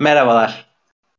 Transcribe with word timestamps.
Merhabalar. 0.00 0.66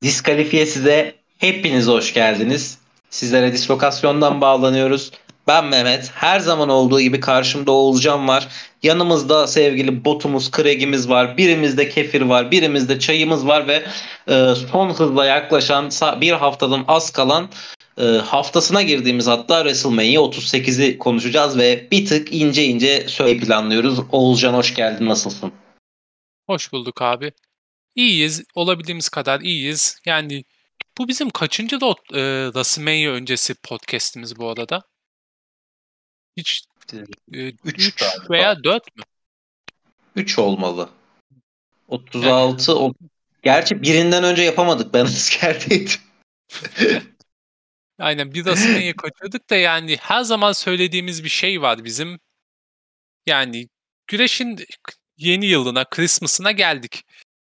Diskalifiye 0.02 0.66
size 0.66 1.16
hepiniz 1.38 1.88
hoş 1.88 2.14
geldiniz. 2.14 2.78
Sizlere 3.09 3.54
dislokasyondan 3.54 4.42
bağlanıyoruz. 4.42 5.12
Ben 5.48 5.66
Mehmet. 5.66 6.12
Her 6.16 6.40
zaman 6.40 6.70
olduğu 6.70 7.01
gibi 7.01 7.19
karşımda 7.19 7.72
Oğulcan 7.72 8.27
var. 8.27 8.48
Yanımızda 8.84 9.48
sevgili 9.48 10.05
botumuz, 10.05 10.52
kregimiz 10.52 11.09
var. 11.09 11.38
Birimizde 11.38 11.89
kefir 11.89 12.21
var. 12.21 12.52
Birimizde 12.52 13.00
çayımız 13.00 13.48
var 13.48 13.68
ve 13.68 13.84
e, 14.27 14.55
son 14.71 14.89
hızla 14.89 15.26
yaklaşan 15.26 15.89
bir 16.21 16.32
haftadan 16.32 16.86
az 16.88 17.10
kalan 17.10 17.50
e, 17.98 18.04
haftasına 18.04 18.82
girdiğimiz 18.82 19.28
hatta 19.28 19.57
WrestleMania 19.57 20.21
38'i 20.21 20.98
konuşacağız 20.98 21.57
ve 21.57 21.88
bir 21.92 22.05
tık 22.05 22.34
ince 22.34 22.64
ince 22.64 23.07
söyle 23.07 23.39
planlıyoruz. 23.39 24.00
Oğulcan 24.12 24.54
hoş 24.54 24.76
geldin. 24.76 25.05
Nasılsın? 25.05 25.52
Hoş 26.48 26.73
bulduk 26.73 27.02
abi. 27.02 27.32
İyiyiz. 27.96 28.43
Olabildiğimiz 28.55 29.09
kadar 29.09 29.41
iyiyiz. 29.41 30.00
Yani 30.05 30.43
bu 30.97 31.07
bizim 31.07 31.29
kaçıncı 31.29 31.82
da 31.82 31.89
e, 31.89 32.51
WrestleMania 32.53 33.11
öncesi 33.11 33.55
podcast'imiz 33.55 34.37
bu 34.37 34.49
arada? 34.49 34.83
Hiç 36.37 36.65
3 37.31 38.03
e, 38.03 38.29
veya 38.29 38.63
4 38.63 38.95
mü? 38.97 39.03
3 40.15 40.39
olmalı. 40.39 40.89
36 41.87 42.71
yani. 42.71 42.79
o 42.79 42.93
Gerçi 43.43 43.81
birinden 43.81 44.23
önce 44.23 44.43
yapamadık. 44.43 44.93
Ben 44.93 45.05
askerdeydim. 45.05 45.99
Aynen 47.99 48.34
bir 48.34 48.43
WrestleMania 48.43 48.93
kaçırdık 48.98 49.49
da 49.49 49.55
yani 49.55 49.98
her 50.01 50.21
zaman 50.21 50.51
söylediğimiz 50.51 51.23
bir 51.23 51.29
şey 51.29 51.62
var 51.62 51.84
bizim. 51.84 52.20
Yani 53.25 53.70
güreşin 54.07 54.59
yeni 55.17 55.45
yılına, 55.45 55.85
Christmas'ına 55.85 56.51
geldik 56.51 57.03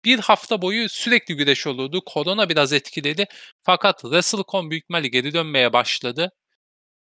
bir 0.08 0.18
hafta 0.18 0.62
boyu 0.62 0.88
sürekli 0.88 1.36
güreş 1.36 1.66
olurdu. 1.66 2.02
Korona 2.06 2.48
biraz 2.48 2.72
etkiledi. 2.72 3.26
Fakat 3.62 4.00
WrestleCon 4.00 4.70
büyük 4.70 4.84
ihtimalle 4.84 5.08
geri 5.08 5.34
dönmeye 5.34 5.72
başladı. 5.72 6.32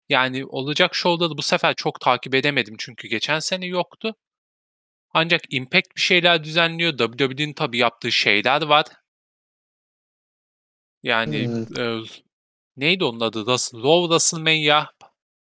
Yani 0.09 0.45
olacak 0.45 0.95
şovları 0.95 1.37
bu 1.37 1.41
sefer 1.41 1.75
çok 1.75 1.99
takip 2.01 2.35
edemedim 2.35 2.75
çünkü 2.79 3.07
geçen 3.07 3.39
sene 3.39 3.65
yoktu. 3.65 4.15
Ancak 5.13 5.41
Impact 5.49 5.95
bir 5.95 6.01
şeyler 6.01 6.43
düzenliyor. 6.43 6.97
WWE'nin 6.97 7.53
tabii 7.53 7.77
yaptığı 7.77 8.11
şeyler 8.11 8.61
var. 8.61 8.85
Yani 11.03 11.37
evet. 11.37 11.79
e, 11.79 11.99
neydi 12.77 13.03
onun 13.03 13.19
adı? 13.19 13.39
Raw 13.47 14.07
WrestleMania, 14.07 14.87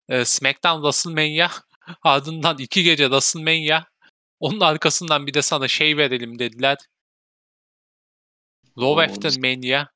e, 0.08 0.24
SmackDown 0.24 0.76
WrestleMania, 0.82 1.50
ardından 2.02 2.58
iki 2.58 2.82
gece 2.84 3.04
WrestleMania. 3.04 3.84
Onun 4.40 4.60
arkasından 4.60 5.26
bir 5.26 5.34
de 5.34 5.42
sana 5.42 5.68
şey 5.68 5.96
verelim 5.96 6.38
dediler. 6.38 6.76
Raw 8.78 9.04
After 9.04 9.32
Mania. 9.38 9.88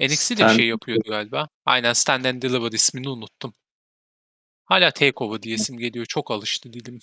NXT 0.00 0.38
de 0.38 0.44
bir 0.44 0.54
şey 0.54 0.66
yapıyordu 0.66 1.10
galiba. 1.10 1.48
Aynen 1.64 1.92
Stand 1.92 2.24
and 2.24 2.42
Deliver 2.42 2.72
ismini 2.72 3.08
unuttum. 3.08 3.54
Hala 4.64 4.90
Takeover 4.90 5.42
diyesim 5.42 5.78
geliyor. 5.78 6.06
Çok 6.06 6.30
alıştı 6.30 6.72
dilim. 6.72 6.98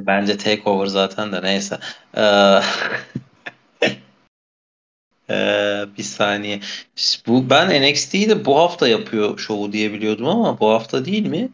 Bence 0.00 0.36
Takeover 0.36 0.86
zaten 0.86 1.32
de 1.32 1.42
neyse. 1.42 1.78
Ee, 2.16 2.60
ee, 5.30 5.84
bir 5.98 6.02
saniye. 6.02 6.60
Bu 7.26 7.50
ben 7.50 7.82
NXT'yi 7.82 8.28
de 8.28 8.44
bu 8.44 8.58
hafta 8.58 8.88
yapıyor 8.88 9.38
şovu 9.38 9.72
diye 9.72 9.92
biliyordum 9.92 10.28
ama 10.28 10.60
bu 10.60 10.70
hafta 10.70 11.04
değil 11.04 11.26
mi? 11.26 11.48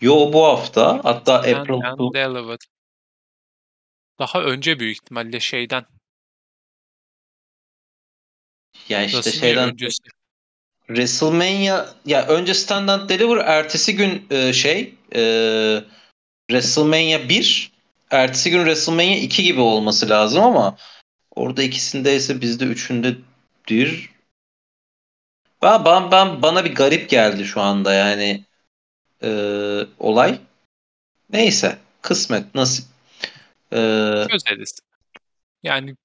Yo 0.00 0.32
bu 0.32 0.44
hafta. 0.44 1.00
Hatta 1.04 1.42
Stand 1.42 1.56
April 1.56 2.14
Delivered. 2.14 2.60
Daha 4.18 4.42
önce 4.42 4.78
büyük 4.78 4.96
ihtimalle 4.96 5.40
şeyden 5.40 5.84
ya 8.88 9.04
işte 9.04 9.32
şeyden 9.32 9.68
öncesi. 9.68 10.02
WrestleMania 10.86 11.86
ya 12.06 12.26
önce 12.26 12.54
Stand 12.54 12.88
and 12.88 13.08
Deliver 13.08 13.36
ertesi 13.36 13.96
gün 13.96 14.26
e, 14.30 14.52
şey 14.52 14.94
e, 15.14 15.22
WrestleMania 16.50 17.28
1 17.28 17.72
ertesi 18.10 18.50
gün 18.50 18.58
WrestleMania 18.58 19.16
2 19.16 19.42
gibi 19.42 19.60
olması 19.60 20.08
lazım 20.08 20.42
ama 20.42 20.76
orada 21.30 21.62
ikisindeyse 21.62 22.40
bizde 22.40 22.64
üçündedir. 22.64 24.10
Ben, 25.62 25.84
ben, 25.84 26.10
ben 26.10 26.42
bana 26.42 26.64
bir 26.64 26.74
garip 26.74 27.10
geldi 27.10 27.44
şu 27.44 27.60
anda 27.60 27.92
yani 27.92 28.44
e, 29.22 29.30
olay. 29.98 30.38
Neyse 31.30 31.78
kısmet 32.02 32.54
nasip. 32.54 32.84
Ee, 33.72 34.26
Çözeriz. 34.30 34.78
Yani 35.62 35.96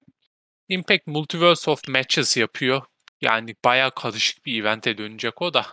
Impact 0.70 1.08
Multiverse 1.08 1.72
of 1.72 1.88
Matches 1.88 2.38
yapıyor. 2.38 2.82
Yani 3.22 3.56
bayağı 3.66 3.92
karışık 3.92 4.46
bir 4.46 4.62
evente 4.62 4.98
dönecek 4.98 5.42
o 5.42 5.54
da. 5.54 5.66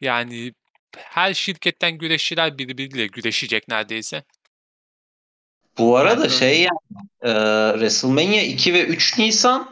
yani 0.00 0.52
her 0.96 1.34
şirketten 1.34 1.98
güreşçiler 1.98 2.58
birbiriyle 2.58 3.06
güreşecek 3.06 3.68
neredeyse. 3.68 4.24
Bu 5.78 5.96
arada 5.96 6.22
yani 6.22 6.32
şey 6.32 6.60
yani 6.60 6.78
e, 7.22 7.30
WrestleMania 7.72 8.42
2 8.42 8.74
ve 8.74 8.84
3 8.84 9.18
Nisan 9.18 9.70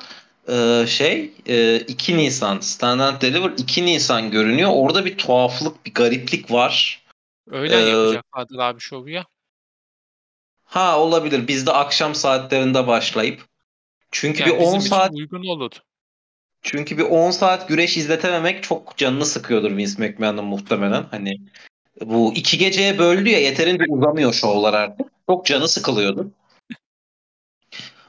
e, 0.49 0.85
şey 0.89 1.33
e, 1.47 1.77
2 1.77 2.17
Nisan 2.17 2.61
Stand 2.61 3.23
Deliver 3.23 3.51
2 3.57 3.87
Nisan 3.87 4.31
görünüyor. 4.31 4.71
Orada 4.75 5.05
bir 5.05 5.19
tuhaflık, 5.19 5.87
bir 5.87 5.95
gariplik 5.95 6.51
var. 6.51 7.03
Öyle 7.51 7.77
ee, 7.77 7.89
yapacaklardır 7.89 8.59
abi 8.59 8.81
şovu 8.81 9.09
ya. 9.09 9.27
Ha 10.65 11.01
olabilir. 11.01 11.49
Bizde 11.49 11.73
akşam 11.73 12.15
saatlerinde 12.15 12.87
başlayıp 12.87 13.52
çünkü 14.13 14.43
yani 14.43 14.53
bir 14.53 14.65
10 14.65 14.79
saat 14.79 15.13
uygun 15.15 15.45
olur. 15.45 15.71
Çünkü 16.63 16.99
bir 16.99 17.03
10 17.03 17.31
saat 17.31 17.69
güreş 17.69 17.97
izletememek 17.97 18.63
çok 18.63 18.97
canını 18.97 19.27
sıkıyordur 19.27 19.77
Vince 19.77 20.09
McMahon'ın 20.09 20.45
muhtemelen. 20.45 21.07
Hani 21.11 21.41
bu 22.01 22.33
iki 22.35 22.59
geceye 22.59 22.99
böldü 22.99 23.29
ya 23.29 23.39
yeterince 23.39 23.85
uzamıyor 23.89 24.33
şovlar 24.33 24.75
artık. 24.75 25.07
Çok 25.29 25.47
canı 25.47 25.69
sıkılıyordur. 25.69 26.27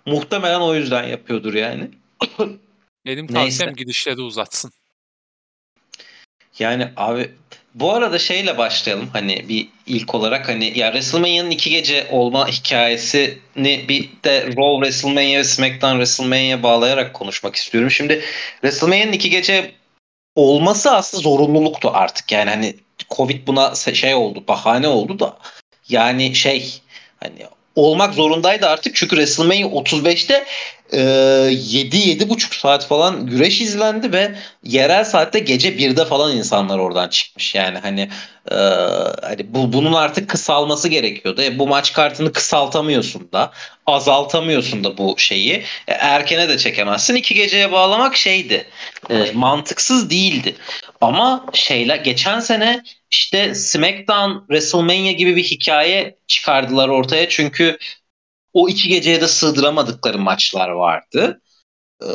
muhtemelen 0.05 0.59
o 0.59 0.75
yüzden 0.75 1.03
yapıyordur 1.03 1.53
yani. 1.53 1.91
Benim 3.05 3.27
tavsiyem 3.27 3.69
Neyse. 3.69 3.83
gidişleri 3.83 4.21
uzatsın. 4.21 4.71
Yani 6.59 6.91
abi 6.97 7.31
bu 7.73 7.93
arada 7.93 8.19
şeyle 8.19 8.57
başlayalım 8.57 9.09
hani 9.13 9.49
bir 9.49 9.67
ilk 9.85 10.15
olarak 10.15 10.49
hani 10.49 10.79
ya 10.79 10.87
WrestleMania'nın 10.87 11.51
iki 11.51 11.69
gece 11.69 12.07
olma 12.11 12.47
hikayesini 12.47 13.85
bir 13.89 14.09
de 14.23 14.45
Raw 14.47 14.75
WrestleMania 14.75 15.39
ve 15.39 15.43
SmackDown 15.43 15.93
WrestleMania 15.93 16.63
bağlayarak 16.63 17.13
konuşmak 17.13 17.55
istiyorum. 17.55 17.91
Şimdi 17.91 18.21
WrestleMania'nın 18.61 19.11
iki 19.11 19.29
gece 19.29 19.71
olması 20.35 20.91
aslında 20.95 21.21
zorunluluktu 21.21 21.89
artık. 21.93 22.31
Yani 22.31 22.49
hani 22.49 22.75
Covid 23.09 23.47
buna 23.47 23.75
şey 23.75 24.15
oldu, 24.15 24.43
bahane 24.47 24.87
oldu 24.87 25.19
da 25.19 25.37
yani 25.89 26.35
şey 26.35 26.81
hani 27.19 27.47
olmak 27.75 28.13
zorundaydı 28.13 28.67
artık 28.67 28.95
çünkü 28.95 29.15
WrestleMania 29.15 29.67
35'te 29.67 30.33
e, 30.33 30.45
7-7,5 30.97 32.59
saat 32.59 32.87
falan 32.87 33.27
güreş 33.27 33.61
izlendi 33.61 34.13
ve 34.13 34.35
yerel 34.63 35.03
saatte 35.03 35.39
gece 35.39 35.69
1'de 35.69 36.05
falan 36.05 36.37
insanlar 36.37 36.79
oradan 36.79 37.09
çıkmış. 37.09 37.55
Yani 37.55 37.77
hani 37.77 38.09
e, 38.51 38.55
hani 39.21 39.53
bu 39.53 39.73
bunun 39.73 39.93
artık 39.93 40.29
kısalması 40.29 40.87
gerekiyordu. 40.87 41.41
E, 41.41 41.59
bu 41.59 41.67
maç 41.67 41.93
kartını 41.93 42.33
kısaltamıyorsun 42.33 43.29
da 43.31 43.51
azaltamıyorsun 43.85 44.83
da 44.83 44.97
bu 44.97 45.15
şeyi. 45.17 45.63
E, 45.87 45.91
erkene 45.91 46.49
de 46.49 46.57
çekemezsin. 46.57 47.15
İki 47.15 47.35
geceye 47.35 47.71
bağlamak 47.71 48.15
şeydi. 48.15 48.67
E, 49.09 49.31
mantıksız 49.33 50.09
değildi. 50.09 50.55
Ama 51.01 51.45
şeyler 51.53 51.95
geçen 51.95 52.39
sene 52.39 52.83
işte 53.11 53.55
SmackDown 53.55 54.39
WrestleMania 54.39 55.11
gibi 55.11 55.35
bir 55.35 55.43
hikaye 55.43 56.15
çıkardılar 56.27 56.89
ortaya. 56.89 57.29
Çünkü 57.29 57.77
o 58.53 58.69
iki 58.69 58.89
geceye 58.89 59.21
de 59.21 59.27
sığdıramadıkları 59.27 60.17
maçlar 60.17 60.69
vardı. 60.69 61.41
Ee, 62.01 62.05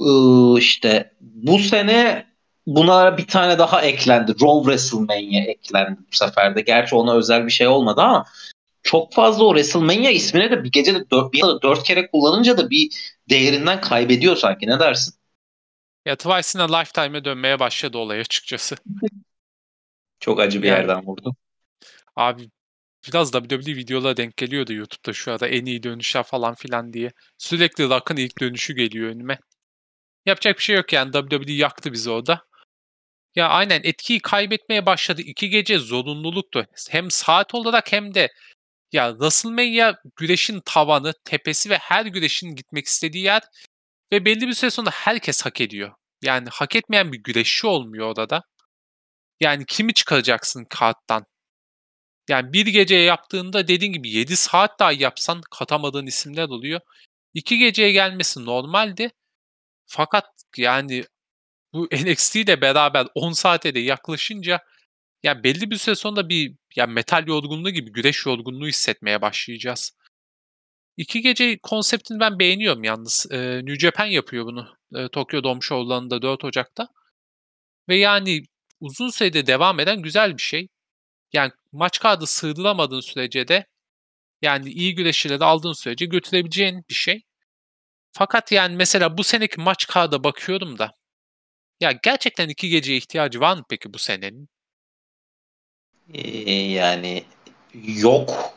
e, 0.00 0.12
işte 0.58 1.12
bu 1.20 1.58
sene 1.58 2.26
buna 2.66 3.18
bir 3.18 3.26
tane 3.26 3.58
daha 3.58 3.82
eklendi. 3.82 4.32
Raw 4.32 4.62
WrestleMania 4.62 5.40
eklendi 5.40 6.00
bu 6.12 6.16
sefer 6.16 6.56
de. 6.56 6.60
Gerçi 6.60 6.94
ona 6.94 7.14
özel 7.14 7.46
bir 7.46 7.50
şey 7.50 7.66
olmadı 7.66 8.00
ama 8.00 8.24
çok 8.82 9.12
fazla 9.12 9.44
o 9.44 9.48
WrestleMania 9.48 10.10
ismini 10.10 10.50
de 10.50 10.64
bir 10.64 10.72
gecede 10.72 11.10
dört, 11.10 11.32
bir 11.32 11.42
dört 11.62 11.82
kere 11.82 12.10
kullanınca 12.10 12.58
da 12.58 12.70
bir 12.70 12.90
değerinden 13.28 13.80
kaybediyor 13.80 14.36
sanki. 14.36 14.66
Ne 14.66 14.80
dersin? 14.80 15.14
Ya 16.06 16.16
Twice 16.16 16.58
in 16.58 16.62
a 16.62 16.76
Lifetime'e 16.78 17.24
dönmeye 17.24 17.58
başladı 17.58 17.98
olay 17.98 18.20
açıkçası. 18.20 18.76
Çok 20.20 20.40
acı 20.40 20.62
bir 20.62 20.68
yani, 20.68 20.78
yerden 20.78 21.06
vurdu. 21.06 21.36
Abi 22.16 22.50
biraz 23.06 23.32
WWE 23.32 23.76
videolara 23.76 24.16
denk 24.16 24.36
geliyordu 24.36 24.72
YouTube'da 24.72 25.12
şu 25.12 25.32
anda 25.32 25.48
en 25.48 25.66
iyi 25.66 25.82
dönüşler 25.82 26.22
falan 26.22 26.54
filan 26.54 26.92
diye. 26.92 27.12
Sürekli 27.38 27.84
Rock'ın 27.84 28.16
ilk 28.16 28.40
dönüşü 28.40 28.74
geliyor 28.74 29.10
önüme. 29.10 29.38
Yapacak 30.26 30.58
bir 30.58 30.62
şey 30.62 30.76
yok 30.76 30.92
yani 30.92 31.12
WWE 31.12 31.52
yaktı 31.52 31.92
bizi 31.92 32.10
orada. 32.10 32.48
Ya 33.34 33.48
aynen 33.48 33.80
etkiyi 33.84 34.20
kaybetmeye 34.20 34.86
başladı. 34.86 35.22
İki 35.22 35.50
gece 35.50 35.78
zorunluluktu. 35.78 36.66
Hem 36.90 37.10
saat 37.10 37.54
olarak 37.54 37.92
hem 37.92 38.14
de 38.14 38.28
ya 38.92 39.10
WrestleMania 39.12 39.94
güreşin 40.16 40.60
tavanı, 40.64 41.14
tepesi 41.24 41.70
ve 41.70 41.78
her 41.78 42.06
güreşin 42.06 42.54
gitmek 42.54 42.86
istediği 42.86 43.24
yer 43.24 43.42
Ve 44.12 44.24
belli 44.24 44.48
bir 44.48 44.54
süre 44.54 44.70
sonra 44.70 44.90
herkes 44.90 45.42
hak 45.42 45.60
ediyor. 45.60 45.92
Yani 46.22 46.48
hak 46.52 46.76
etmeyen 46.76 47.12
bir 47.12 47.18
güreşçi 47.22 47.66
olmuyor 47.66 48.08
odada. 48.10 48.42
Yani 49.40 49.66
kimi 49.66 49.94
çıkaracaksın 49.94 50.64
kağıttan? 50.70 51.24
Yani 52.28 52.52
bir 52.52 52.66
geceye 52.66 53.02
yaptığında 53.02 53.68
dediğin 53.68 53.92
gibi 53.92 54.10
7 54.10 54.36
saat 54.36 54.80
daha 54.80 54.92
yapsan 54.92 55.40
katamadığın 55.50 56.06
isimler 56.06 56.48
oluyor. 56.48 56.80
İki 57.34 57.58
geceye 57.58 57.92
gelmesi 57.92 58.44
normaldi. 58.44 59.10
Fakat 59.86 60.26
yani 60.56 61.04
bu 61.72 61.88
NXT 61.92 62.36
ile 62.36 62.60
beraber 62.60 63.06
10 63.14 63.32
saate 63.32 63.74
de 63.74 63.80
yaklaşınca 63.80 64.60
ya 65.22 65.44
belli 65.44 65.70
bir 65.70 65.76
süre 65.76 65.94
sonra 65.94 66.28
bir 66.28 66.54
ya 66.76 66.86
metal 66.86 67.26
yorgunluğu 67.26 67.70
gibi 67.70 67.92
güreş 67.92 68.26
yorgunluğu 68.26 68.66
hissetmeye 68.66 69.22
başlayacağız. 69.22 69.92
İki 70.96 71.20
gece 71.22 71.58
konseptini 71.58 72.20
ben 72.20 72.38
beğeniyorum 72.38 72.84
yalnız. 72.84 73.26
E, 73.30 73.38
New 73.64 73.78
Japan 73.78 74.06
yapıyor 74.06 74.44
bunu. 74.46 74.76
E, 74.94 75.08
Tokyo 75.08 75.42
Dome 75.42 75.60
Show'larında 75.60 76.22
4 76.22 76.44
Ocak'ta. 76.44 76.88
Ve 77.88 77.96
yani 77.96 78.42
uzun 78.80 79.08
sürede 79.08 79.46
devam 79.46 79.80
eden 79.80 80.02
güzel 80.02 80.36
bir 80.36 80.42
şey. 80.42 80.68
Yani 81.32 81.52
maç 81.72 81.98
kağıdı 82.00 82.26
sığdıramadığın 82.26 83.00
sürece 83.00 83.48
de 83.48 83.66
yani 84.42 84.70
iyi 84.70 84.94
güreşçileri 84.94 85.44
aldığın 85.44 85.72
sürece 85.72 86.06
götürebileceğin 86.06 86.84
bir 86.88 86.94
şey. 86.94 87.22
Fakat 88.12 88.52
yani 88.52 88.76
mesela 88.76 89.18
bu 89.18 89.24
seneki 89.24 89.60
maç 89.60 89.86
kağıda 89.86 90.24
bakıyorum 90.24 90.78
da 90.78 90.92
ya 91.80 91.92
gerçekten 92.02 92.48
iki 92.48 92.68
geceye 92.68 92.98
ihtiyacı 92.98 93.40
var 93.40 93.56
mı 93.56 93.64
peki 93.68 93.94
bu 93.94 93.98
senenin? 93.98 94.48
Ee, 96.14 96.30
yani 96.54 97.24
yok. 97.84 98.54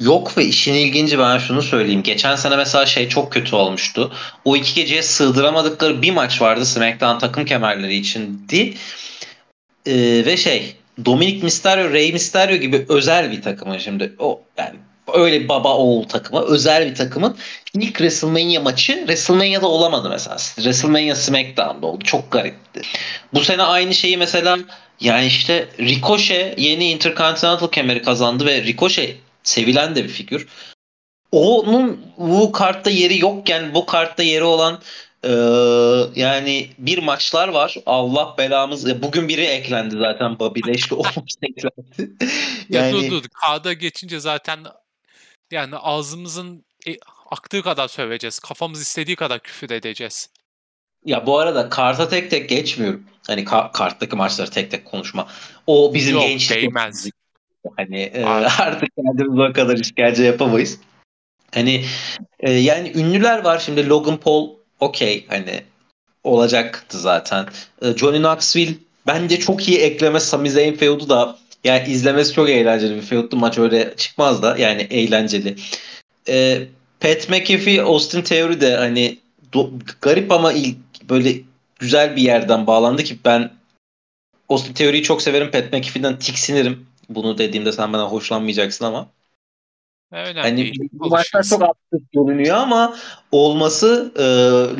Yok 0.00 0.38
ve 0.38 0.44
işin 0.44 0.74
ilginci 0.74 1.18
ben 1.18 1.38
şunu 1.38 1.62
söyleyeyim. 1.62 2.02
Geçen 2.02 2.36
sene 2.36 2.56
mesela 2.56 2.86
şey 2.86 3.08
çok 3.08 3.32
kötü 3.32 3.56
olmuştu. 3.56 4.12
O 4.44 4.56
iki 4.56 4.74
geceye 4.74 5.02
sığdıramadıkları 5.02 6.02
bir 6.02 6.10
maç 6.10 6.42
vardı 6.42 6.66
SmackDown 6.66 7.18
takım 7.18 7.44
kemerleri 7.44 7.94
içindi. 7.94 8.74
Ee, 9.86 10.22
ve 10.26 10.36
şey 10.36 10.76
Dominic 11.04 11.42
Mysterio, 11.42 11.92
Rey 11.92 12.12
Mysterio 12.12 12.56
gibi 12.56 12.86
özel 12.88 13.32
bir 13.32 13.42
takımın 13.42 13.78
şimdi 13.78 14.12
o 14.18 14.42
yani 14.58 14.76
öyle 15.14 15.48
baba 15.48 15.76
oğul 15.76 16.08
takımı 16.08 16.40
özel 16.40 16.90
bir 16.90 16.94
takımın 16.94 17.36
ilk 17.74 17.98
WrestleMania 17.98 18.62
maçı 18.62 18.92
WrestleMania'da 18.92 19.66
olamadı 19.66 20.10
mesela. 20.10 20.36
WrestleMania 20.38 21.14
SmackDown'da 21.14 21.86
oldu. 21.86 22.04
Çok 22.04 22.30
garipti. 22.30 22.82
Bu 23.34 23.40
sene 23.40 23.62
aynı 23.62 23.94
şeyi 23.94 24.16
mesela 24.16 24.58
yani 25.00 25.26
işte 25.26 25.68
Ricochet 25.80 26.58
yeni 26.58 26.90
Intercontinental 26.90 27.68
kemeri 27.68 28.02
kazandı 28.02 28.46
ve 28.46 28.62
Ricochet 28.62 29.16
sevilen 29.42 29.94
de 29.94 30.04
bir 30.04 30.08
figür. 30.08 30.48
Onun 31.32 32.06
bu 32.18 32.52
kartta 32.52 32.90
yeri 32.90 33.18
yokken 33.18 33.74
bu 33.74 33.86
kartta 33.86 34.22
yeri 34.22 34.44
olan 34.44 34.80
ee, 35.24 36.20
yani 36.20 36.68
bir 36.78 36.98
maçlar 36.98 37.48
var. 37.48 37.76
Allah 37.86 38.34
belamız. 38.38 39.02
Bugün 39.02 39.28
biri 39.28 39.44
eklendi 39.44 39.96
zaten 39.96 40.38
Bobby 40.38 40.60
Lashley 40.68 40.98
olmuş 40.98 41.32
eklendi. 41.42 42.12
yani... 42.68 42.96
Ya 42.96 43.02
dur 43.02 43.10
dur. 43.10 43.24
K'da 43.28 43.72
geçince 43.72 44.20
zaten 44.20 44.58
yani 45.50 45.76
ağzımızın 45.76 46.64
e, 46.86 46.96
aktığı 47.30 47.62
kadar 47.62 47.88
söveceğiz. 47.88 48.38
Kafamız 48.38 48.80
istediği 48.80 49.16
kadar 49.16 49.40
küfür 49.40 49.70
edeceğiz. 49.70 50.30
Ya 51.04 51.26
bu 51.26 51.38
arada 51.38 51.68
karta 51.68 52.08
tek 52.08 52.30
tek 52.30 52.48
geçmiyorum. 52.48 53.04
Hani 53.26 53.44
ka- 53.44 53.72
karttaki 53.72 54.16
maçları 54.16 54.50
tek 54.50 54.70
tek 54.70 54.84
konuşma. 54.84 55.28
O 55.66 55.94
bizim 55.94 56.14
Yok, 56.14 56.22
gençlik. 56.22 56.62
Değmez. 56.62 57.10
Hani 57.76 58.00
e, 58.00 58.24
artık 58.58 58.88
kendimiz 58.96 59.50
o 59.50 59.52
kadar 59.52 59.78
işkence 59.78 60.24
yapamayız. 60.24 60.78
Hani 61.54 61.84
e, 62.40 62.52
yani 62.52 62.92
ünlüler 62.94 63.44
var 63.44 63.58
şimdi 63.58 63.88
Logan 63.88 64.16
Paul 64.16 64.63
okey 64.84 65.26
hani 65.28 65.62
olacaktı 66.24 66.98
zaten. 66.98 67.46
E, 67.82 67.96
Johnny 67.96 68.18
Knoxville 68.18 68.74
bence 69.06 69.40
çok 69.40 69.68
iyi 69.68 69.78
ekleme 69.78 70.20
Sami 70.20 70.50
Zayn 70.50 70.76
feud'u 70.76 71.08
da 71.08 71.38
yani 71.64 71.88
izlemesi 71.88 72.32
çok 72.32 72.50
eğlenceli 72.50 72.96
bir 72.96 73.02
feud'du 73.02 73.36
maç 73.36 73.58
öyle 73.58 73.94
çıkmaz 73.96 74.42
da 74.42 74.56
yani 74.56 74.82
eğlenceli. 74.82 75.56
E, 76.28 76.62
Pat 77.00 77.28
McAfee, 77.28 77.82
Austin 77.82 78.22
Theory 78.22 78.60
de 78.60 78.76
hani 78.76 79.18
do, 79.52 79.70
garip 80.00 80.32
ama 80.32 80.52
ilk 80.52 80.76
böyle 81.08 81.34
güzel 81.78 82.16
bir 82.16 82.22
yerden 82.22 82.66
bağlandı 82.66 83.04
ki 83.04 83.18
ben 83.24 83.50
Austin 84.48 84.74
Theory'yi 84.74 85.02
çok 85.02 85.22
severim. 85.22 85.50
Pat 85.50 85.72
McAfee'den 85.72 86.18
tiksinirim. 86.18 86.86
Bunu 87.08 87.38
dediğimde 87.38 87.72
sen 87.72 87.92
bana 87.92 88.04
hoşlanmayacaksın 88.04 88.84
ama. 88.84 89.08
Önemli 90.12 90.40
hani 90.40 90.56
değil. 90.56 90.88
bu 90.92 91.08
maçlar 91.08 91.42
çok 91.42 91.62
absürt 91.62 92.12
görünüyor 92.12 92.56
ama 92.56 92.96
olması 93.32 94.12
e, 94.16 94.24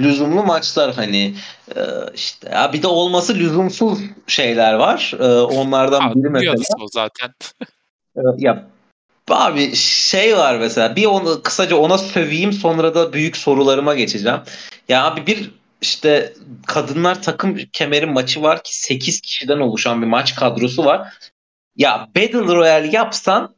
lüzumlu 0.03 0.43
maçlar 0.43 0.94
hani 0.94 1.35
e, 1.76 1.81
işte 2.15 2.50
ya 2.50 2.73
bir 2.73 2.82
de 2.82 2.87
olması 2.87 3.35
lüzumsuz 3.35 3.99
şeyler 4.26 4.75
var. 4.75 5.15
E, 5.21 5.25
onlardan 5.41 6.00
Abi, 6.00 6.15
biri 6.15 6.31
mesela. 6.31 6.59
O 6.81 6.87
zaten. 6.93 7.31
e, 8.17 8.21
ya 8.38 8.67
abi 9.31 9.76
şey 9.76 10.37
var 10.37 10.59
mesela 10.59 10.97
bir 10.97 11.06
onu 11.06 11.43
kısaca 11.43 11.76
ona 11.76 11.99
söveyim 11.99 12.53
sonra 12.53 12.94
da 12.94 13.12
büyük 13.12 13.37
sorularıma 13.37 13.94
geçeceğim. 13.94 14.41
Ya 14.88 15.05
abi 15.05 15.26
bir 15.26 15.50
işte 15.81 16.32
kadınlar 16.67 17.23
takım 17.23 17.59
kemeri 17.73 18.06
maçı 18.06 18.43
var 18.43 18.62
ki 18.62 18.79
8 18.79 19.21
kişiden 19.21 19.59
oluşan 19.59 20.03
bir 20.03 20.06
maç 20.06 20.35
kadrosu 20.35 20.85
var. 20.85 21.15
Ya 21.76 22.09
Battle 22.17 22.55
Royale 22.55 22.87
yapsan 22.87 23.55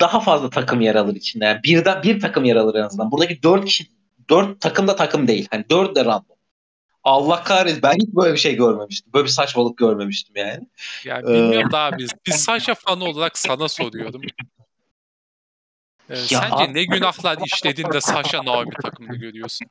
daha 0.00 0.20
fazla 0.20 0.50
takım 0.50 0.80
yer 0.80 0.94
alır 0.94 1.14
içinde. 1.14 1.44
Yani 1.44 1.62
birden 1.64 2.02
bir 2.02 2.20
takım 2.20 2.44
yer 2.44 2.56
alır 2.56 2.74
en 2.74 2.82
azından. 2.82 3.10
Buradaki 3.10 3.42
dört 3.42 3.64
kişi 3.64 3.86
dört 4.30 4.60
takım 4.60 4.88
da 4.88 4.96
takım 4.96 5.28
değil. 5.28 5.48
Hani 5.50 5.64
dört 5.70 5.96
de 5.96 6.04
random. 6.04 6.36
Allah 7.04 7.44
kahretsin 7.44 7.82
ben 7.82 7.94
hiç 7.94 8.08
böyle 8.08 8.32
bir 8.32 8.38
şey 8.38 8.56
görmemiştim. 8.56 9.12
Böyle 9.12 9.24
bir 9.24 9.30
saçmalık 9.30 9.78
görmemiştim 9.78 10.36
yani. 10.36 10.68
Ya 11.04 11.14
yani 11.14 11.26
bilmiyorum 11.26 11.68
ee... 11.68 11.72
da 11.72 11.78
abi. 11.78 12.06
Bir 12.26 12.32
Sasha 12.32 12.74
fanı 12.74 13.04
olarak 13.04 13.38
sana 13.38 13.68
soruyorum. 13.68 14.22
Ee, 16.10 16.18
ya 16.18 16.24
sence 16.24 16.54
abi... 16.54 16.74
ne 16.74 16.84
günahlar 16.84 17.38
işlediğinde 17.44 18.00
Sasha 18.00 18.44
Naomi 18.44 18.70
takımını 18.82 19.16
görüyorsun? 19.16 19.66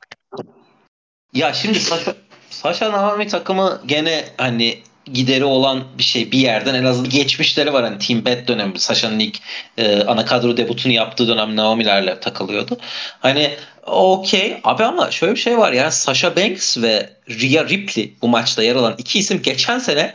Ya 1.32 1.52
şimdi 1.52 1.80
Sasha, 1.80 2.14
Sasha 2.50 2.92
Naomi 2.92 3.26
takımı 3.26 3.82
gene 3.86 4.24
hani 4.38 4.82
gideri 5.12 5.44
olan 5.44 5.84
bir 5.98 6.02
şey 6.02 6.32
bir 6.32 6.38
yerden 6.38 6.74
en 6.74 6.84
azından 6.84 7.10
geçmişleri 7.10 7.72
var. 7.72 7.84
Hani 7.84 7.98
Team 7.98 8.24
Bad 8.24 8.48
dönemi 8.48 8.78
Sasha'nın 8.78 9.18
ilk 9.18 9.38
e, 9.78 10.02
ana 10.02 10.24
kadro 10.24 10.56
debutunu 10.56 10.92
yaptığı 10.92 11.28
dönem 11.28 11.56
Naomi'lerle 11.56 12.20
takılıyordu. 12.20 12.76
Hani 13.20 13.50
okey 13.86 14.60
abi 14.64 14.84
ama 14.84 15.10
şöyle 15.10 15.32
bir 15.32 15.40
şey 15.40 15.58
var 15.58 15.72
yani 15.72 15.92
Sasha 15.92 16.36
Banks 16.36 16.78
ve 16.78 17.10
Rhea 17.28 17.64
Ripley 17.64 18.14
bu 18.22 18.28
maçta 18.28 18.62
yer 18.62 18.76
alan 18.76 18.94
iki 18.98 19.18
isim 19.18 19.42
geçen 19.42 19.78
sene 19.78 20.14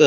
e, 0.00 0.06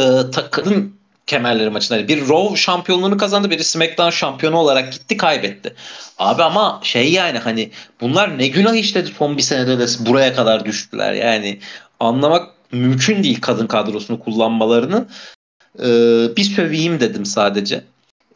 kadın 0.52 0.96
kemerleri 1.28 1.70
maçında. 1.70 2.08
Bir 2.08 2.30
Raw 2.30 2.58
şampiyonluğunu 2.58 3.18
kazandı. 3.18 3.50
Biri 3.50 3.64
SmackDown 3.64 4.10
şampiyonu 4.10 4.58
olarak 4.58 4.94
gitti 4.94 5.18
kaybetti. 5.18 5.76
Abi 6.18 6.44
ama 6.44 6.80
şey 6.84 7.12
yani 7.12 7.38
hani 7.38 7.72
bunlar 8.02 8.38
ne 8.38 8.48
günah 8.48 8.76
işledi 8.76 9.12
son 9.18 9.38
bir 9.38 9.42
senede 9.42 9.80
de 9.80 9.86
buraya 10.00 10.34
kadar 10.34 10.66
düştüler. 10.66 11.14
Yani 11.14 11.60
anlamak 12.00 12.55
mümkün 12.72 13.24
değil 13.24 13.42
kadın 13.42 13.68
kadrosunu 13.68 14.20
kullanmalarını. 14.20 15.08
Ee, 15.80 16.36
bir 16.38 16.44
söveyim 16.44 17.00
dedim 17.00 17.26
sadece. 17.26 17.84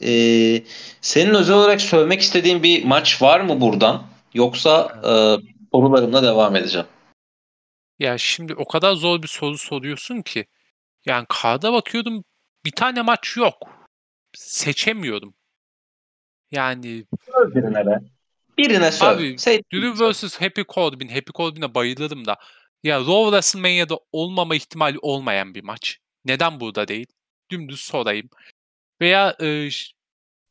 Ee, 0.01 0.63
senin 1.01 1.33
özel 1.33 1.55
olarak 1.55 1.81
sövmek 1.81 2.21
istediğin 2.21 2.63
bir 2.63 2.85
maç 2.85 3.21
var 3.21 3.39
mı 3.39 3.61
buradan? 3.61 4.03
Yoksa 4.33 5.01
e, 5.03 5.11
sorularımla 5.73 6.23
devam 6.23 6.55
edeceğim. 6.55 6.87
Ya 7.99 8.17
şimdi 8.17 8.55
o 8.55 8.67
kadar 8.67 8.93
zor 8.93 9.21
bir 9.21 9.27
soru 9.27 9.57
soruyorsun 9.57 10.21
ki. 10.21 10.45
Yani 11.05 11.25
K'da 11.29 11.73
bakıyordum 11.73 12.23
bir 12.65 12.71
tane 12.71 13.01
maç 13.01 13.37
yok. 13.37 13.69
Seçemiyorum. 14.33 15.33
Yani 16.51 17.05
birine 17.55 17.85
be. 17.85 17.99
Birine 18.57 18.91
söv. 18.91 19.07
Abi 19.07 19.37
Drew 19.73 20.11
vs. 20.11 20.41
Happy 20.41 20.61
Corbin. 20.69 21.07
Happy 21.07 21.31
Corbin'e 21.35 21.73
bayılırım 21.73 22.25
da. 22.25 22.37
Ya 22.83 22.99
Raw 22.99 23.23
WrestleMania'da 23.23 23.99
olmama 24.11 24.55
ihtimali 24.55 24.99
olmayan 24.99 25.55
bir 25.55 25.63
maç. 25.63 25.99
Neden 26.25 26.59
burada 26.59 26.87
değil? 26.87 27.07
Dümdüz 27.51 27.79
sorayım. 27.79 28.29
Veya 29.01 29.35
e, 29.41 29.69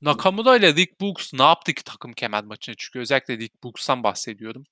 Nakamura 0.03 0.57
ile 0.57 0.75
Rick 0.75 1.01
Books 1.01 1.35
ne 1.35 1.43
yaptı 1.43 1.73
ki 1.73 1.85
takım 1.85 2.13
kemer 2.13 2.45
maçına 2.45 2.75
çıkıyor? 2.75 3.03
Özellikle 3.03 3.39
Rick 3.39 3.63
Books'tan 3.63 4.03
bahsediyorum. 4.03 4.65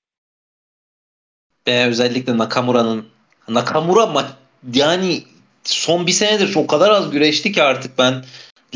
Ve 1.67 1.85
özellikle 1.85 2.37
Nakamura'nın 2.37 3.09
Nakamura 3.47 4.03
ma- 4.03 4.31
yani 4.73 5.23
son 5.63 6.07
bir 6.07 6.11
senedir 6.11 6.55
o 6.55 6.67
kadar 6.67 6.91
az 6.91 7.11
güreşti 7.11 7.51
ki 7.51 7.63
artık 7.63 7.97
ben 7.97 8.25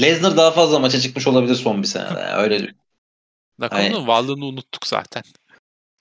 Lesnar 0.01 0.37
daha 0.37 0.51
fazla 0.51 0.79
maça 0.79 0.99
çıkmış 0.99 1.27
olabilir 1.27 1.55
son 1.55 1.81
bir 1.81 1.87
senede. 1.87 2.19
Yani 2.19 2.41
öyle. 2.41 2.73
Nakamura'nın 3.59 4.07
varlığını 4.07 4.45
unuttuk 4.45 4.87
zaten. 4.87 5.23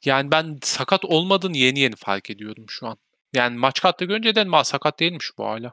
Yani 0.05 0.31
ben 0.31 0.59
sakat 0.63 1.05
olmadığını 1.05 1.57
yeni 1.57 1.79
yeni 1.79 1.97
fark 1.97 2.31
ediyorum 2.31 2.65
şu 2.69 2.87
an. 2.87 2.99
Yani 3.35 3.59
maç 3.59 3.81
kartı 3.81 4.05
görünce 4.05 4.35
de 4.35 4.45
ma 4.45 4.65
sakat 4.65 5.01
değilmiş 5.01 5.31
bu 5.39 5.45
hala. 5.45 5.73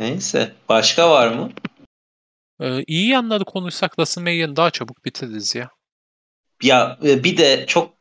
Neyse. 0.00 0.52
Başka 0.68 1.10
var 1.10 1.28
mı? 1.28 1.52
Ee, 2.60 2.84
iyi 2.86 3.08
yanları 3.08 3.44
konuşsak 3.44 3.90
WrestleMania'nı 3.90 4.56
daha 4.56 4.70
çabuk 4.70 5.04
bitiririz 5.04 5.54
ya. 5.54 5.70
Ya 6.62 6.98
e, 7.04 7.24
bir 7.24 7.36
de 7.36 7.64
çok 7.66 7.94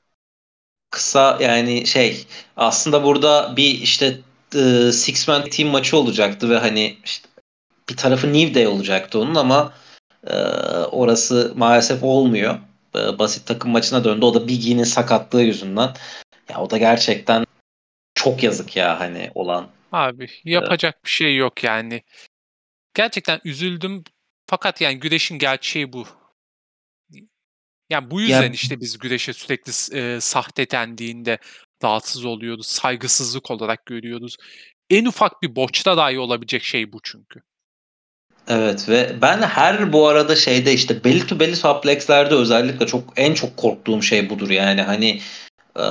kısa 0.89 1.37
yani 1.41 1.87
şey 1.87 2.25
aslında 2.57 3.03
burada 3.03 3.53
bir 3.57 3.81
işte 3.81 4.19
e, 4.55 4.91
six 4.91 5.27
man 5.27 5.49
team 5.49 5.69
maçı 5.69 5.97
olacaktı 5.97 6.49
ve 6.49 6.57
hani 6.57 6.97
işte 7.05 7.29
bir 7.89 7.97
tarafı 7.97 8.33
New 8.33 8.55
Day 8.55 8.67
olacaktı 8.67 9.19
onun 9.19 9.35
ama 9.35 9.73
e, 10.27 10.35
orası 10.91 11.53
maalesef 11.55 12.03
olmuyor. 12.03 12.59
E, 12.95 13.19
basit 13.19 13.47
takım 13.47 13.71
maçına 13.71 14.03
döndü. 14.03 14.25
O 14.25 14.33
da 14.33 14.47
Big 14.47 14.67
E'nin 14.67 14.83
sakatlığı 14.83 15.41
yüzünden. 15.41 15.93
Ya 16.49 16.61
o 16.61 16.69
da 16.69 16.77
gerçekten 16.77 17.45
çok 18.15 18.43
yazık 18.43 18.75
ya 18.75 18.99
hani 18.99 19.31
olan. 19.35 19.69
Abi 19.91 20.29
yapacak 20.43 21.05
bir 21.05 21.09
şey 21.09 21.37
yok 21.37 21.63
yani. 21.63 22.03
Gerçekten 22.93 23.39
üzüldüm. 23.43 24.03
Fakat 24.47 24.81
yani 24.81 24.99
güreşin 24.99 25.37
gerçeği 25.39 25.93
bu. 25.93 26.07
Yani 27.89 28.11
bu 28.11 28.21
yüzden 28.21 28.43
Ya- 28.43 28.49
işte 28.49 28.79
biz 28.81 28.97
güreşe 28.97 29.33
sürekli 29.33 29.97
e, 29.97 30.21
sahte 30.21 30.69
dendiğinde 30.69 31.37
rahatsız 31.83 32.25
oluyoruz. 32.25 32.67
Saygısızlık 32.67 33.51
olarak 33.51 33.85
görüyoruz. 33.85 34.37
En 34.89 35.05
ufak 35.05 35.41
bir 35.41 35.55
boçta 35.55 35.97
dahi 35.97 36.19
olabilecek 36.19 36.63
şey 36.63 36.91
bu 36.91 36.99
çünkü. 37.03 37.41
Evet 38.49 38.89
ve 38.89 39.15
ben 39.21 39.41
her 39.41 39.93
bu 39.93 40.07
arada 40.07 40.35
şeyde 40.35 40.73
işte 40.73 41.03
belly 41.03 41.27
to 41.27 41.39
belly 41.39 41.55
suplexlerde 41.55 42.35
özellikle 42.35 42.87
çok 42.87 43.03
en 43.15 43.33
çok 43.33 43.57
korktuğum 43.57 44.01
şey 44.01 44.29
budur 44.29 44.49
yani 44.49 44.81
hani 44.81 45.19
e, 45.75 45.85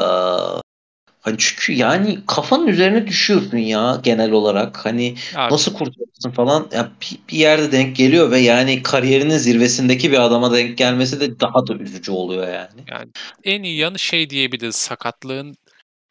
hani 1.21 1.37
çünkü 1.38 1.73
yani 1.73 2.19
kafanın 2.27 2.67
üzerine 2.67 3.07
düşüyorsun 3.07 3.57
ya 3.57 4.00
genel 4.03 4.31
olarak 4.31 4.85
hani 4.85 5.15
Abi, 5.35 5.53
nasıl 5.55 5.73
kurtulacaksın 5.73 6.31
falan 6.31 6.69
ya 6.73 6.91
bir, 7.00 7.19
bir 7.29 7.38
yerde 7.38 7.73
denk 7.73 7.97
geliyor 7.97 8.31
ve 8.31 8.38
yani 8.38 8.83
kariyerinin 8.83 9.38
zirvesindeki 9.38 10.12
bir 10.12 10.19
adama 10.19 10.53
denk 10.53 10.79
gelmesi 10.79 11.21
de 11.21 11.41
daha 11.41 11.67
da 11.67 11.75
üzücü 11.75 12.12
oluyor 12.12 12.49
yani. 12.49 12.85
yani 12.91 13.11
en 13.45 13.62
iyi 13.62 13.77
yanı 13.77 13.99
şey 13.99 14.31
diyebiliriz 14.31 14.77
sakatlığın 14.77 15.55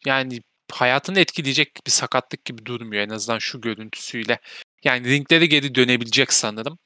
yani 0.06 0.42
hayatını 0.72 1.20
etkileyecek 1.20 1.70
bir 1.86 1.92
sakatlık 1.92 2.46
gibi 2.46 2.66
durmuyor 2.66 3.04
en 3.04 3.10
azından 3.10 3.40
şu 3.40 3.62
görüntüsüyle. 3.62 4.40
Yani 4.88 5.10
ringlere 5.10 5.46
geri 5.46 5.76
dönebilecek 5.76 6.34
sanırım. 6.34 6.80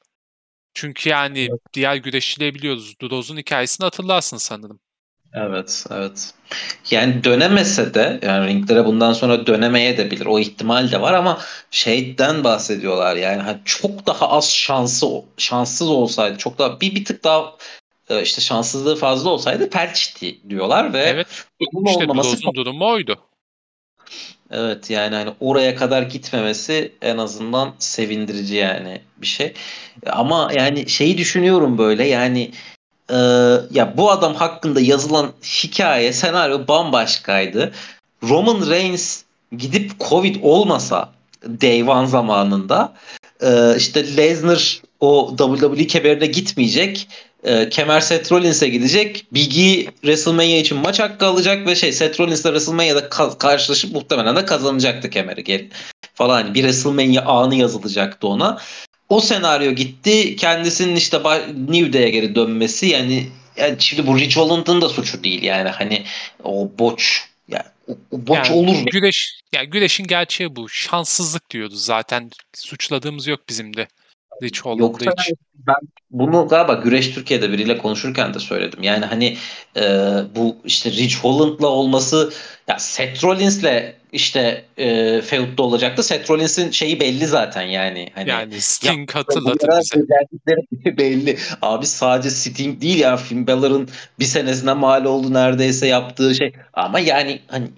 Çünkü 0.74 1.08
yani 1.08 1.48
diğer 1.72 1.96
güreşçileri 1.96 2.54
biliyoruz. 2.54 2.94
Droz'un 3.02 3.36
hikayesini 3.36 3.84
hatırlarsın 3.84 4.36
sanırım. 4.36 4.80
Evet, 5.34 5.86
evet. 5.90 6.34
Yani 6.90 7.24
dönemese 7.24 7.94
de 7.94 8.20
yani 8.22 8.48
ringlere 8.48 8.84
bundan 8.84 9.12
sonra 9.12 9.46
dönemeye 9.46 9.98
de 9.98 10.10
bilir. 10.10 10.26
O 10.26 10.38
ihtimal 10.38 10.92
de 10.92 11.00
var 11.00 11.12
ama 11.12 11.38
şeyden 11.70 12.44
bahsediyorlar 12.44 13.16
yani 13.16 13.42
hani 13.42 13.58
çok 13.64 14.06
daha 14.06 14.28
az 14.28 14.52
şansı 14.52 15.06
şanssız 15.36 15.88
olsaydı 15.88 16.38
çok 16.38 16.58
daha 16.58 16.80
bir 16.80 16.94
bir 16.94 17.04
tık 17.04 17.24
daha 17.24 17.56
e, 18.08 18.22
işte 18.22 18.40
şanssızlığı 18.40 18.96
fazla 18.96 19.30
olsaydı 19.30 19.70
felçti 19.70 20.40
diyorlar 20.48 20.92
ve 20.92 21.00
Evet. 21.00 21.44
İşte 21.60 22.04
olmaması 22.04 22.36
Droz'un 22.36 22.54
durumu 22.54 22.88
oydu. 22.88 23.18
Evet 24.52 24.90
yani 24.90 25.14
hani 25.14 25.30
oraya 25.40 25.76
kadar 25.76 26.02
gitmemesi 26.02 26.92
en 27.02 27.18
azından 27.18 27.72
sevindirici 27.78 28.54
yani 28.54 29.00
bir 29.16 29.26
şey. 29.26 29.52
Ama 30.06 30.50
yani 30.54 30.88
şeyi 30.88 31.18
düşünüyorum 31.18 31.78
böyle 31.78 32.08
yani 32.08 32.50
e, 33.10 33.16
ya 33.70 33.94
bu 33.96 34.10
adam 34.10 34.34
hakkında 34.34 34.80
yazılan 34.80 35.32
hikaye, 35.44 36.12
senaryo 36.12 36.68
bambaşkaydı. 36.68 37.72
Roman 38.22 38.70
Reigns 38.70 39.22
gidip 39.56 40.00
Covid 40.00 40.36
olmasa 40.42 41.12
Day 41.44 41.82
One 41.82 42.06
zamanında 42.06 42.92
e, 43.42 43.76
işte 43.76 44.16
Lesnar 44.16 44.82
o 45.00 45.36
WWE 45.38 45.86
kemerine 45.86 46.26
gitmeyecek. 46.26 47.08
E, 47.44 47.68
kemer 47.68 48.00
Seth 48.00 48.32
Rollins'e 48.32 48.68
gidecek. 48.68 49.26
Big 49.32 49.58
E 49.58 49.84
WrestleMania 49.84 50.56
için 50.56 50.78
maç 50.78 51.00
hakkı 51.00 51.26
alacak 51.26 51.66
ve 51.66 51.74
şey 51.74 51.92
Seth 51.92 52.20
Rollins'le 52.20 52.42
WrestleMania'da 52.42 53.00
ka- 53.00 53.38
karşılaşıp 53.38 53.92
muhtemelen 53.92 54.36
de 54.36 54.44
kazanacaktı 54.44 55.10
kemeri 55.10 55.44
gel 55.44 55.64
falan. 56.14 56.42
Hani 56.42 56.54
bir 56.54 56.60
WrestleMania 56.60 57.22
anı 57.22 57.54
yazılacaktı 57.54 58.28
ona. 58.28 58.58
O 59.08 59.20
senaryo 59.20 59.72
gitti. 59.72 60.36
Kendisinin 60.36 60.96
işte 60.96 61.18
New 61.68 61.92
Day'e 61.92 62.10
geri 62.10 62.34
dönmesi 62.34 62.86
yani, 62.86 63.26
yani 63.56 63.76
şimdi 63.78 64.06
bu 64.06 64.18
Rich 64.18 64.36
Holland'ın 64.36 64.80
da 64.80 64.88
suçu 64.88 65.24
değil 65.24 65.42
yani 65.42 65.68
hani 65.68 66.04
o 66.44 66.70
boç 66.78 67.24
yani 67.48 67.64
o, 67.88 67.92
o 68.10 68.26
boç 68.26 68.36
Yani 68.36 68.52
olur. 68.52 68.86
Güreş, 68.86 69.40
yani 69.52 69.70
güreşin 69.70 70.04
gerçeği 70.04 70.56
bu. 70.56 70.68
Şanssızlık 70.68 71.50
diyoruz 71.50 71.84
zaten. 71.84 72.30
Suçladığımız 72.54 73.26
yok 73.26 73.40
bizim 73.48 73.76
de. 73.76 73.88
Rich 74.42 74.60
Holland'da 74.60 74.82
Yoksa 74.82 75.10
hiç. 75.18 75.34
ben 75.66 75.76
bunu 76.10 76.48
galiba 76.48 76.72
Güreş 76.72 77.10
Türkiye'de 77.10 77.52
biriyle 77.52 77.78
konuşurken 77.78 78.34
de 78.34 78.38
söyledim. 78.38 78.82
Yani 78.82 79.04
hani 79.04 79.36
e, 79.76 79.82
bu 80.36 80.56
işte 80.64 80.90
Rich 80.90 81.16
Holland'la 81.16 81.66
olması 81.66 82.32
ya 82.68 82.78
Seth 82.78 83.24
Rollins'le 83.24 83.94
işte 84.12 84.64
e, 84.78 85.20
feud'da 85.20 85.62
olacaktı. 85.62 86.02
Seth 86.02 86.30
Rollins'in 86.30 86.70
şeyi 86.70 87.00
belli 87.00 87.26
zaten 87.26 87.62
yani. 87.62 88.08
Hani 88.14 88.30
Yani 88.30 88.60
Sting 88.60 89.10
hatırlatır 89.10 89.68
belli. 90.86 91.38
Abi 91.62 91.86
sadece 91.86 92.30
Sting 92.30 92.80
değil 92.80 92.98
ya 92.98 93.16
Finn 93.16 93.46
Balor'ın 93.46 93.88
bir 94.18 94.24
senesine 94.24 94.72
mal 94.72 95.04
oldu 95.04 95.34
neredeyse 95.34 95.86
yaptığı 95.86 96.34
şey. 96.34 96.52
Ama 96.74 96.98
yani 96.98 97.40
hani 97.46 97.68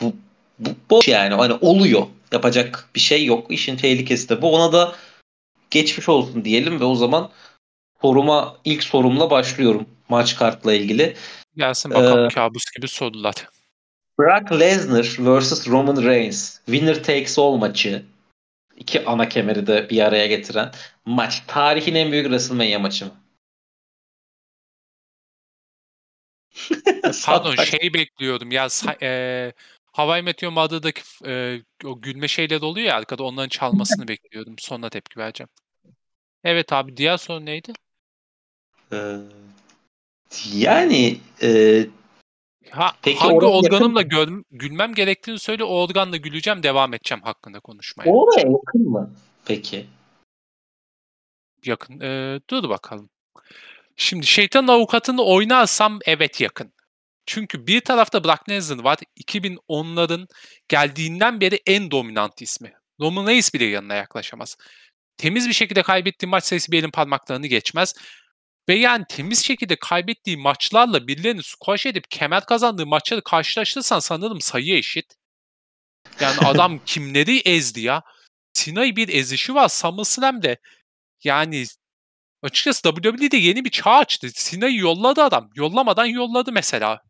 bu, 0.00 0.12
bu 0.58 0.70
boş 0.90 1.08
yani 1.08 1.34
hani 1.34 1.52
oluyor. 1.52 2.02
Yapacak 2.32 2.88
bir 2.94 3.00
şey 3.00 3.24
yok. 3.24 3.46
İşin 3.50 3.76
tehlikesi 3.76 4.28
de 4.28 4.42
bu. 4.42 4.54
Ona 4.54 4.72
da 4.72 4.92
geçmiş 5.74 6.08
olsun 6.08 6.44
diyelim 6.44 6.80
ve 6.80 6.84
o 6.84 6.94
zaman 6.94 7.30
soruma 8.02 8.56
ilk 8.64 8.82
sorumla 8.84 9.30
başlıyorum 9.30 9.86
maç 10.08 10.36
kartla 10.36 10.74
ilgili. 10.74 11.16
Gelsin 11.56 11.90
bakalım 11.90 12.26
Ee, 12.26 12.28
kabus 12.28 12.64
gibi 12.76 12.88
sorular. 12.88 13.34
Brock 14.18 14.52
Lesnar 14.52 15.16
vs 15.18 15.68
Roman 15.68 16.04
Reigns 16.04 16.58
winner 16.66 16.94
takes 16.94 17.38
all 17.38 17.56
maçı 17.56 18.04
iki 18.76 19.06
ana 19.06 19.28
kemeri 19.28 19.66
de 19.66 19.90
bir 19.90 20.00
araya 20.00 20.26
getiren 20.26 20.72
maç 21.04 21.42
tarihin 21.46 21.94
en 21.94 22.12
büyük 22.12 22.24
WrestleMania 22.24 22.78
maçı 22.78 23.06
mı? 23.06 23.12
Pardon 27.26 27.56
şeyi 27.56 27.94
bekliyordum 27.94 28.50
ya 28.50 28.68
e, 29.02 29.52
Hawaii 29.92 30.22
Meteor 30.22 30.52
Mother'daki 30.52 31.02
e, 31.26 31.62
o 31.84 32.00
gülme 32.00 32.28
şeyleri 32.28 32.64
oluyor 32.64 32.86
ya 32.86 32.96
arkada 32.96 33.22
onların 33.22 33.48
çalmasını 33.48 34.08
bekliyordum. 34.08 34.54
Sonra 34.58 34.90
tepki 34.90 35.20
vereceğim. 35.20 35.48
Evet 36.44 36.72
abi 36.72 36.96
diğer 36.96 37.16
soru 37.16 37.44
neydi? 37.44 37.72
Ee, 38.92 39.16
yani 40.52 41.20
e, 41.42 41.80
Ha, 42.70 42.92
Peki 43.02 43.18
hangi 43.18 43.34
yakın 43.34 43.46
organımla 43.46 44.02
gör- 44.02 44.42
gülmem 44.50 44.94
gerektiğini 44.94 45.38
söyle 45.38 45.64
o 45.64 45.82
organla 45.82 46.16
güleceğim 46.16 46.62
devam 46.62 46.94
edeceğim 46.94 47.22
hakkında 47.24 47.60
konuşmaya. 47.60 48.10
oraya 48.10 48.40
yakın 48.40 48.90
mı? 48.90 49.14
Peki. 49.44 49.86
Yakın. 51.64 52.00
Ee, 52.00 52.40
dur 52.50 52.68
bakalım. 52.68 53.10
Şimdi 53.96 54.26
şeytan 54.26 54.66
avukatını 54.68 55.22
oynarsam 55.24 55.98
evet 56.06 56.40
yakın. 56.40 56.72
Çünkü 57.26 57.66
bir 57.66 57.80
tarafta 57.80 58.24
Brock 58.24 58.48
Lesnar 58.48 58.84
var. 58.84 58.98
2010'ların 59.24 60.28
geldiğinden 60.68 61.40
beri 61.40 61.60
en 61.66 61.90
dominant 61.90 62.42
ismi. 62.42 62.72
Roman 63.00 63.26
Reigns 63.26 63.54
bile 63.54 63.64
yanına 63.64 63.94
yaklaşamaz. 63.94 64.56
Temiz 65.16 65.48
bir 65.48 65.54
şekilde 65.54 65.82
kaybettiği 65.82 66.30
maç 66.30 66.44
sayısı 66.44 66.72
bir 66.72 66.78
elin 66.78 66.90
parmaklarını 66.90 67.46
geçmez. 67.46 67.94
Ve 68.68 68.74
yani 68.74 69.04
temiz 69.08 69.44
şekilde 69.44 69.76
kaybettiği 69.76 70.36
maçlarla 70.36 71.06
birilerini 71.08 71.42
squash 71.42 71.86
edip 71.86 72.10
kemer 72.10 72.46
kazandığı 72.46 72.86
maçları 72.86 73.22
karşılaştırırsan 73.24 74.00
sanırım 74.00 74.40
sayı 74.40 74.76
eşit. 74.76 75.06
Yani 76.20 76.36
adam 76.46 76.80
kimleri 76.86 77.38
ezdi 77.38 77.80
ya. 77.80 78.02
Sina'yı 78.52 78.96
bir 78.96 79.08
ezişi 79.08 79.54
var 79.54 79.68
SummerSlam'de. 79.68 80.58
Yani 81.24 81.64
açıkçası 82.42 82.82
WWE'de 82.82 83.36
yeni 83.36 83.64
bir 83.64 83.70
çağ 83.70 83.90
açtı. 83.90 84.30
Sina'yı 84.34 84.78
yolladı 84.78 85.22
adam. 85.22 85.50
Yollamadan 85.54 86.06
yolladı 86.06 86.52
mesela. 86.52 87.00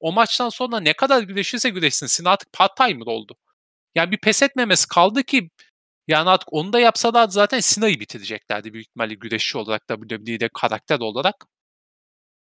O 0.00 0.12
maçtan 0.12 0.48
sonra 0.48 0.80
ne 0.80 0.92
kadar 0.92 1.22
güreşirse 1.22 1.70
güreşsin 1.70 2.06
Sina 2.06 2.30
artık 2.30 2.52
part-timer 2.52 3.06
oldu. 3.06 3.36
Yani 3.94 4.10
bir 4.10 4.18
pes 4.18 4.42
etmemesi 4.42 4.88
kaldı 4.88 5.22
ki 5.22 5.50
yani 6.08 6.30
artık 6.30 6.52
onu 6.52 6.72
da 6.72 6.80
yapsalar 6.80 7.28
zaten 7.28 7.60
Sina'yı 7.60 8.00
bitireceklerdi 8.00 8.72
büyük 8.72 8.86
ihtimalle 8.88 9.14
güreşçi 9.14 9.58
olarak 9.58 9.82
WWE'de 9.88 10.48
karakter 10.54 10.98
olarak. 11.00 11.46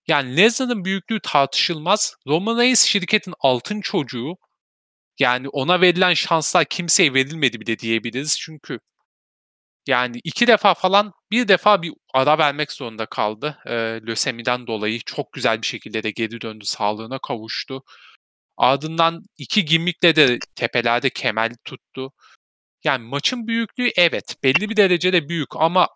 Yani 0.09 0.37
Lesnar'ın 0.37 0.85
büyüklüğü 0.85 1.21
tartışılmaz. 1.21 2.15
Roman 2.27 2.59
Reigns 2.59 2.85
şirketin 2.85 3.35
altın 3.41 3.81
çocuğu. 3.81 4.37
Yani 5.21 5.49
ona 5.49 5.81
verilen 5.81 6.15
şanslar 6.15 6.65
kimseye 6.65 7.15
verilmedi 7.15 7.61
bile 7.61 7.79
diyebiliriz. 7.79 8.39
Çünkü 8.41 8.79
yani 9.87 10.21
iki 10.25 10.47
defa 10.47 10.75
falan 10.75 11.13
bir 11.31 11.49
defa 11.49 11.83
bir 11.83 11.93
ara 12.15 12.39
vermek 12.39 12.73
zorunda 12.73 13.07
kaldı. 13.07 13.59
E, 13.67 13.73
lösemiden 14.07 14.67
dolayı 14.67 15.01
çok 15.07 15.33
güzel 15.33 15.63
bir 15.63 15.67
şekilde 15.67 16.03
de 16.03 16.11
geri 16.11 16.41
döndü. 16.41 16.65
Sağlığına 16.65 17.19
kavuştu. 17.19 17.83
Ardından 18.57 19.23
iki 19.39 19.65
gimmikle 19.65 20.17
de 20.17 20.39
tepelerde 20.57 21.11
kemer 21.11 21.53
tuttu. 21.65 22.13
Yani 22.87 23.05
maçın 23.09 23.47
büyüklüğü 23.47 23.91
evet 23.97 24.37
belli 24.45 24.71
bir 24.71 24.77
derecede 24.77 25.29
büyük 25.29 25.57
ama 25.57 25.89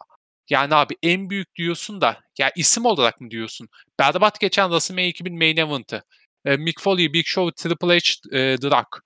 yani 0.50 0.74
abi 0.74 0.96
en 1.02 1.30
büyük 1.30 1.56
diyorsun 1.56 2.00
da 2.00 2.20
ya 2.38 2.52
isim 2.56 2.84
olarak 2.84 3.20
mı 3.20 3.30
diyorsun? 3.30 3.68
Berbat 3.98 4.40
geçen 4.40 4.68
WrestleMania 4.68 5.06
2000 5.06 5.38
main 5.38 5.56
event'ı. 5.56 6.04
E, 6.44 6.56
Mick 6.56 6.80
Foley, 6.80 7.12
Big 7.12 7.26
Show, 7.26 7.68
Triple 7.68 7.98
H, 7.98 8.38
e, 8.38 8.62
Drak. 8.62 9.04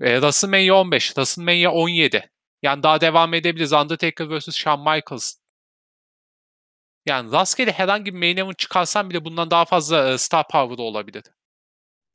E, 0.00 0.14
WrestleMania 0.14 0.74
15, 0.74 1.06
WrestleMania 1.06 1.70
17. 1.72 2.30
Yani 2.62 2.82
daha 2.82 3.00
devam 3.00 3.34
edebiliriz. 3.34 3.72
Undertaker 3.72 4.38
vs. 4.38 4.56
Shawn 4.56 4.80
Michaels. 4.80 5.34
Yani 7.06 7.32
rastgele 7.32 7.72
herhangi 7.72 8.14
bir 8.14 8.18
main 8.18 8.36
event 8.36 8.58
çıkarsan 8.58 9.10
bile 9.10 9.24
bundan 9.24 9.50
daha 9.50 9.64
fazla 9.64 10.12
e, 10.12 10.18
star 10.18 10.48
power 10.48 10.84
olabilir. 10.84 11.24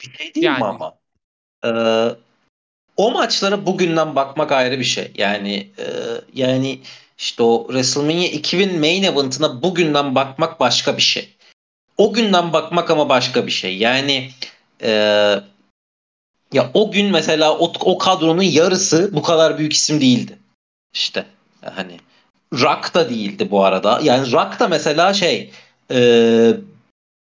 Bir 0.01 0.13
şey 0.13 0.35
değil 0.35 0.45
yani, 0.45 0.59
mi 0.59 0.65
ama? 0.65 0.99
Ee, 1.65 2.15
o 2.97 3.11
maçlara 3.11 3.65
bugünden 3.65 4.15
bakmak 4.15 4.51
ayrı 4.51 4.79
bir 4.79 4.83
şey. 4.83 5.11
Yani 5.17 5.69
e, 5.77 5.85
yani 6.33 6.79
işte 7.17 7.43
o 7.43 7.67
WrestleMania 7.67 8.25
2000 8.25 8.79
main 8.79 9.03
event'ına 9.03 9.61
bugünden 9.61 10.15
bakmak 10.15 10.59
başka 10.59 10.97
bir 10.97 11.01
şey. 11.01 11.29
O 11.97 12.13
günden 12.13 12.53
bakmak 12.53 12.91
ama 12.91 13.09
başka 13.09 13.45
bir 13.47 13.51
şey. 13.51 13.77
Yani 13.77 14.29
e, 14.81 14.89
ya 16.53 16.71
o 16.73 16.91
gün 16.91 17.11
mesela 17.11 17.57
o, 17.57 17.73
o 17.79 17.97
kadronun 17.97 18.43
yarısı 18.43 19.09
bu 19.13 19.21
kadar 19.21 19.57
büyük 19.57 19.73
isim 19.73 20.01
değildi. 20.01 20.37
İşte 20.93 21.25
hani 21.75 21.99
Rock 22.53 22.93
da 22.93 23.09
değildi 23.09 23.51
bu 23.51 23.65
arada. 23.65 23.99
Yani 24.03 24.31
Rock 24.31 24.59
da 24.59 24.67
mesela 24.67 25.13
şey 25.13 25.51
e, 25.91 25.99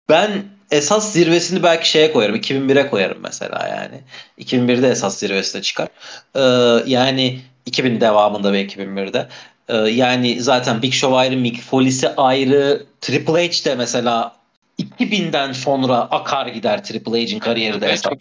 ben 0.09 0.45
esas 0.71 1.13
zirvesini 1.13 1.63
belki 1.63 1.89
şeye 1.89 2.11
koyarım. 2.11 2.35
2001'e 2.35 2.89
koyarım 2.89 3.17
mesela 3.23 3.67
yani. 3.67 4.01
2001'de 4.39 4.89
esas 4.89 5.17
zirvesine 5.17 5.61
çıkar. 5.61 5.87
Ee, 6.35 6.41
yani 6.85 7.39
2000 7.65 8.01
devamında 8.01 8.53
ve 8.53 8.65
2001'de. 8.65 9.27
Ee, 9.67 9.77
yani 9.77 10.41
zaten 10.41 10.81
Big 10.81 10.93
Show 10.93 11.17
ayrı, 11.17 11.37
Mick 11.37 11.61
Foley'si 11.61 12.09
ayrı. 12.09 12.85
Triple 13.01 13.47
H 13.47 13.65
de 13.65 13.75
mesela 13.75 14.35
2000'den 14.79 15.51
sonra 15.51 15.95
akar 15.95 16.47
gider 16.47 16.83
Triple 16.83 17.21
H'in 17.21 17.39
kariyeri 17.39 17.81
de 17.81 17.87
esas. 17.87 18.13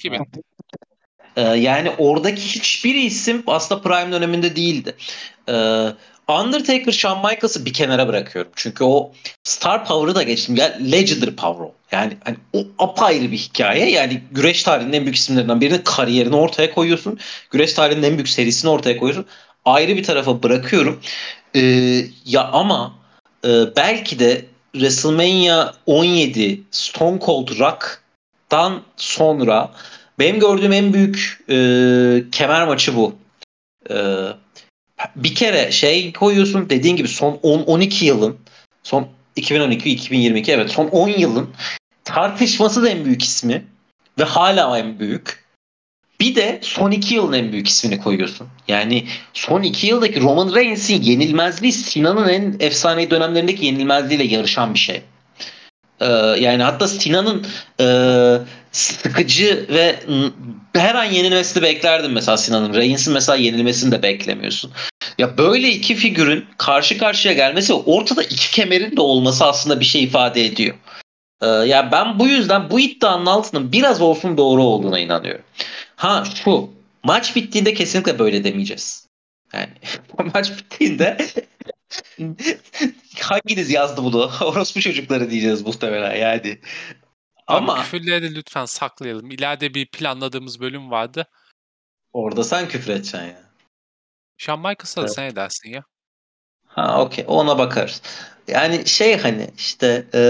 Ee, 1.37 1.43
yani 1.43 1.93
oradaki 1.99 2.43
hiçbir 2.43 2.95
isim 2.95 3.43
aslında 3.47 3.83
Prime 3.83 4.13
döneminde 4.13 4.57
değildi. 4.57 4.95
Ee, 5.49 5.87
Undertaker, 6.29 6.93
Shawn 6.93 7.27
Michaels'ı 7.27 7.65
bir 7.65 7.73
kenara 7.73 8.09
bırakıyorum. 8.09 8.53
Çünkü 8.57 8.85
o 8.85 9.13
star 9.45 9.85
power'ı 9.85 10.15
da 10.15 10.23
geçtim. 10.23 10.57
Yani 10.57 10.93
legendary 10.93 11.31
power 11.31 11.65
o. 11.65 11.75
Yani 11.93 12.17
hani 12.25 12.37
o 12.53 12.67
apayrı 12.79 13.33
bir 13.33 13.39
hikaye. 13.39 13.91
Yani 13.91 14.23
güreş 14.33 14.63
tarihinin 14.63 14.93
en 14.93 15.03
büyük 15.03 15.17
isimlerinden 15.17 15.61
birinin 15.61 15.83
kariyerini 15.85 16.37
ortaya 16.37 16.75
koyuyorsun. 16.75 17.19
Güreş 17.51 17.73
tarihinin 17.73 18.07
en 18.07 18.15
büyük 18.15 18.29
serisini 18.29 18.71
ortaya 18.71 18.97
koyuyorsun. 18.97 19.27
Ayrı 19.65 19.97
bir 19.97 20.03
tarafa 20.03 20.43
bırakıyorum. 20.43 21.01
Ee, 21.57 22.05
ya 22.27 22.49
ama 22.53 22.95
e, 23.45 23.77
belki 23.77 24.19
de 24.19 24.45
WrestleMania 24.73 25.73
17 25.87 26.63
Stone 26.71 27.21
Cold 27.21 27.59
Rock'tan 27.59 28.83
sonra 28.97 29.73
benim 30.19 30.41
gördüğüm 30.41 30.73
en 30.73 30.93
büyük 30.93 31.45
e, 31.51 31.57
kemer 32.33 32.67
maçı 32.67 32.97
bu. 32.97 33.15
E, 33.91 33.97
bir 35.17 35.35
kere 35.35 35.73
şey 35.73 36.13
koyuyorsun 36.13 36.71
dediğin 36.71 36.97
gibi 36.97 37.09
son 37.09 37.35
10-12 37.35 38.05
yılın 38.05 38.37
son 38.83 39.09
2012-2022 39.37 40.53
evet 40.53 40.71
son 40.71 40.87
10 40.87 41.09
yılın 41.09 41.51
tartışması 42.05 42.83
da 42.83 42.89
en 42.89 43.05
büyük 43.05 43.23
ismi 43.23 43.65
ve 44.19 44.25
hala 44.25 44.79
en 44.79 44.99
büyük. 44.99 45.49
Bir 46.21 46.35
de 46.35 46.59
son 46.63 46.91
2 46.91 47.15
yılın 47.15 47.33
en 47.33 47.53
büyük 47.53 47.69
ismini 47.69 48.01
koyuyorsun. 48.01 48.49
Yani 48.69 49.07
son 49.33 49.63
2 49.63 49.87
yıldaki 49.87 50.21
Roman 50.21 50.55
Reigns'in 50.55 51.03
yenilmezliği 51.03 51.73
Sinan'ın 51.73 52.29
en 52.29 52.57
efsane 52.61 53.11
dönemlerindeki 53.11 53.67
yenilmezliğiyle 53.67 54.35
yarışan 54.35 54.75
bir 54.75 54.79
şey. 54.79 55.03
Ee, 56.01 56.07
yani 56.41 56.63
hatta 56.63 56.89
Sinan'ın 56.89 57.47
e, 57.81 57.87
sıkıcı 58.73 59.67
ve 59.69 59.97
her 60.75 60.95
an 60.95 61.05
yenilmesini 61.05 61.63
beklerdim 61.63 62.13
mesela 62.13 62.37
Sinan'ın. 62.37 62.75
Reigns'in 62.75 63.13
mesela 63.13 63.37
yenilmesini 63.37 63.93
de 63.93 64.03
beklemiyorsun. 64.03 64.73
Ya 65.19 65.39
böyle 65.39 65.69
iki 65.69 65.95
figürün 65.95 66.47
karşı 66.59 66.99
karşıya 66.99 67.35
gelmesi 67.35 67.73
ortada 67.73 68.23
iki 68.23 68.51
kemerin 68.51 68.97
de 68.97 69.01
olması 69.01 69.45
aslında 69.45 69.81
bir 69.81 69.85
şey 69.85 70.05
ifade 70.05 70.45
ediyor. 70.45 70.77
Ee, 71.43 71.47
ya 71.47 71.93
ben 71.93 72.19
bu 72.19 72.29
yüzden 72.29 72.71
bu 72.71 72.81
iddianın 72.81 73.27
altının 73.27 73.73
biraz 73.73 74.01
olsun 74.01 74.37
doğru 74.37 74.63
olduğuna 74.63 74.99
inanıyorum. 74.99 75.45
Ha 75.97 76.25
şu 76.45 76.71
maç 77.05 77.37
bittiğinde 77.37 77.75
kesinlikle 77.75 78.19
böyle 78.19 78.45
demeyeceğiz. 78.45 79.07
Yani 79.55 79.71
maç 80.35 80.51
bittiğinde 80.51 81.17
hanginiz 83.21 83.71
yazdı 83.71 84.05
bunu? 84.05 84.31
Orospu 84.41 84.81
çocukları 84.81 85.31
diyeceğiz 85.31 85.63
muhtemelen 85.63 86.17
yani. 86.17 86.59
Ama 87.49 87.75
Abi 87.75 87.81
küfürleri 87.81 88.35
lütfen 88.35 88.65
saklayalım. 88.65 89.31
İleride 89.31 89.75
bir 89.75 89.87
planladığımız 89.87 90.61
bölüm 90.61 90.91
vardı. 90.91 91.27
Orada 92.13 92.45
sen 92.45 92.69
küfür 92.69 92.93
edeceksin 92.93 93.19
ya. 93.19 93.43
Shawn 94.37 94.61
Michaels'a 94.61 95.01
evet. 95.01 95.15
sen 95.15 95.25
edersin 95.25 95.71
ya. 95.71 95.85
Ha 96.67 97.03
okey 97.03 97.25
ona 97.29 97.59
bakarız. 97.59 98.03
Yani 98.49 98.87
şey 98.87 99.19
hani 99.19 99.51
işte 99.59 100.07
e, 100.15 100.21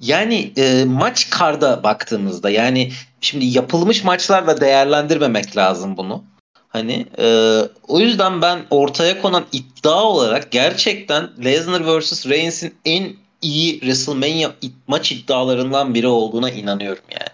yani 0.00 0.52
e, 0.56 0.84
maç 0.84 1.30
karda 1.30 1.82
baktığımızda 1.82 2.50
yani 2.50 2.92
şimdi 3.20 3.44
yapılmış 3.44 4.04
maçlarla 4.04 4.60
değerlendirmemek 4.60 5.56
lazım 5.56 5.96
bunu. 5.96 6.24
Hani 6.68 7.06
e, 7.18 7.58
o 7.88 8.00
yüzden 8.00 8.42
ben 8.42 8.60
ortaya 8.70 9.22
konan 9.22 9.44
iddia 9.52 10.02
olarak 10.02 10.50
gerçekten 10.52 11.30
Lesnar 11.44 11.98
vs. 11.98 12.26
Reigns'in 12.26 12.74
en 12.84 13.16
iyi 13.42 13.72
WrestleMania 13.72 14.52
maç 14.86 15.12
iddialarından 15.12 15.94
biri 15.94 16.06
olduğuna 16.06 16.50
inanıyorum 16.50 17.04
yani. 17.10 17.30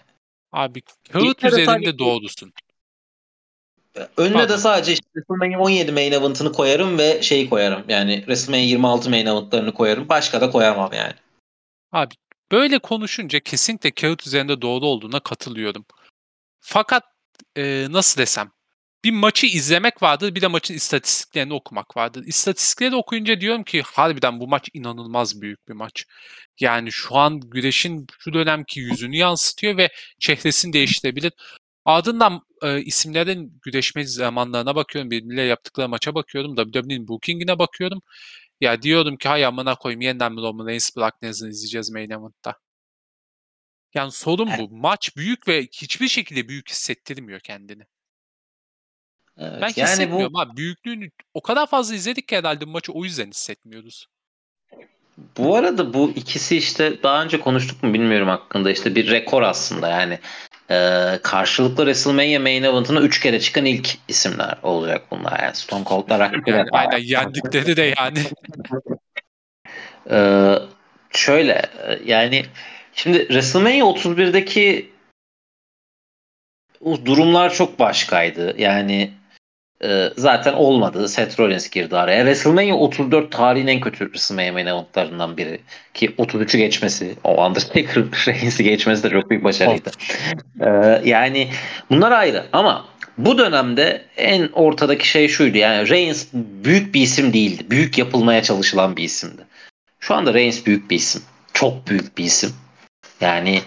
Abi 0.53 0.83
kağıt 1.13 1.45
üzerinde 1.45 1.99
doğdusun. 1.99 2.53
Önüne 4.17 4.33
Pardon. 4.33 4.55
de 4.55 4.59
sadece 4.59 4.93
işte 4.93 5.07
WrestleMania 5.13 5.61
17 5.61 5.93
main 5.93 6.13
event'ını 6.13 6.53
koyarım 6.53 6.99
ve 6.99 7.23
şeyi 7.23 7.51
koyarım. 7.51 7.85
Yani 7.89 8.17
WrestleMania 8.17 8.65
26 8.65 9.11
main 9.11 9.27
event'larını 9.27 9.75
koyarım. 9.75 10.09
Başka 10.09 10.41
da 10.41 10.51
koyamam 10.51 10.93
yani. 10.93 11.15
Abi 11.93 12.15
böyle 12.53 12.79
konuşunca 12.79 13.41
kesinlikle 13.41 13.91
kağıt 13.91 14.27
üzerinde 14.27 14.63
doğru 14.63 14.87
olduğuna 14.87 15.21
katılıyorum. 15.21 15.85
Fakat 16.61 17.05
e, 17.57 17.87
nasıl 17.91 18.21
desem 18.21 18.51
bir 19.07 19.13
maçı 19.13 19.47
izlemek 19.47 20.03
vardır 20.03 20.35
bir 20.35 20.41
de 20.41 20.47
maçın 20.47 20.75
istatistiklerini 20.75 21.55
okumak 21.55 21.97
vardır. 21.97 22.25
İstatistikleri 22.27 22.97
okuyunca 22.97 23.41
diyorum 23.41 23.65
ki 23.65 23.83
harbiden 23.83 24.41
bu 24.41 24.49
maç 24.49 24.69
inanılmaz 24.75 25.41
büyük 25.43 25.69
bir 25.69 25.75
maç. 25.75 26.05
Yani 26.61 26.93
şu 26.93 27.17
an 27.17 27.41
güreşin 27.41 28.07
şu 28.19 28.33
dönemki 28.33 28.81
yüzünü 28.81 29.17
yansıtıyor 29.17 29.77
ve 29.77 29.91
çehresini 30.21 30.73
değiştirebilir. 30.73 31.33
Ardından 31.85 32.43
e, 32.63 32.83
isimlerin 32.83 33.61
güreşme 33.63 34.05
zamanlarına 34.07 34.75
bakıyorum. 34.77 35.11
Birbirleriyle 35.11 35.43
yaptıkları 35.43 35.89
maça 35.89 36.15
bakıyorum. 36.15 36.57
WWE'nin 36.57 37.09
bookingine 37.09 37.59
bakıyorum. 37.59 38.03
Ya 38.61 38.83
diyorum 38.83 39.17
ki 39.17 39.29
hay 39.29 39.45
amına 39.45 39.75
koyayım 39.77 40.01
yeniden 40.01 40.37
Roman 40.37 40.67
Reigns 40.67 40.97
Brock 40.97 41.25
Lesnar 41.25 41.49
izleyeceğiz 41.49 41.91
main 41.91 42.11
event'ta. 42.11 42.55
Yani 43.95 44.13
sorun 44.13 44.51
bu. 44.59 44.69
Maç 44.71 45.17
büyük 45.17 45.49
ve 45.49 45.63
hiçbir 45.63 46.09
şekilde 46.09 46.49
büyük 46.49 46.71
hissettirmiyor 46.71 47.41
kendini. 47.41 47.83
Evet, 49.39 49.63
ben 49.63 49.73
yani 49.77 49.91
hissetmiyorum 49.91 50.35
bu... 50.35 50.41
abi. 50.41 50.57
Büyüklüğünü 50.57 51.11
o 51.35 51.41
kadar 51.41 51.67
fazla 51.67 51.95
izledik 51.95 52.29
ki 52.29 52.37
herhalde 52.37 52.67
bu 52.67 52.71
maçı 52.71 52.93
o 52.93 53.05
yüzden 53.05 53.31
hissetmiyoruz. 53.31 54.07
Bu 55.37 55.57
arada 55.57 55.95
bu 55.95 56.13
ikisi 56.17 56.57
işte 56.57 57.03
daha 57.03 57.25
önce 57.25 57.41
konuştuk 57.41 57.83
mu 57.83 57.95
bilmiyorum 57.95 58.29
hakkında 58.29 58.71
işte 58.71 58.95
bir 58.95 59.11
rekor 59.11 59.43
aslında 59.43 59.89
yani 59.89 60.19
e, 60.71 61.19
karşılıklı 61.23 61.77
WrestleMania 61.77 62.41
main 62.41 62.63
event'ına 62.63 63.01
3 63.01 63.21
kere 63.21 63.41
çıkan 63.41 63.65
ilk 63.65 63.99
isimler 64.09 64.59
olacak 64.63 65.03
bunlar 65.11 65.43
yani 65.43 65.55
Stone 65.55 65.85
Cold'la 65.85 66.19
rakip 66.19 66.49
yani, 66.49 66.69
Aynen 66.73 66.99
yendikleri 66.99 67.77
de 67.77 67.95
yani. 67.99 68.19
e, 70.11 70.19
şöyle 71.11 71.63
yani 72.05 72.47
şimdi 72.93 73.19
WrestleMania 73.19 73.87
31'deki 73.87 74.91
durumlar 77.05 77.53
çok 77.55 77.79
başkaydı 77.79 78.55
yani 78.59 79.13
e, 79.85 80.11
zaten 80.17 80.53
olmadı. 80.53 81.09
Seth 81.09 81.41
Rollins 81.41 81.71
girdi 81.71 81.97
araya. 81.97 82.19
WrestleMania 82.19 82.77
34 82.77 83.33
tarihin 83.33 83.67
en 83.67 83.81
kötü 83.81 83.99
WrestleMania 83.99 84.53
main 84.53 84.67
eventlarından 84.67 85.37
biri. 85.37 85.61
Ki 85.95 86.07
33'ü 86.19 86.59
geçmesi, 86.59 87.15
o 87.25 87.47
Undertaker 87.47 87.97
Reigns'i 88.27 88.65
geçmesi 88.65 89.03
de 89.03 89.11
çok 89.11 89.31
büyük 89.31 89.45
başarıydı. 89.45 89.91
e, 90.61 90.69
yani 91.05 91.49
bunlar 91.91 92.13
ayrı 92.13 92.45
ama 92.53 92.85
bu 93.19 93.39
dönemde 93.39 94.05
en 94.17 94.49
ortadaki 94.53 95.09
şey 95.09 95.29
şuydu. 95.29 95.59
Yani 95.59 95.89
Reigns 95.89 96.27
büyük 96.33 96.95
bir 96.95 97.01
isim 97.01 97.33
değildi. 97.33 97.67
Büyük 97.71 97.99
yapılmaya 97.99 98.43
çalışılan 98.43 98.97
bir 98.97 99.05
isimdi. 99.05 99.43
Şu 100.01 100.15
anda 100.15 100.35
Reigns 100.35 100.67
büyük 100.67 100.91
bir 100.91 100.97
isim. 100.97 101.23
Çok 101.53 101.87
büyük 101.87 102.19
bir 102.19 102.25
isim. 102.25 102.53
Yani 103.21 103.61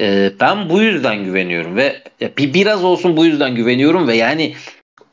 e, 0.00 0.30
ben 0.40 0.70
bu 0.70 0.82
yüzden 0.82 1.24
güveniyorum 1.24 1.76
ve 1.76 2.02
bir 2.38 2.54
biraz 2.54 2.84
olsun 2.84 3.16
bu 3.16 3.24
yüzden 3.24 3.54
güveniyorum 3.54 4.08
ve 4.08 4.16
yani 4.16 4.54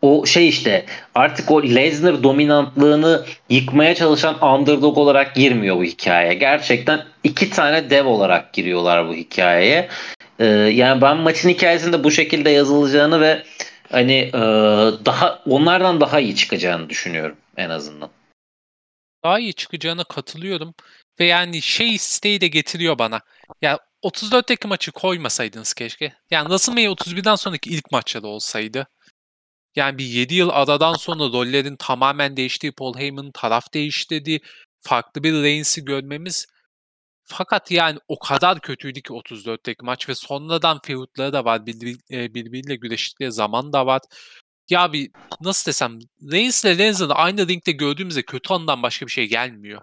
o 0.06 0.26
şey 0.26 0.50
işte 0.50 0.86
artık 1.16 1.52
o 1.52 1.64
Lesnar 1.64 2.24
dominantlığını 2.24 3.26
yıkmaya 3.50 3.96
çalışan 3.96 4.44
underdog 4.44 4.98
olarak 4.98 5.36
girmiyor 5.36 5.78
bu 5.78 5.84
hikayeye. 5.84 6.34
Gerçekten 6.34 7.06
iki 7.24 7.50
tane 7.50 7.90
dev 7.90 8.06
olarak 8.06 8.54
giriyorlar 8.54 9.08
bu 9.08 9.14
hikayeye. 9.14 9.90
Ee, 10.40 10.46
yani 10.46 11.02
ben 11.02 11.18
maçın 11.18 11.50
hikayesinde 11.50 12.04
bu 12.04 12.12
şekilde 12.12 12.50
yazılacağını 12.50 13.22
ve 13.22 13.44
hani 13.92 14.14
e, 14.14 14.42
daha 15.06 15.40
onlardan 15.50 16.02
daha 16.02 16.20
iyi 16.20 16.36
çıkacağını 16.36 16.90
düşünüyorum 16.90 17.38
en 17.58 17.70
azından. 17.70 18.10
Daha 19.24 19.40
iyi 19.40 19.54
çıkacağına 19.54 20.04
katılıyorum 20.04 20.74
ve 21.20 21.26
yani 21.26 21.62
şey 21.62 21.96
isteği 21.96 22.42
de 22.42 22.48
getiriyor 22.48 23.00
bana. 23.00 23.22
Ya 23.62 23.80
34'teki 24.04 24.68
maçı 24.68 24.92
koymasaydınız 24.92 25.74
keşke. 25.74 26.14
Yani 26.32 26.44
WrestleMania 26.44 26.92
31'den 26.92 27.36
sonraki 27.36 27.70
ilk 27.70 27.92
maçta 27.92 28.24
da 28.24 28.28
olsaydı. 28.28 28.88
Yani 29.76 29.98
bir 29.98 30.06
7 30.06 30.36
yıl 30.36 30.50
aradan 30.50 30.94
sonra 30.94 31.24
rollerin 31.24 31.76
tamamen 31.76 32.38
değiştiği, 32.38 32.72
Paul 32.72 32.98
Heyman 32.98 33.32
taraf 33.32 33.74
değiştirdiği, 33.74 34.42
farklı 34.82 35.24
bir 35.24 35.34
Reigns'i 35.34 35.86
görmemiz 35.86 36.48
fakat 37.26 37.72
yani 37.72 38.00
o 38.08 38.20
kadar 38.20 38.60
kötüydü 38.62 39.02
ki 39.02 39.14
34'teki 39.14 39.86
maç 39.86 40.10
ve 40.10 40.16
sonradan 40.16 40.80
feudları 40.86 41.34
da 41.34 41.46
var. 41.46 41.66
Bir, 41.66 41.98
e, 42.12 42.34
birbiriyle 42.34 42.76
güreştikleri 42.76 43.32
zaman 43.32 43.74
da 43.74 43.86
var. 43.86 44.02
Ya 44.70 44.94
bir 44.94 45.12
nasıl 45.42 45.70
desem 45.72 46.00
Reigns 46.32 46.66
ile 46.66 46.78
Lenzer'ı 46.78 47.14
aynı 47.14 47.48
ringde 47.48 47.72
gördüğümüzde 47.72 48.24
kötü 48.24 48.54
andan 48.54 48.84
başka 48.84 49.08
bir 49.08 49.12
şey 49.12 49.28
gelmiyor. 49.30 49.82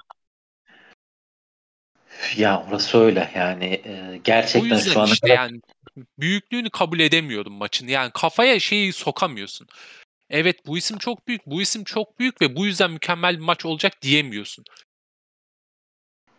Ya 2.36 2.66
orası 2.68 2.98
öyle 2.98 3.30
yani 3.34 3.64
e, 3.64 4.20
gerçekten 4.24 4.70
o 4.70 4.74
yüzden 4.74 4.92
şu 4.92 5.00
ana 5.00 5.12
işte 5.12 5.28
kadar 5.28 5.42
yani 5.42 5.60
büyüklüğünü 6.18 6.70
kabul 6.70 7.00
edemiyorum 7.00 7.52
maçın. 7.52 7.86
Yani 7.86 8.10
kafaya 8.14 8.60
şeyi 8.60 8.92
sokamıyorsun. 8.92 9.66
Evet 10.30 10.66
bu 10.66 10.78
isim 10.78 10.98
çok 10.98 11.28
büyük, 11.28 11.46
bu 11.46 11.62
isim 11.62 11.84
çok 11.84 12.18
büyük 12.18 12.42
ve 12.42 12.56
bu 12.56 12.66
yüzden 12.66 12.90
mükemmel 12.90 13.36
bir 13.36 13.44
maç 13.44 13.66
olacak 13.66 14.02
diyemiyorsun. 14.02 14.64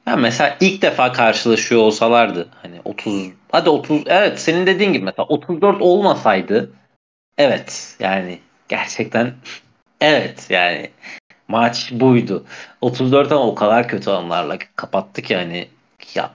Ya 0.08 0.16
mesela 0.16 0.58
ilk 0.60 0.82
defa 0.82 1.12
karşılaşıyor 1.12 1.82
olsalardı 1.82 2.50
hani 2.62 2.82
30 2.86 3.32
hadi 3.52 3.70
30 3.70 4.04
evet 4.06 4.40
senin 4.40 4.68
dediğin 4.68 4.94
gibi 4.94 5.06
mesela 5.06 5.26
34 5.26 5.82
olmasaydı 5.82 6.72
evet 7.38 7.96
yani 8.00 8.40
gerçekten 8.70 9.34
evet 10.02 10.48
yani 10.50 10.90
maç 11.48 11.92
buydu. 11.92 12.46
34 12.82 13.32
ama 13.32 13.48
o 13.48 13.56
kadar 13.56 13.88
kötü 13.88 14.10
anlarla 14.10 14.58
kapattık 14.76 15.30
yani 15.30 15.68
ya 16.16 16.32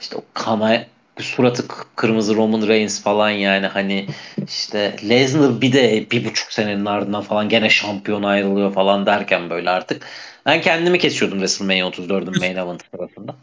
işte 0.00 0.16
o 0.16 0.24
kana 0.34 0.86
suratı 1.20 1.64
kırmızı 1.96 2.34
Roman 2.36 2.68
Reigns 2.68 3.02
falan 3.02 3.30
yani 3.30 3.66
hani 3.66 4.06
işte 4.48 4.96
Lesnar 5.08 5.60
bir 5.60 5.72
de 5.72 6.10
bir 6.10 6.24
buçuk 6.24 6.52
senenin 6.52 6.86
ardından 6.86 7.22
falan 7.22 7.48
gene 7.48 7.70
şampiyon 7.70 8.22
ayrılıyor 8.22 8.72
falan 8.72 9.06
derken 9.06 9.50
böyle 9.50 9.70
artık 9.70 10.06
ben 10.46 10.60
kendimi 10.60 10.98
kesiyordum 10.98 11.38
WrestleMania 11.38 11.88
34'ün 11.88 12.38
main 12.38 12.56
event 12.56 12.82
sırasında. 12.90 13.36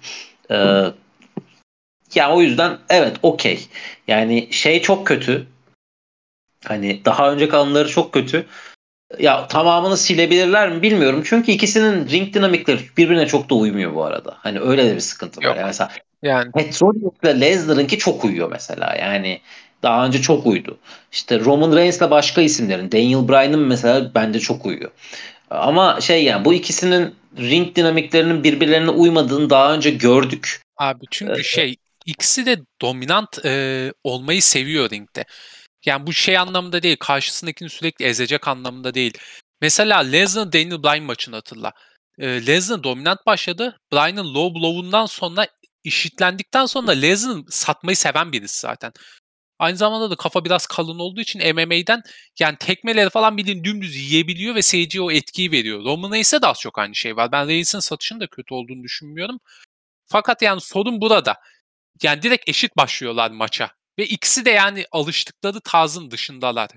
Ee, 0.51 0.93
ya 2.15 2.31
o 2.31 2.41
yüzden 2.41 2.77
evet 2.89 3.17
okey. 3.23 3.67
Yani 4.07 4.47
şey 4.51 4.81
çok 4.81 5.07
kötü. 5.07 5.47
Hani 6.65 7.05
daha 7.05 7.31
önce 7.31 7.49
kalanları 7.49 7.89
çok 7.89 8.13
kötü. 8.13 8.45
Ya 9.19 9.47
tamamını 9.47 9.97
silebilirler 9.97 10.69
mi 10.69 10.81
bilmiyorum. 10.81 11.21
Çünkü 11.25 11.51
ikisinin 11.51 12.09
ring 12.09 12.33
dinamikleri 12.33 12.79
birbirine 12.97 13.27
çok 13.27 13.49
da 13.49 13.55
uymuyor 13.55 13.95
bu 13.95 14.05
arada. 14.05 14.37
Hani 14.39 14.59
öyle 14.59 14.85
de 14.85 14.95
bir 14.95 14.99
sıkıntı 14.99 15.41
var. 15.41 15.45
Yok. 15.45 15.57
Yani 15.57 15.65
mesela 15.65 15.89
Yani 16.23 16.51
Petrolius 16.51 17.13
ile 17.23 17.41
Lesnar'ınki 17.41 17.97
çok 17.97 18.25
uyuyor 18.25 18.51
mesela. 18.51 18.95
Yani 18.95 19.41
daha 19.83 20.05
önce 20.05 20.21
çok 20.21 20.45
uydu. 20.45 20.77
İşte 21.11 21.39
Roman 21.39 21.75
Reigns 21.75 21.97
ile 21.97 22.11
başka 22.11 22.41
isimlerin 22.41 22.91
Daniel 22.91 23.27
Bryan'ın 23.27 23.59
mesela 23.59 24.11
bence 24.15 24.39
çok 24.39 24.65
uyuyor. 24.65 24.91
Ama 25.49 26.01
şey 26.01 26.23
yani 26.23 26.45
bu 26.45 26.53
ikisinin 26.53 27.15
ring 27.37 27.75
dinamiklerinin 27.75 28.43
birbirlerine 28.43 28.89
uymadığını 28.89 29.49
daha 29.49 29.73
önce 29.73 29.89
gördük. 29.89 30.61
abi 30.77 31.05
çünkü 31.11 31.43
şey 31.43 31.75
ikisi 32.05 32.45
de 32.45 32.57
dominant 32.81 33.45
e, 33.45 33.93
olmayı 34.03 34.41
seviyor 34.41 34.89
ringde. 34.89 35.25
Yani 35.85 36.07
bu 36.07 36.13
şey 36.13 36.37
anlamında 36.37 36.83
değil, 36.83 36.97
karşısındakini 36.99 37.69
sürekli 37.69 38.05
ezecek 38.05 38.47
anlamında 38.47 38.93
değil. 38.93 39.17
Mesela 39.61 39.99
Lesnar 39.99 40.53
Daniel 40.53 40.83
Bryan 40.83 41.03
maçını 41.03 41.35
hatırla. 41.35 41.73
E, 42.19 42.45
Lesnar 42.47 42.83
dominant 42.83 43.25
başladı. 43.25 43.79
Bryan'ın 43.93 44.33
low 44.33 44.59
blow'undan 44.59 45.05
sonra 45.05 45.47
işitlendikten 45.83 46.65
sonra 46.65 46.91
Lesnar 46.91 47.43
satmayı 47.49 47.97
seven 47.97 48.31
birisi 48.31 48.59
zaten. 48.59 48.91
Aynı 49.59 49.77
zamanda 49.77 50.11
da 50.11 50.15
kafa 50.15 50.45
biraz 50.45 50.67
kalın 50.67 50.99
olduğu 50.99 51.21
için 51.21 51.55
MMA'den 51.55 52.01
yani 52.39 52.57
tekmeleri 52.57 53.09
falan 53.09 53.37
bildiğin 53.37 53.63
dümdüz 53.63 53.95
yiyebiliyor 53.95 54.55
ve 54.55 54.61
seyirciye 54.61 55.01
o 55.03 55.11
etkiyi 55.11 55.51
veriyor. 55.51 55.83
Roman 55.83 56.11
Reigns'e 56.11 56.41
de 56.41 56.47
az 56.47 56.59
çok 56.59 56.79
aynı 56.79 56.95
şey 56.95 57.15
var. 57.15 57.31
Ben 57.31 57.47
Reigns'in 57.47 57.79
satışının 57.79 58.19
da 58.19 58.27
kötü 58.27 58.53
olduğunu 58.53 58.83
düşünmüyorum. 58.83 59.39
Fakat 60.07 60.41
yani 60.41 60.61
sorun 60.61 61.01
burada. 61.01 61.35
Yani 62.03 62.21
direkt 62.21 62.49
eşit 62.49 62.77
başlıyorlar 62.77 63.31
maça. 63.31 63.71
Ve 63.99 64.05
ikisi 64.05 64.45
de 64.45 64.49
yani 64.49 64.85
alıştıkları 64.91 65.59
tarzın 65.59 66.11
dışındalar. 66.11 66.69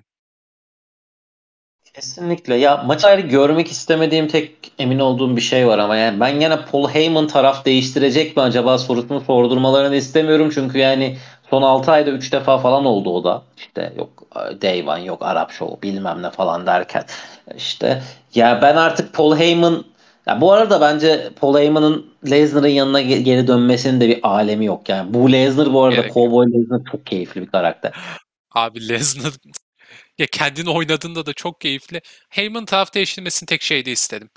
Kesinlikle. 1.95 2.55
Ya 2.55 2.77
maç 2.77 3.05
görmek 3.31 3.71
istemediğim 3.71 4.29
tek 4.29 4.73
emin 4.79 4.99
olduğum 4.99 5.37
bir 5.37 5.41
şey 5.41 5.67
var 5.67 5.79
ama 5.79 5.97
yani 5.97 6.21
ben 6.21 6.41
yine 6.41 6.65
Paul 6.65 6.89
Heyman 6.89 7.27
taraf 7.27 7.65
değiştirecek 7.65 8.37
mi 8.37 8.43
acaba 8.43 8.79
sorusunu 8.79 9.21
sordurmalarını 9.21 9.97
istemiyorum. 9.97 10.51
Çünkü 10.55 10.79
yani 10.79 11.19
son 11.51 11.63
6 11.63 11.93
ayda 11.93 12.11
3 12.11 12.33
defa 12.33 12.59
falan 12.59 12.85
oldu 12.85 13.11
o 13.11 13.25
da. 13.25 13.43
İşte 13.57 13.93
yok 13.97 14.23
Day 14.63 14.89
One 14.89 15.05
yok 15.05 15.23
Arap 15.23 15.53
Show 15.53 15.83
bilmem 15.83 16.23
ne 16.23 16.31
falan 16.31 16.67
derken. 16.67 17.05
işte 17.57 18.03
ya 18.35 18.63
ben 18.63 18.77
artık 18.77 19.15
Paul 19.15 19.37
Heyman 19.37 19.85
ya 20.27 20.41
bu 20.41 20.53
arada 20.53 20.81
bence 20.81 21.31
Paul 21.41 21.59
Heyman'ın 21.59 22.15
Lesnar'ın 22.31 22.69
yanına 22.69 23.01
geri 23.01 23.47
dönmesinin 23.47 24.01
de 24.01 24.09
bir 24.09 24.21
alemi 24.23 24.65
yok. 24.65 24.89
Yani 24.89 25.15
bu 25.15 25.33
Lesnar 25.33 25.73
bu 25.73 25.85
arada 25.85 26.01
Gerek. 26.01 26.15
Cowboy 26.15 26.47
Lesnar 26.47 26.81
çok 26.93 27.07
keyifli 27.07 27.41
bir 27.41 27.47
karakter. 27.47 27.93
Abi 28.55 28.89
Lesnar 28.89 29.33
ya 30.19 30.27
kendini 30.27 30.71
oynadığında 30.71 31.27
da 31.27 31.33
çok 31.33 31.61
keyifli. 31.61 32.01
Heyman 32.31 32.65
taraf 32.65 32.95
değiştirmesini 32.95 33.47
tek 33.47 33.63
şeyde 33.63 33.91
istedim. 33.91 34.31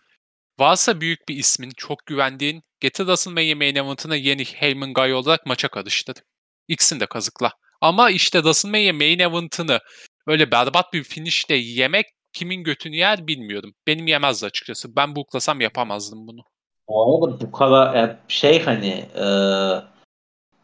Varsa 0.59 1.01
büyük 1.01 1.29
bir 1.29 1.35
ismin, 1.35 1.71
çok 1.77 2.05
güvendiğin, 2.05 2.63
getir 2.79 3.03
WrestleMania 3.03 3.55
main 3.55 3.75
event'ına 3.75 4.15
yeni 4.15 4.43
Heyman 4.43 4.93
Guy 4.93 5.13
olarak 5.13 5.45
maça 5.45 5.67
karıştır. 5.67 6.15
İkisini 6.67 6.99
de 6.99 7.05
kazıkla. 7.05 7.51
Ama 7.81 8.09
işte 8.09 8.37
WrestleMania 8.37 8.93
main 8.93 9.19
event'ını 9.19 9.79
öyle 10.27 10.51
berbat 10.51 10.93
bir 10.93 11.03
finishle 11.03 11.55
yemek 11.55 12.05
kimin 12.35 12.63
götünü 12.63 12.95
yer 12.95 13.27
bilmiyorum. 13.27 13.73
Benim 13.87 14.07
yemezdi 14.07 14.45
açıkçası. 14.45 14.95
Ben 14.95 15.15
buklasam 15.15 15.61
yapamazdım 15.61 16.27
bunu. 16.27 16.41
Bu 16.87 17.25
arada 17.25 17.41
bu 17.41 17.51
kadar 17.51 18.17
şey 18.27 18.63
hani 18.63 19.05
e, 19.15 19.25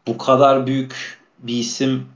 bu 0.06 0.18
kadar 0.18 0.66
büyük 0.66 1.20
bir 1.38 1.56
isim 1.56 2.08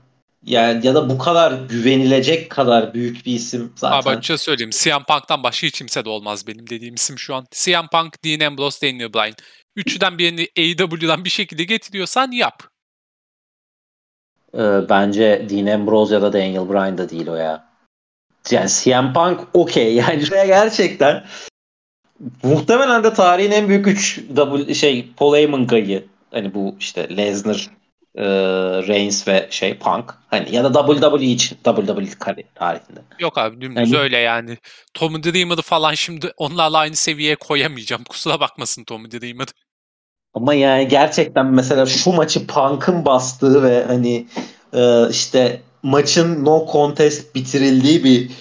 yani 0.43 0.87
ya 0.87 0.95
da 0.95 1.09
bu 1.09 1.17
kadar 1.17 1.51
güvenilecek 1.51 2.49
kadar 2.49 2.93
büyük 2.93 3.25
bir 3.25 3.33
isim 3.33 3.73
zaten. 3.75 3.97
Abi 3.97 4.09
açıkça 4.09 4.37
söyleyeyim. 4.37 4.71
CM 4.71 5.03
Punk'tan 5.07 5.43
başka 5.43 5.67
hiç 5.67 5.77
kimse 5.77 6.05
de 6.05 6.09
olmaz 6.09 6.47
benim 6.47 6.69
dediğim 6.69 6.95
isim 6.95 7.19
şu 7.19 7.35
an. 7.35 7.45
CM 7.51 7.87
Punk, 7.91 8.23
Dean 8.23 8.51
Ambrose, 8.51 8.87
Daniel 8.87 9.13
Bryan. 9.13 9.35
Üçüden 9.75 10.17
birini 10.17 10.47
AEW'dan 10.57 11.25
bir 11.25 11.29
şekilde 11.29 11.63
getiriyorsan 11.63 12.31
yap. 12.31 12.63
E, 14.53 14.89
bence 14.89 15.47
Dean 15.49 15.65
Ambrose 15.65 16.13
ya 16.13 16.21
da 16.21 16.33
Daniel 16.33 16.69
Bryan 16.69 16.97
da 16.97 17.09
değil 17.09 17.27
o 17.27 17.35
ya. 17.35 17.67
Yani 18.51 18.69
CM 18.69 19.13
Punk 19.13 19.39
okey 19.53 19.93
yani 19.95 20.25
şuraya 20.25 20.45
gerçekten 20.45 21.23
muhtemelen 22.43 23.03
de 23.03 23.13
tarihin 23.13 23.51
en 23.51 23.69
büyük 23.69 23.87
3 23.87 24.21
double 24.35 24.73
şey 24.73 25.07
Paul 25.17 25.35
Heyman 25.35 25.67
gayı. 25.67 26.05
Hani 26.31 26.53
bu 26.53 26.75
işte 26.79 27.17
Lesnar, 27.17 27.69
e, 28.15 28.23
Reigns 28.87 29.27
ve 29.27 29.47
şey 29.49 29.77
Punk. 29.77 30.13
Hani 30.27 30.55
ya 30.55 30.63
da 30.63 30.85
WWE 30.85 31.25
için 31.25 31.57
WWE 31.63 32.19
kare 32.19 32.43
tarihinde. 32.55 32.99
Yok 33.19 33.37
abi 33.37 33.61
dümdüz 33.61 33.91
Yani- 33.91 34.01
öyle 34.01 34.17
yani. 34.17 34.57
Tom 34.93 35.23
Dreamer'ı 35.23 35.61
falan 35.61 35.93
şimdi 35.93 36.31
onlarla 36.37 36.77
aynı 36.77 36.95
seviyeye 36.95 37.35
koyamayacağım. 37.35 38.03
Kusura 38.09 38.39
bakmasın 38.39 38.83
Tom 38.83 39.11
Dreamer. 39.11 39.47
Ama 40.33 40.53
yani 40.53 40.87
gerçekten 40.87 41.45
mesela 41.45 41.85
şu 41.85 42.11
maçı 42.11 42.47
Punk'ın 42.47 43.05
bastığı 43.05 43.63
ve 43.63 43.83
hani 43.87 44.27
e, 44.73 45.09
işte 45.09 45.61
maçın 45.83 46.45
no 46.45 46.67
contest 46.71 47.35
bitirildiği 47.35 48.03
bir 48.03 48.31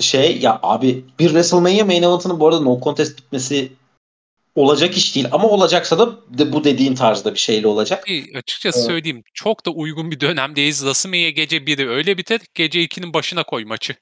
şey 0.00 0.38
ya 0.38 0.60
abi 0.62 1.04
bir 1.18 1.26
WrestleMania 1.26 1.84
main 1.84 2.02
event'ının 2.02 2.40
bu 2.40 2.48
arada 2.48 2.60
no 2.60 2.80
contest 2.80 3.18
bitmesi 3.18 3.72
olacak 4.54 4.96
iş 4.96 5.14
değil 5.14 5.28
ama 5.32 5.48
olacaksa 5.48 5.98
da 5.98 6.18
de 6.38 6.52
bu 6.52 6.64
dediğin 6.64 6.94
tarzda 6.94 7.34
bir 7.34 7.38
şeyle 7.38 7.66
olacak. 7.66 8.06
Bir 8.06 8.34
açıkçası 8.34 8.78
Evet. 8.78 8.86
söyleyeyim 8.86 9.22
çok 9.34 9.66
da 9.66 9.70
uygun 9.70 10.10
bir 10.10 10.20
dönemdeyiz. 10.20 10.78
WrestleMania 10.78 11.30
gece 11.30 11.56
1'i 11.56 11.88
öyle 11.88 12.18
biter. 12.18 12.40
Gece 12.54 12.84
2'nin 12.84 13.14
başına 13.14 13.42
koy 13.42 13.64
maçı. 13.64 13.96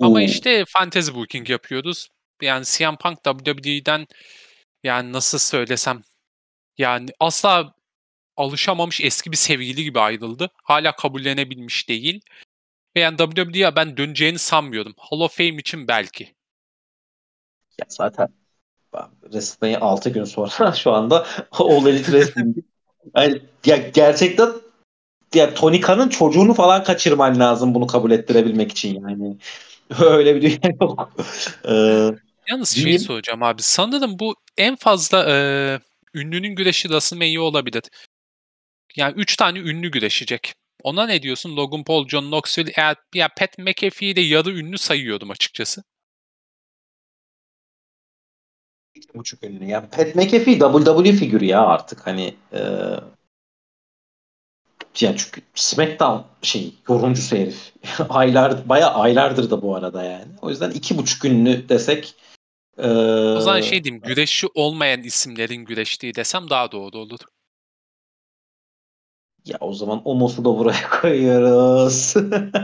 Ama 0.00 0.18
Oo. 0.18 0.20
işte 0.20 0.64
fantasy 0.68 1.12
booking 1.14 1.50
yapıyoruz. 1.50 2.08
Yani 2.42 2.64
CM 2.64 2.96
Punk 2.96 3.18
WWE'den 3.24 4.06
yani 4.84 5.12
nasıl 5.12 5.38
söylesem 5.38 6.02
yani 6.78 7.10
asla 7.20 7.74
alışamamış 8.40 9.00
eski 9.00 9.32
bir 9.32 9.36
sevgili 9.36 9.84
gibi 9.84 10.00
ayrıldı. 10.00 10.50
Hala 10.62 10.96
kabullenebilmiş 10.96 11.88
değil. 11.88 12.20
Ve 12.96 13.00
yani 13.00 13.16
WWE'ye 13.16 13.76
ben 13.76 13.96
döneceğini 13.96 14.38
sanmıyorum. 14.38 14.94
Hall 14.98 15.20
of 15.20 15.36
Fame 15.36 15.56
için 15.56 15.88
belki. 15.88 16.24
Ya 17.78 17.86
zaten 17.88 18.28
WrestleMania 19.22 19.80
6 19.80 20.10
gün 20.10 20.24
sonra 20.24 20.72
şu 20.76 20.92
anda 20.92 21.26
All 21.50 21.86
Elite 21.86 22.04
Wrestling 22.04 22.56
Yani, 23.16 23.42
ya 23.66 23.76
gerçekten 23.76 24.50
ya 25.34 25.54
Tony 25.54 25.80
Khan'ın 25.80 26.08
çocuğunu 26.08 26.54
falan 26.54 26.84
kaçırman 26.84 27.38
lazım 27.40 27.74
bunu 27.74 27.86
kabul 27.86 28.10
ettirebilmek 28.10 28.72
için 28.72 29.00
yani. 29.00 29.36
Öyle 30.00 30.36
bir 30.36 30.42
dünya 30.42 30.76
yok. 30.80 31.12
Ee, 31.68 32.10
Yalnız 32.50 32.70
şey 32.70 32.98
soracağım 32.98 33.42
abi. 33.42 33.62
Sanırım 33.62 34.18
bu 34.18 34.34
en 34.56 34.76
fazla 34.76 35.30
e, 35.30 35.34
ünlünün 36.14 36.54
güreşi 36.54 36.82
WrestleMania 36.82 37.42
olabilir. 37.42 37.82
Yani 38.96 39.14
3 39.16 39.36
tane 39.36 39.58
ünlü 39.58 39.90
güreşecek. 39.90 40.54
Ona 40.82 41.06
ne 41.06 41.22
diyorsun? 41.22 41.56
Logan 41.56 41.84
Paul, 41.84 42.08
John 42.08 42.24
Knoxville. 42.24 42.72
Eğer, 42.76 42.96
ya 43.14 43.28
Pat 43.38 43.58
McAfee'yi 43.58 44.16
de 44.16 44.20
yarı 44.20 44.50
ünlü 44.50 44.78
sayıyordum 44.78 45.30
açıkçası. 45.30 45.82
buçuk 49.14 49.44
ünlü. 49.44 49.64
Ya 49.64 49.90
Pat 49.90 50.14
McAfee 50.14 50.58
WWE 50.58 51.12
figürü 51.12 51.44
ya 51.44 51.66
artık 51.66 52.06
hani 52.06 52.34
e, 52.52 52.60
ya 55.00 55.16
çünkü 55.16 55.40
SmackDown 55.54 56.22
şey 56.42 56.74
yorumcusu 56.88 57.36
herif. 57.36 57.72
Aylar 58.08 58.68
baya 58.68 58.90
aylardır 58.90 59.50
da 59.50 59.62
bu 59.62 59.76
arada 59.76 60.04
yani. 60.04 60.32
O 60.42 60.50
yüzden 60.50 60.70
iki 60.70 60.98
buçuk 60.98 61.24
ünlü 61.24 61.68
desek 61.68 62.14
e, 62.78 62.88
O 63.36 63.40
zaman 63.40 63.60
şey 63.60 63.84
diyeyim, 63.84 64.02
güreşçi 64.02 64.46
olmayan 64.54 65.02
isimlerin 65.02 65.64
güreştiği 65.64 66.14
desem 66.14 66.50
daha 66.50 66.72
doğru 66.72 66.98
olur. 66.98 67.20
Ya 69.44 69.58
o 69.60 69.72
zaman 69.72 70.02
Omos'u 70.04 70.44
da 70.44 70.58
buraya 70.58 70.90
koyuyoruz. 71.00 72.14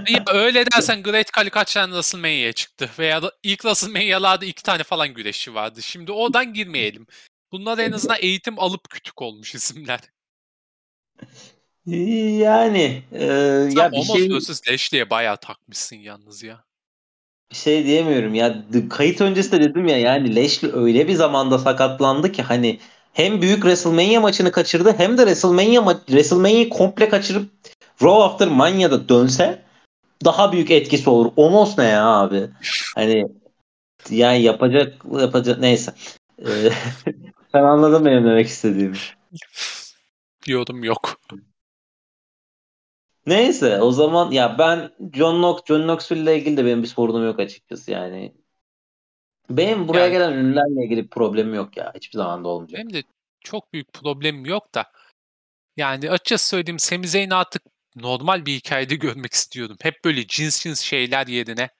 Ya 0.09 0.25
öyle 0.35 0.65
dersen 0.71 1.03
Great 1.03 1.31
Khali 1.31 1.51
kaç 1.51 1.75
tane 1.75 1.87
WrestleMania'ya 1.87 2.53
çıktı? 2.53 2.91
Veya 2.99 3.23
da 3.23 3.33
ilk 3.43 3.62
WrestleMania'larda 3.62 4.45
iki 4.45 4.62
tane 4.62 4.83
falan 4.83 5.15
güreşçi 5.15 5.55
vardı. 5.55 5.83
Şimdi 5.83 6.12
oradan 6.12 6.53
girmeyelim. 6.53 7.07
Bunlar 7.53 7.79
en 7.79 7.93
azından 7.93 8.19
eğitim 8.21 8.59
alıp 8.59 8.91
kütük 8.91 9.23
olmuş 9.23 9.55
isimler. 9.55 10.01
yani 11.87 13.03
e, 13.12 13.19
Sen 13.19 13.71
ya 13.71 13.93
bir 13.93 14.03
şey 14.03 14.39
vs. 14.39 14.69
Lashley'e 14.71 15.11
bayağı 15.11 15.37
takmışsın 15.37 15.97
yalnız 15.97 16.43
ya. 16.43 16.65
bir 17.51 17.57
şey 17.57 17.87
diyemiyorum 17.87 18.35
ya 18.35 18.65
kayıt 18.91 19.21
öncesi 19.21 19.53
de 19.53 19.61
dedim 19.61 19.89
ya 19.89 19.99
yani 19.99 20.37
Lashley 20.37 20.73
öyle 20.75 21.09
bir 21.09 21.15
zamanda 21.15 21.59
sakatlandı 21.59 22.33
ki 22.33 22.43
hani 22.43 22.79
hem 23.16 23.42
büyük 23.42 23.62
WrestleMania 23.62 24.20
maçını 24.20 24.52
kaçırdı 24.52 24.94
hem 24.96 25.18
de 25.18 25.22
WrestleMania 25.22 25.83
ma- 25.83 26.07
WrestleMania'yı 26.07 26.68
komple 26.68 27.09
kaçırıp 27.09 27.50
Raw 28.02 28.22
After 28.22 28.48
Mania'da 28.48 29.09
dönse 29.09 29.62
daha 30.24 30.52
büyük 30.52 30.70
etkisi 30.70 31.11
olur. 31.11 31.33
Omos 31.37 31.79
ne 31.79 31.85
ya 31.85 32.07
abi? 32.07 32.48
Hani 32.94 33.26
yani 34.11 34.42
yapacak 34.42 35.05
yapacak 35.20 35.59
neyse. 35.61 35.94
Ee, 36.38 36.46
sen 37.52 37.62
anladın 37.62 38.05
benim 38.05 38.24
demek 38.24 38.46
istediğimi. 38.46 38.96
Yorum 40.46 40.85
yok. 40.85 41.20
Neyse 43.26 43.81
o 43.81 43.92
zaman 43.92 44.31
ya 44.31 44.59
ben 44.59 44.90
John 45.14 45.37
Knox, 45.37 45.61
John 45.68 45.83
Knoxville 45.83 46.22
ile 46.22 46.38
ilgili 46.38 46.57
de 46.57 46.64
benim 46.64 46.83
bir 46.83 46.88
sorunum 46.88 47.24
yok 47.26 47.40
açıkçası 47.40 47.90
yani. 47.90 48.35
Benim 49.50 49.88
buraya 49.88 50.00
Yani- 50.00 50.12
gelen 50.12 50.32
ünlülerle 50.32 50.85
ilgili 50.85 51.09
problemim 51.09 51.54
yok 51.54 51.76
ya. 51.76 51.92
Hiçbir 51.94 52.18
zaman 52.18 52.44
da 52.44 52.48
olmayacak. 52.48 52.78
Benim 52.80 52.92
de 52.94 53.02
çok 53.40 53.72
büyük 53.72 53.92
problemim 53.92 54.44
yok 54.46 54.74
da. 54.74 54.92
Yani 55.76 56.11
açıkçası 56.11 56.48
söyleyeyim 56.48 56.78
Sami 56.78 57.09
Zayn'i 57.09 57.35
artık 57.35 57.62
normal 57.96 58.46
bir 58.46 58.54
hikayede 58.54 58.96
görmek 59.26 59.32
istiyordum. 59.32 59.76
Hep 59.82 60.04
böyle 60.04 60.26
cins 60.26 60.62
cins 60.62 60.80
şeyler 60.80 61.26
yerine. 61.26 61.70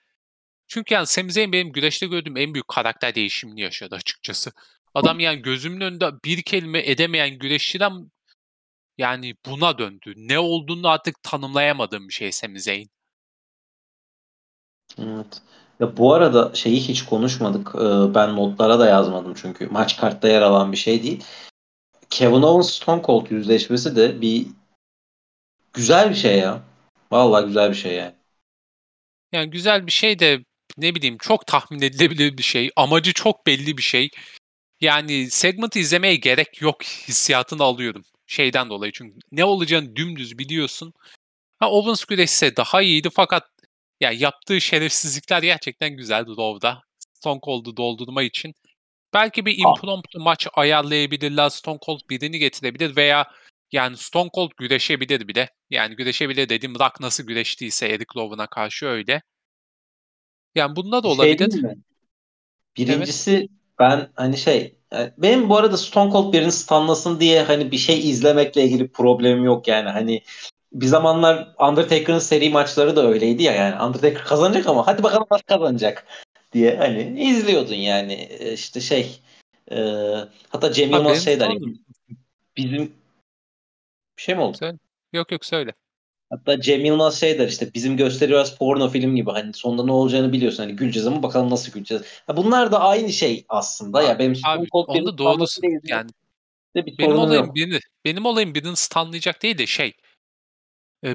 Çünkü 0.69 0.95
yani 0.95 1.07
Sami 1.07 1.33
Zayn 1.33 1.53
benim 1.53 1.73
güreşte 1.73 2.07
gördüğüm 2.07 2.37
en 2.37 2.55
büyük 2.55 2.69
karakter 2.69 3.15
değişimini 3.15 3.61
yaşadı 3.61 3.95
açıkçası. 3.95 4.53
Adam 4.95 5.21
yani 5.21 5.43
gözümün 5.43 5.81
önünde 5.81 6.11
bir 6.25 6.43
kelime 6.43 6.91
edemeyen 6.91 7.39
güreşçiden 7.39 8.11
yani 8.99 9.35
buna 9.47 9.79
döndü. 9.79 10.15
Ne 10.17 10.39
olduğunu 10.39 10.89
artık 10.89 11.23
tanımlayamadığım 11.23 12.09
bir 12.09 12.13
şey 12.15 12.33
Sami 12.33 12.61
Zayn. 12.61 12.87
Evet. 14.99 15.43
Ya 15.81 15.97
bu 15.97 16.15
arada 16.15 16.55
şeyi 16.55 16.81
hiç 16.81 17.05
konuşmadık. 17.05 17.69
Ee, 17.75 18.15
ben 18.15 18.37
notlara 18.37 18.79
da 18.79 18.87
yazmadım 18.87 19.35
çünkü 19.37 19.67
maç 19.67 19.97
kartta 19.97 20.29
yer 20.29 20.43
alan 20.43 20.73
bir 20.73 20.77
şey 20.77 21.03
değil. 21.03 21.25
Kevin 22.11 22.43
Owens 22.43 22.71
Stone 22.71 23.03
Cold 23.03 23.31
yüzleşmesi 23.31 23.97
de 23.97 24.21
bir 24.21 24.47
güzel 25.73 26.11
bir 26.11 26.15
şey 26.15 26.39
ya. 26.39 26.63
Vallahi 27.11 27.47
güzel 27.47 27.71
bir 27.71 27.77
şey 27.77 27.95
yani. 27.95 28.15
Yani 29.33 29.51
güzel 29.51 29.87
bir 29.87 29.93
şey 29.93 30.19
de 30.19 30.45
ne 30.79 30.95
bileyim 30.95 31.19
çok 31.19 31.47
tahmin 31.47 31.83
edilebilir 31.83 32.39
bir 32.39 32.43
şey. 32.43 32.71
Amacı 32.77 33.13
çok 33.13 33.47
belli 33.47 33.77
bir 33.77 33.83
şey. 33.83 34.11
Yani 34.81 35.31
segment'ı 35.31 35.79
izlemeye 35.79 36.17
gerek 36.17 36.63
yok 36.63 36.83
hissiyatını 36.83 37.63
alıyorum. 37.63 38.05
Şeyden 38.27 38.71
dolayı 38.71 38.93
çünkü 38.93 39.19
ne 39.33 39.45
olacağını 39.45 39.97
dümdüz 39.97 40.39
biliyorsun. 40.39 40.95
Ha 41.59 41.71
Owens 41.71 42.05
güreşse 42.05 42.57
daha 42.57 42.83
iyiydi 42.83 43.11
fakat 43.15 43.56
ya 44.01 44.11
yaptığı 44.13 44.61
şerefsizlikler 44.61 45.43
gerçekten 45.43 45.97
güzeldi 45.97 46.31
Raw'da. 46.39 46.83
Stone 47.15 47.41
Cold'u 47.45 47.77
doldurma 47.77 48.23
için. 48.23 48.55
Belki 49.15 49.47
bir 49.47 49.59
impromptu 49.59 50.21
maç 50.21 50.47
ayarlayabilirler. 50.55 51.49
Stone 51.49 51.79
Cold 51.87 52.01
birini 52.11 52.39
getirebilir 52.39 52.97
veya 52.97 53.27
yani 53.73 53.97
Stone 53.97 54.31
Cold 54.35 54.51
güreşebilir 54.57 55.29
bile. 55.29 55.51
Yani 55.71 55.97
güreşebilir 55.97 56.49
dediğim 56.49 56.75
Rock 56.75 57.01
nasıl 57.01 57.25
güreştiyse 57.25 57.87
Eric 57.87 58.07
Rowan'a 58.17 58.47
karşı 58.47 58.87
öyle. 58.87 59.23
Yani 60.55 60.77
bunda 60.77 61.03
da 61.03 61.09
şey 61.09 61.15
olabilir. 61.15 61.63
mi? 61.63 61.77
Birincisi 62.77 63.49
ben 63.79 64.13
hani 64.15 64.39
şey 64.39 64.77
yani 64.93 65.13
benim 65.19 65.49
bu 65.49 65.57
arada 65.57 65.77
Stone 65.77 66.13
Cold 66.13 66.33
birini 66.33 66.53
stunlasın 66.53 67.21
diye 67.21 67.43
hani 67.43 67.71
bir 67.71 67.79
şey 67.79 68.11
izlemekle 68.11 68.65
ilgili 68.65 68.89
problemim 68.93 69.45
yok 69.45 69.69
yani 69.69 69.89
hani 69.89 70.23
bir 70.81 70.87
zamanlar 70.87 71.55
Undertaker'ın 71.59 72.19
seri 72.19 72.51
maçları 72.51 72.97
da 72.97 73.07
öyleydi 73.09 73.43
ya 73.43 73.53
yani 73.53 73.83
Undertaker 73.83 74.25
kazanacak 74.25 74.67
ama 74.67 74.87
hadi 74.87 75.03
bakalım 75.03 75.27
nasıl 75.31 75.45
kazanacak 75.45 76.07
diye 76.53 76.77
hani 76.77 77.23
izliyordun 77.23 77.75
yani 77.75 78.13
E, 78.13 78.53
işte 78.53 78.81
şey 78.81 79.21
e, 79.71 79.77
hatta 80.49 80.73
Cem 80.73 80.91
Yılmaz 80.91 81.25
şey 81.25 81.41
der 81.41 81.51
bizim 82.57 82.93
bir 84.19 84.23
şey 84.23 84.35
mi 84.35 84.41
oldu? 84.41 84.57
Söyle. 84.57 84.79
Yok 85.13 85.33
yok 85.33 85.45
söyle. 85.45 85.73
Hatta 86.31 86.61
Cem 86.61 86.85
Yılmaz 86.85 87.21
şey 87.21 87.39
der 87.39 87.49
işte 87.49 87.75
bizim 87.75 87.97
gösteriyoruz 87.97 88.57
porno 88.59 88.89
film 88.89 89.17
gibi 89.17 89.31
hani 89.31 89.53
sonunda 89.53 89.85
ne 89.85 89.93
olacağını 89.93 90.33
biliyorsun 90.33 90.63
hani 90.63 90.77
güleceğiz 90.77 91.07
ama 91.07 91.23
bakalım 91.23 91.51
nasıl 91.51 91.73
güleceğiz. 91.73 92.05
Ha, 92.27 92.37
bunlar 92.37 92.73
da 92.73 92.81
aynı 92.81 93.13
şey 93.13 93.45
aslında 93.49 94.03
ya 94.03 94.19
benim 94.19 94.37
Abi 94.47 94.67
onda 94.73 95.19
doğrusun. 95.19 95.63
Yani 95.85 96.11
bir 96.75 96.99
benim 96.99 97.19
olayım 97.19 97.53
yok. 97.57 97.83
benim 98.05 98.27
olayım 98.27 98.55
birini 98.55 98.77
stunlayacak 98.77 99.43
değil 99.43 99.59
de 99.59 99.67
şey. 99.67 99.95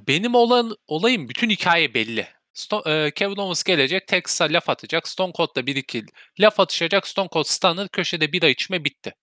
Benim 0.08 0.36
olan 0.36 0.76
olayım 0.88 1.30
bütün 1.30 1.50
hikaye 1.50 1.94
belli. 1.94 2.28
Sto- 2.56 3.08
e, 3.08 3.12
Kevin 3.12 3.36
Owens 3.36 3.64
gelecek, 3.64 4.08
Texas'a 4.08 4.46
laf 4.46 4.70
atacak. 4.70 5.08
Stone 5.08 5.34
Cold'da 5.34 5.66
bir 5.68 5.76
iki 5.76 6.06
laf 6.40 6.60
atışacak. 6.60 7.08
Stone 7.08 7.30
Cold 7.34 7.46
stunner, 7.46 7.88
köşede 7.90 8.34
bira 8.34 8.48
içme 8.50 8.84
bitti. 8.84 9.14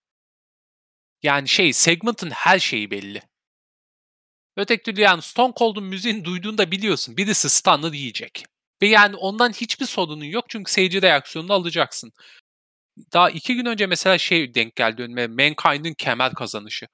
Yani 1.22 1.48
şey, 1.48 1.72
segment'ın 1.72 2.31
her 2.31 2.59
şeyi 2.59 2.90
belli. 2.90 3.22
Öteki 4.57 4.83
türlü 4.83 5.00
yani 5.00 5.22
Stone 5.22 5.52
Cold'un 5.57 5.85
müziğini 5.85 6.24
duyduğunda 6.24 6.70
biliyorsun. 6.70 7.16
Birisi 7.16 7.50
stunner 7.50 7.92
yiyecek. 7.92 8.44
Ve 8.83 8.87
yani 8.88 9.16
ondan 9.16 9.52
hiçbir 9.52 9.87
sorunun 9.87 10.24
yok 10.24 10.44
çünkü 10.48 10.72
seyirci 10.72 11.02
reaksiyonunu 11.02 11.52
alacaksın. 11.52 12.12
Daha 13.12 13.31
iki 13.31 13.54
gün 13.54 13.66
önce 13.66 13.87
mesela 13.87 14.18
şey 14.18 14.54
denk 14.54 14.76
geldi 14.76 15.02
önüme. 15.02 15.26
Mankind'in 15.26 15.94
kemer 15.94 16.35
kazanışı. 16.35 16.87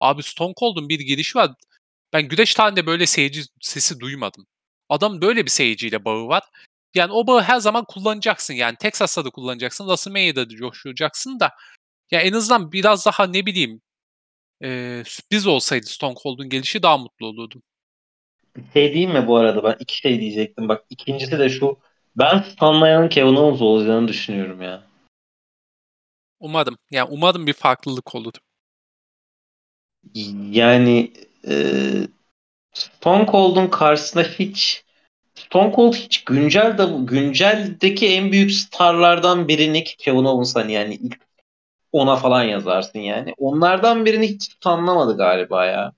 Abi 0.00 0.22
Stone 0.22 0.54
Cold'un 0.60 0.88
bir 0.88 1.00
girişi 1.00 1.38
var. 1.38 1.50
Ben 2.12 2.28
güreş 2.28 2.54
tarihinde 2.54 2.86
böyle 2.86 3.06
seyirci 3.06 3.42
sesi 3.60 4.00
duymadım. 4.00 4.46
Adam 4.88 5.20
böyle 5.20 5.44
bir 5.44 5.50
seyirciyle 5.50 6.04
bağı 6.04 6.26
var. 6.28 6.42
Yani 6.94 7.12
o 7.12 7.26
bağı 7.26 7.42
her 7.42 7.58
zaman 7.58 7.84
kullanacaksın. 7.84 8.54
Yani 8.54 8.76
Texas'ta 8.76 9.24
da 9.24 9.30
kullanacaksın. 9.30 9.84
WrestleMania'da 9.84 10.50
da 10.50 10.56
coşturacaksın 10.56 11.40
da. 11.40 11.52
Ya 12.10 12.20
en 12.20 12.32
azından 12.32 12.72
biraz 12.72 13.06
daha 13.06 13.26
ne 13.26 13.46
bileyim 13.46 13.82
e, 14.62 15.02
sürpriz 15.06 15.46
olsaydı 15.46 15.86
Stone 15.86 16.14
Cold'un 16.22 16.48
gelişi 16.48 16.82
daha 16.82 16.98
mutlu 16.98 17.26
olurdum. 17.26 17.62
Şey 18.72 18.94
diyeyim 18.94 19.12
mi 19.12 19.26
bu 19.26 19.36
arada 19.36 19.64
ben 19.64 19.76
iki 19.78 19.96
şey 19.96 20.20
diyecektim 20.20 20.68
bak 20.68 20.84
ikincisi 20.90 21.38
de 21.38 21.48
şu 21.48 21.78
ben 22.16 22.42
stunlayanın 22.42 23.08
Kevin 23.08 23.36
Owens 23.36 23.62
olacağını 23.62 24.08
düşünüyorum 24.08 24.62
ya. 24.62 24.86
Umarım. 26.40 26.78
Yani 26.90 27.08
umarım 27.10 27.46
bir 27.46 27.52
farklılık 27.52 28.14
olur. 28.14 28.32
Yani 30.50 31.12
e, 31.48 31.54
Stone 32.72 33.26
Cold'un 33.26 33.66
karşısında 33.66 34.22
hiç 34.22 34.84
Stone 35.34 35.72
Cold 35.74 35.94
hiç 35.94 36.24
güncel 36.24 36.78
de 36.78 36.86
günceldeki 36.98 38.08
en 38.08 38.32
büyük 38.32 38.52
starlardan 38.52 39.48
birini 39.48 39.84
ki 39.84 39.96
Kevin 39.96 40.24
Owens 40.24 40.56
hani 40.56 40.72
yani 40.72 40.94
ilk 40.94 41.20
ona 41.92 42.16
falan 42.16 42.42
yazarsın 42.42 42.98
yani. 42.98 43.34
Onlardan 43.38 44.04
birini 44.04 44.28
hiç 44.28 44.54
tanımlamadı 44.60 45.16
galiba 45.16 45.66
ya. 45.66 45.92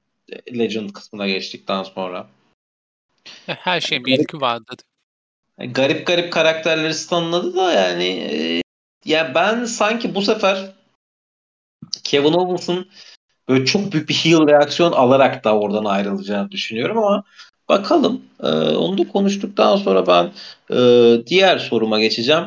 Legend 0.59 0.91
kısmına 0.91 1.27
geçtikten 1.27 1.83
sonra. 1.83 2.27
Her 3.47 3.81
şeyin 3.81 4.05
bir 4.05 4.19
ilki 4.19 4.41
vardır. 4.41 4.77
Yani 5.59 5.73
garip 5.73 6.07
garip 6.07 6.33
karakterleri 6.33 6.95
stunladı 6.95 7.57
da 7.57 7.73
yani 7.73 8.05
e, 8.05 8.63
ya 9.05 9.35
ben 9.35 9.65
sanki 9.65 10.15
bu 10.15 10.23
sefer 10.23 10.73
Kevin 12.05 12.33
Owens'ın 12.33 12.89
böyle 13.49 13.65
çok 13.65 13.93
büyük 13.93 14.09
bir 14.09 14.15
heel 14.15 14.47
reaksiyon 14.49 14.93
alarak 14.93 15.45
da 15.45 15.59
oradan 15.59 15.85
ayrılacağını 15.85 16.51
düşünüyorum 16.51 16.99
ama 16.99 17.25
bakalım. 17.69 18.23
Ee, 18.43 18.47
onu 18.77 18.99
da 18.99 19.09
konuştuktan 19.09 19.77
sonra 19.77 20.07
ben 20.07 20.33
e, 20.77 21.27
diğer 21.27 21.59
soruma 21.59 22.01
geçeceğim. 22.01 22.45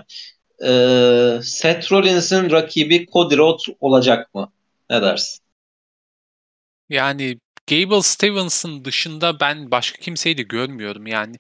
Ee, 0.64 1.40
Seth 1.44 1.92
Rollins'in 1.92 2.52
rakibi 2.52 3.08
Cody 3.14 3.38
Rhodes 3.38 3.76
olacak 3.82 4.34
mı? 4.36 4.52
Ne 4.90 5.02
dersin? 5.02 5.42
Yani 6.90 7.40
Gable 7.68 8.02
Stevenson 8.02 8.86
dışında 8.86 9.40
ben 9.40 9.72
başka 9.72 10.00
kimseyi 10.00 10.38
de 10.38 10.44
görmüyorum 10.44 11.08
yani. 11.08 11.36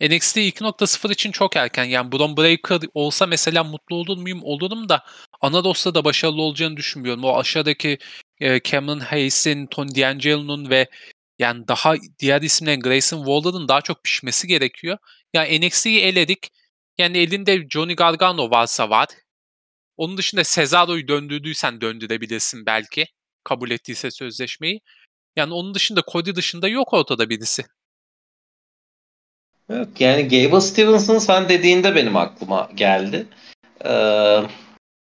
NXT 0.00 0.36
2.0 0.36 1.12
için 1.12 1.32
çok 1.32 1.56
erken. 1.56 1.84
Yani 1.84 2.12
Bron 2.12 2.36
Breaker 2.36 2.80
olsa 2.94 3.26
mesela 3.26 3.64
mutlu 3.64 3.96
olur 3.96 4.18
muyum? 4.18 4.40
Olurum 4.42 4.88
da 4.88 5.04
ana 5.40 5.64
dostta 5.64 5.94
da 5.94 6.04
başarılı 6.04 6.42
olacağını 6.42 6.76
düşünmüyorum. 6.76 7.24
O 7.24 7.38
aşağıdaki 7.38 7.98
e, 8.42 8.60
Cameron 8.60 9.00
Hayes'in, 9.00 9.66
Tony 9.66 9.88
D'Angelo'nun 9.88 10.70
ve 10.70 10.88
yani 11.38 11.68
daha 11.68 11.94
diğer 12.18 12.42
isimlerin 12.42 12.80
Grayson 12.80 13.18
Waller'ın 13.18 13.68
daha 13.68 13.80
çok 13.80 14.04
pişmesi 14.04 14.46
gerekiyor. 14.46 14.98
Ya 15.34 15.44
yani 15.44 15.68
NXT'yi 15.68 16.00
eledik. 16.00 16.50
Yani 16.98 17.18
elinde 17.18 17.68
Johnny 17.70 17.96
Gargano 17.96 18.50
varsa 18.50 18.90
var. 18.90 19.08
Onun 19.96 20.16
dışında 20.16 20.42
Cesaro'yu 20.42 21.08
döndürdüysen 21.08 21.80
döndürebilirsin 21.80 22.66
belki. 22.66 23.06
Kabul 23.44 23.70
ettiyse 23.70 24.10
sözleşmeyi. 24.10 24.80
Yani 25.36 25.54
onun 25.54 25.74
dışında 25.74 26.02
Cody 26.12 26.34
dışında 26.34 26.68
yok 26.68 26.92
ortada 26.92 27.30
birisi. 27.30 27.64
Evet, 29.70 29.88
yani 30.00 30.22
Gable 30.22 30.60
Stevenson 30.60 31.18
sen 31.18 31.48
dediğinde 31.48 31.94
benim 31.94 32.16
aklıma 32.16 32.70
geldi. 32.74 33.26
Ee, 33.84 34.40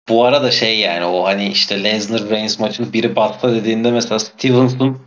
bu 0.09 0.25
arada 0.25 0.51
şey 0.51 0.79
yani 0.79 1.05
o 1.05 1.23
hani 1.23 1.49
işte 1.49 1.83
Lesnar 1.83 2.29
Reigns 2.29 2.59
maçını 2.59 2.93
biri 2.93 3.15
batta 3.15 3.53
dediğinde 3.55 3.91
mesela 3.91 4.19
Stevenson 4.19 5.01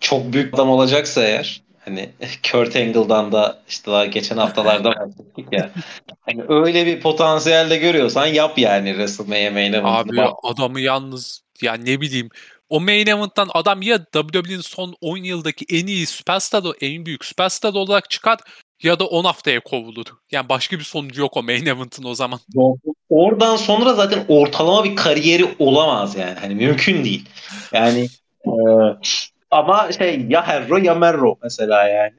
çok 0.00 0.32
büyük 0.32 0.54
adam 0.54 0.70
olacaksa 0.70 1.24
eğer 1.24 1.62
hani 1.84 2.10
Kurt 2.52 2.76
Angle'dan 2.76 3.32
da 3.32 3.62
işte 3.68 3.90
daha 3.90 4.06
geçen 4.06 4.36
haftalarda 4.36 4.90
bahsettik 5.00 5.52
ya. 5.52 5.70
Hani 6.20 6.44
öyle 6.48 6.86
bir 6.86 7.00
potansiyel 7.00 7.70
de 7.70 7.76
görüyorsan 7.76 8.26
yap 8.26 8.58
yani 8.58 8.88
WrestleMania 8.88 9.50
main 9.50 9.72
Abi 9.72 10.22
adamı 10.42 10.80
yalnız 10.80 11.42
ya 11.62 11.74
ne 11.74 12.00
bileyim 12.00 12.28
o 12.68 12.80
main 12.80 13.06
event'tan 13.06 13.48
adam 13.54 13.82
ya 13.82 14.04
WWE'nin 14.12 14.60
son 14.60 14.94
10 15.00 15.16
yıldaki 15.16 15.64
en 15.78 15.86
iyi 15.86 16.06
süperstar, 16.06 16.64
en 16.80 17.06
büyük 17.06 17.24
süperstar 17.24 17.74
olarak 17.74 18.10
çıkar 18.10 18.38
ya 18.82 18.98
da 18.98 19.06
10 19.06 19.24
haftaya 19.24 19.60
kovulur. 19.60 20.04
Yani 20.30 20.48
başka 20.48 20.78
bir 20.78 20.84
sonucu 20.84 21.20
yok 21.20 21.36
o 21.36 21.42
main 21.42 21.66
event'ın 21.66 22.04
o 22.04 22.14
zaman. 22.14 22.40
Oradan 23.08 23.56
sonra 23.56 23.94
zaten 23.94 24.24
ortalama 24.28 24.84
bir 24.84 24.96
kariyeri 24.96 25.54
olamaz 25.58 26.16
yani. 26.16 26.38
Hani 26.40 26.54
mümkün 26.54 27.04
değil. 27.04 27.28
Yani 27.72 28.08
e, 28.46 28.52
ama 29.50 29.92
şey 29.92 30.20
ya 30.28 30.46
Herro 30.46 30.76
ya 30.76 30.94
Merro 30.94 31.38
mesela 31.42 31.88
yani. 31.88 32.14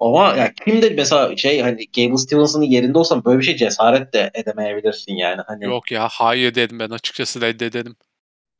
Ama 0.00 0.34
ya 0.36 0.52
kim 0.64 0.82
de 0.82 0.90
mesela 0.90 1.36
şey 1.36 1.60
hani 1.60 1.86
Gable 1.96 2.16
Stevenson'ın 2.16 2.64
yerinde 2.64 2.98
olsam 2.98 3.24
böyle 3.24 3.38
bir 3.38 3.44
şey 3.44 3.56
cesaret 3.56 4.14
de 4.14 4.30
edemeyebilirsin 4.34 5.14
yani. 5.14 5.42
Hani, 5.46 5.64
Yok 5.64 5.92
ya 5.92 6.08
hayır 6.10 6.54
dedim 6.54 6.78
ben 6.78 6.90
açıkçası 6.90 7.40
reddederim. 7.40 7.96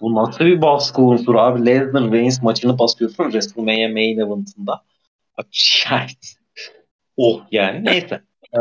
Bu 0.01 0.15
nasıl 0.15 0.45
bir 0.45 0.63
baskı 0.63 1.03
unsuru 1.03 1.41
abi? 1.41 1.67
Lesnar 1.67 2.13
Reigns 2.13 2.43
maçını 2.43 2.79
basıyorsun 2.79 3.25
WrestleMania 3.25 3.89
main 3.89 4.19
event'ında. 4.19 4.83
Şahit. 7.17 7.17
Oh 7.17 7.41
yani 7.53 7.85
neyse. 7.85 8.23
Ee, 8.55 8.59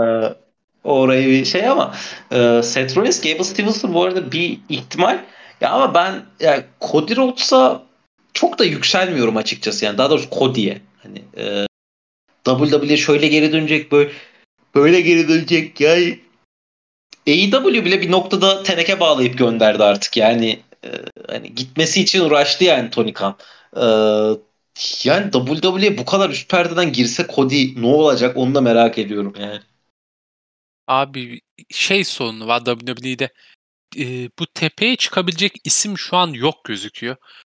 orayı 0.84 1.30
bir 1.30 1.46
şey 1.46 1.68
ama 1.68 1.96
e, 2.32 2.62
Seth 2.64 2.98
Rollins, 2.98 3.22
Gable 3.22 3.44
Stevenson 3.44 3.94
bu 3.94 4.04
arada 4.04 4.32
bir 4.32 4.60
ihtimal. 4.70 5.20
Ya 5.62 5.70
ama 5.70 5.94
ben 5.94 6.24
yani 6.40 6.64
Cody 6.82 7.16
Rhodes'a 7.16 7.84
çok 8.34 8.60
da 8.60 8.66
yükselmiyorum 8.66 9.38
açıkçası. 9.38 9.86
Yani 9.86 9.98
daha 9.98 10.10
doğrusu 10.10 10.30
Cody'ye. 10.30 10.82
Hani 11.04 11.22
e, 11.38 11.66
WWE 12.44 12.98
şöyle 12.98 13.28
geri 13.28 13.52
dönecek 13.52 13.92
böyle 13.92 14.12
böyle 14.76 15.02
geri 15.02 15.28
dönecek 15.28 15.82
ya. 15.82 15.98
AEW 17.28 17.86
bile 17.86 18.02
bir 18.02 18.12
noktada 18.12 18.64
teneke 18.64 19.00
bağlayıp 19.00 19.38
gönderdi 19.38 19.84
artık. 19.84 20.18
Yani 20.18 20.60
e, 20.86 20.90
hani 21.28 21.56
gitmesi 21.56 22.02
için 22.02 22.20
uğraştı 22.22 22.64
yani 22.64 22.90
Tony 22.90 23.14
Khan. 23.14 23.36
E, 23.76 23.84
yani 25.04 25.32
WWE 25.32 25.98
bu 25.98 26.06
kadar 26.06 26.30
üst 26.30 26.50
perdeden 26.50 26.94
girse 26.94 27.28
Cody 27.36 27.82
ne 27.82 27.88
olacak 27.88 28.38
onu 28.38 28.56
da 28.56 28.62
merak 28.62 28.98
ediyorum 28.98 29.34
yani. 29.40 29.60
Abi 30.88 31.42
şey 31.70 32.04
sorunu 32.04 32.48
var 32.48 32.66
WWE'de. 32.66 33.30
E, 33.98 34.30
bu 34.40 34.48
tepeye 34.48 34.96
çıkabilecek 34.96 35.54
isim 35.64 35.98
şu 35.98 36.18
an 36.18 36.28
yok 36.28 36.56
gözüküyor. 36.66 37.16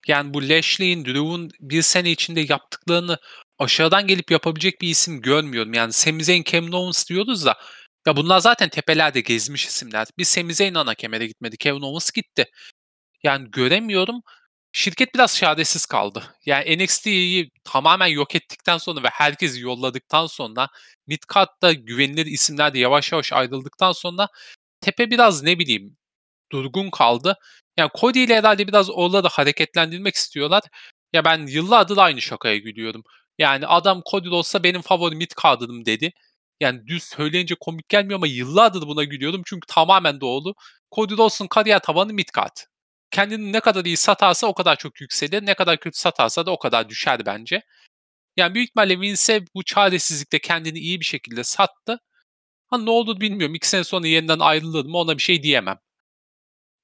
Yani 0.07 0.33
bu 0.33 0.49
Lashley'in, 0.49 1.05
Drew'un 1.05 1.51
bir 1.59 1.81
sene 1.81 2.11
içinde 2.11 2.41
yaptıklarını 2.49 3.17
aşağıdan 3.59 4.07
gelip 4.07 4.31
yapabilecek 4.31 4.81
bir 4.81 4.89
isim 4.89 5.21
görmüyorum. 5.21 5.73
Yani 5.73 5.93
Sami 5.93 6.23
Zayn, 6.23 6.43
Kevin 6.43 6.71
Owens 6.71 7.09
diyoruz 7.09 7.45
da 7.45 7.57
ya 8.07 8.15
bunlar 8.15 8.39
zaten 8.39 8.69
tepelerde 8.69 9.21
gezmiş 9.21 9.65
isimler. 9.65 10.07
Bir 10.17 10.23
Sami 10.23 10.53
Zayn 10.53 10.73
ana 10.73 10.95
kemere 10.95 11.27
gitmedi. 11.27 11.57
Kevin 11.57 11.81
Owens 11.81 12.11
gitti. 12.11 12.45
Yani 13.23 13.51
göremiyorum. 13.51 14.21
Şirket 14.75 15.15
biraz 15.15 15.37
çaresiz 15.37 15.85
kaldı. 15.85 16.23
Yani 16.45 16.77
NXT'yi 16.85 17.51
tamamen 17.63 18.07
yok 18.07 18.35
ettikten 18.35 18.77
sonra 18.77 19.03
ve 19.03 19.07
herkesi 19.11 19.61
yolladıktan 19.61 20.27
sonra 20.27 20.67
Midcard'da 21.07 21.73
güvenilir 21.73 22.25
isimler 22.25 22.73
de 22.73 22.79
yavaş 22.79 23.11
yavaş 23.11 23.33
ayrıldıktan 23.33 23.91
sonra 23.91 24.27
tepe 24.81 25.11
biraz 25.11 25.43
ne 25.43 25.59
bileyim 25.59 25.97
durgun 26.51 26.89
kaldı. 26.91 27.37
Yani 27.77 27.89
Cody 27.99 28.23
ile 28.23 28.37
herhalde 28.37 28.67
biraz 28.67 28.89
orada 28.89 29.23
da 29.23 29.29
hareketlendirmek 29.29 30.15
istiyorlar. 30.15 30.63
Ya 31.13 31.25
ben 31.25 31.47
yıllardır 31.47 31.97
aynı 31.97 32.21
şakaya 32.21 32.57
gülüyorum. 32.57 33.03
Yani 33.39 33.67
adam 33.67 34.01
Cody 34.11 34.29
olsa 34.29 34.63
benim 34.63 34.81
favori 34.81 35.15
midcard'ım 35.15 35.85
dedi. 35.85 36.13
Yani 36.61 36.87
düz 36.87 37.03
söyleyince 37.03 37.55
komik 37.61 37.89
gelmiyor 37.89 38.19
ama 38.19 38.27
yıllardır 38.27 38.81
buna 38.87 39.03
gülüyorum 39.03 39.41
çünkü 39.45 39.67
tamamen 39.67 40.21
doğru. 40.21 40.53
Cody 40.95 41.13
Rhodes'un 41.13 41.47
kariyer 41.47 41.79
tabanı 41.79 42.13
midcard 42.13 42.57
kendini 43.13 43.53
ne 43.53 43.59
kadar 43.59 43.85
iyi 43.85 43.97
satarsa 43.97 44.47
o 44.47 44.53
kadar 44.53 44.75
çok 44.75 45.01
yükselir. 45.01 45.45
Ne 45.45 45.53
kadar 45.53 45.79
kötü 45.79 45.99
satarsa 45.99 46.45
da 46.45 46.51
o 46.51 46.59
kadar 46.59 46.89
düşer 46.89 47.25
bence. 47.25 47.61
Yani 48.37 48.53
büyük 48.53 48.69
ihtimalle 48.69 48.99
Vince 49.01 49.45
bu 49.55 49.63
çaresizlikte 49.63 50.39
kendini 50.39 50.79
iyi 50.79 50.99
bir 50.99 51.05
şekilde 51.05 51.43
sattı. 51.43 51.99
Ha 52.67 52.77
ne 52.77 52.89
oldu 52.89 53.21
bilmiyorum. 53.21 53.55
İki 53.55 53.69
sene 53.69 53.83
sonra 53.83 54.07
yeniden 54.07 54.39
ayrılır 54.39 54.85
mı 54.85 54.97
ona 54.97 55.17
bir 55.17 55.23
şey 55.23 55.43
diyemem. 55.43 55.79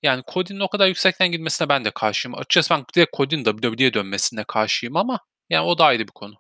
Yani 0.03 0.23
Cody'nin 0.33 0.59
o 0.59 0.67
kadar 0.67 0.87
yüksekten 0.87 1.31
gitmesine 1.31 1.69
ben 1.69 1.85
de 1.85 1.91
karşıyım. 1.91 2.37
Açıkçası 2.37 2.73
ben 2.73 2.85
direkt 2.95 3.17
Cody'nin 3.17 3.43
WWE'ye 3.43 3.93
dönmesine 3.93 4.43
karşıyım 4.43 4.95
ama 4.95 5.19
yani 5.49 5.65
o 5.65 5.77
da 5.77 5.85
ayrı 5.85 6.03
bir 6.03 6.13
konu. 6.15 6.35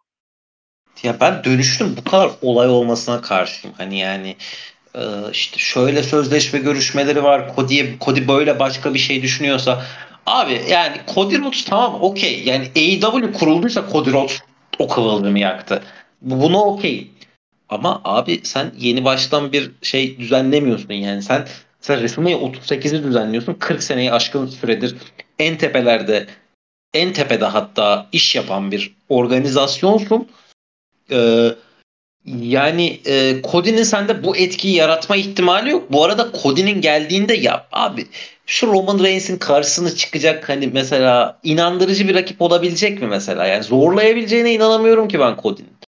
Ya 1.03 1.19
ben 1.19 1.43
dönüştüm 1.43 1.97
bu 1.97 2.03
kadar 2.03 2.31
olay 2.41 2.69
olmasına 2.69 3.21
karşıyım. 3.21 3.75
Hani 3.77 3.99
yani 3.99 4.35
işte 5.31 5.57
şöyle 5.57 6.03
sözleşme 6.03 6.59
görüşmeleri 6.59 7.23
var. 7.23 7.51
Cody, 7.55 7.85
Cody 8.01 8.27
böyle 8.27 8.59
başka 8.59 8.93
bir 8.93 8.99
şey 8.99 9.21
düşünüyorsa 9.21 9.85
abi 10.25 10.61
yani 10.69 10.97
Cody 11.15 11.37
Rhodes 11.37 11.65
tamam 11.65 12.01
okey. 12.01 12.43
Yani 12.45 12.71
AEW 12.75 13.31
kurulduysa 13.31 13.85
Cody 13.91 14.11
Rhodes 14.11 14.39
o 14.79 14.87
kıvılcımı 14.87 15.39
yaktı. 15.39 15.83
Buna 16.21 16.63
okey. 16.63 17.07
Ama 17.69 18.01
abi 18.03 18.41
sen 18.43 18.71
yeni 18.77 19.05
baştan 19.05 19.51
bir 19.51 19.71
şey 19.81 20.19
düzenlemiyorsun 20.19 20.93
yani. 20.93 21.23
Sen 21.23 21.47
sen 21.81 21.95
WrestleMania 21.95 22.37
38'i 22.37 23.03
düzenliyorsun. 23.03 23.53
40 23.53 23.83
seneyi 23.83 24.11
aşkın 24.11 24.47
süredir 24.47 24.95
en 25.39 25.57
tepelerde 25.57 26.27
en 26.93 27.13
tepede 27.13 27.45
hatta 27.45 28.07
iş 28.11 28.35
yapan 28.35 28.71
bir 28.71 28.95
organizasyonsun. 29.09 30.27
Ee, 31.11 31.49
yani 32.37 32.99
e, 33.05 33.41
Cody'nin 33.51 33.83
sende 33.83 34.23
bu 34.23 34.37
etkiyi 34.37 34.75
yaratma 34.75 35.15
ihtimali 35.15 35.69
yok. 35.69 35.91
Bu 35.91 36.03
arada 36.03 36.31
Cody'nin 36.43 36.81
geldiğinde 36.81 37.33
ya 37.33 37.67
abi 37.71 38.07
şu 38.45 38.67
Roman 38.67 39.03
Reigns'in 39.03 39.37
karşısına 39.37 39.95
çıkacak 39.95 40.49
hani 40.49 40.67
mesela 40.67 41.39
inandırıcı 41.43 42.07
bir 42.07 42.15
rakip 42.15 42.41
olabilecek 42.41 43.01
mi 43.01 43.07
mesela? 43.07 43.45
Yani 43.45 43.63
zorlayabileceğine 43.63 44.53
inanamıyorum 44.53 45.07
ki 45.07 45.19
ben 45.19 45.37
Cody'nin. 45.43 45.79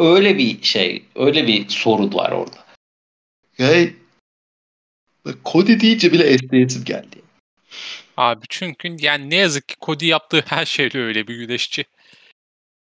Öyle 0.00 0.38
bir 0.38 0.62
şey, 0.62 1.02
öyle 1.16 1.46
bir 1.46 1.68
sorun 1.68 2.14
var 2.14 2.30
orada. 2.30 2.56
Yani 3.58 3.92
Cody 5.44 5.80
deyince 5.80 6.12
bile 6.12 6.24
esneyesim 6.24 6.84
geldi. 6.84 7.22
Abi 8.16 8.46
çünkü 8.48 8.96
yani 9.00 9.30
ne 9.30 9.36
yazık 9.36 9.68
ki 9.68 9.74
Cody 9.80 10.06
yaptığı 10.06 10.44
her 10.46 10.64
şeyle 10.66 10.98
öyle 10.98 11.26
bir 11.26 11.34
güreşçi. 11.34 11.84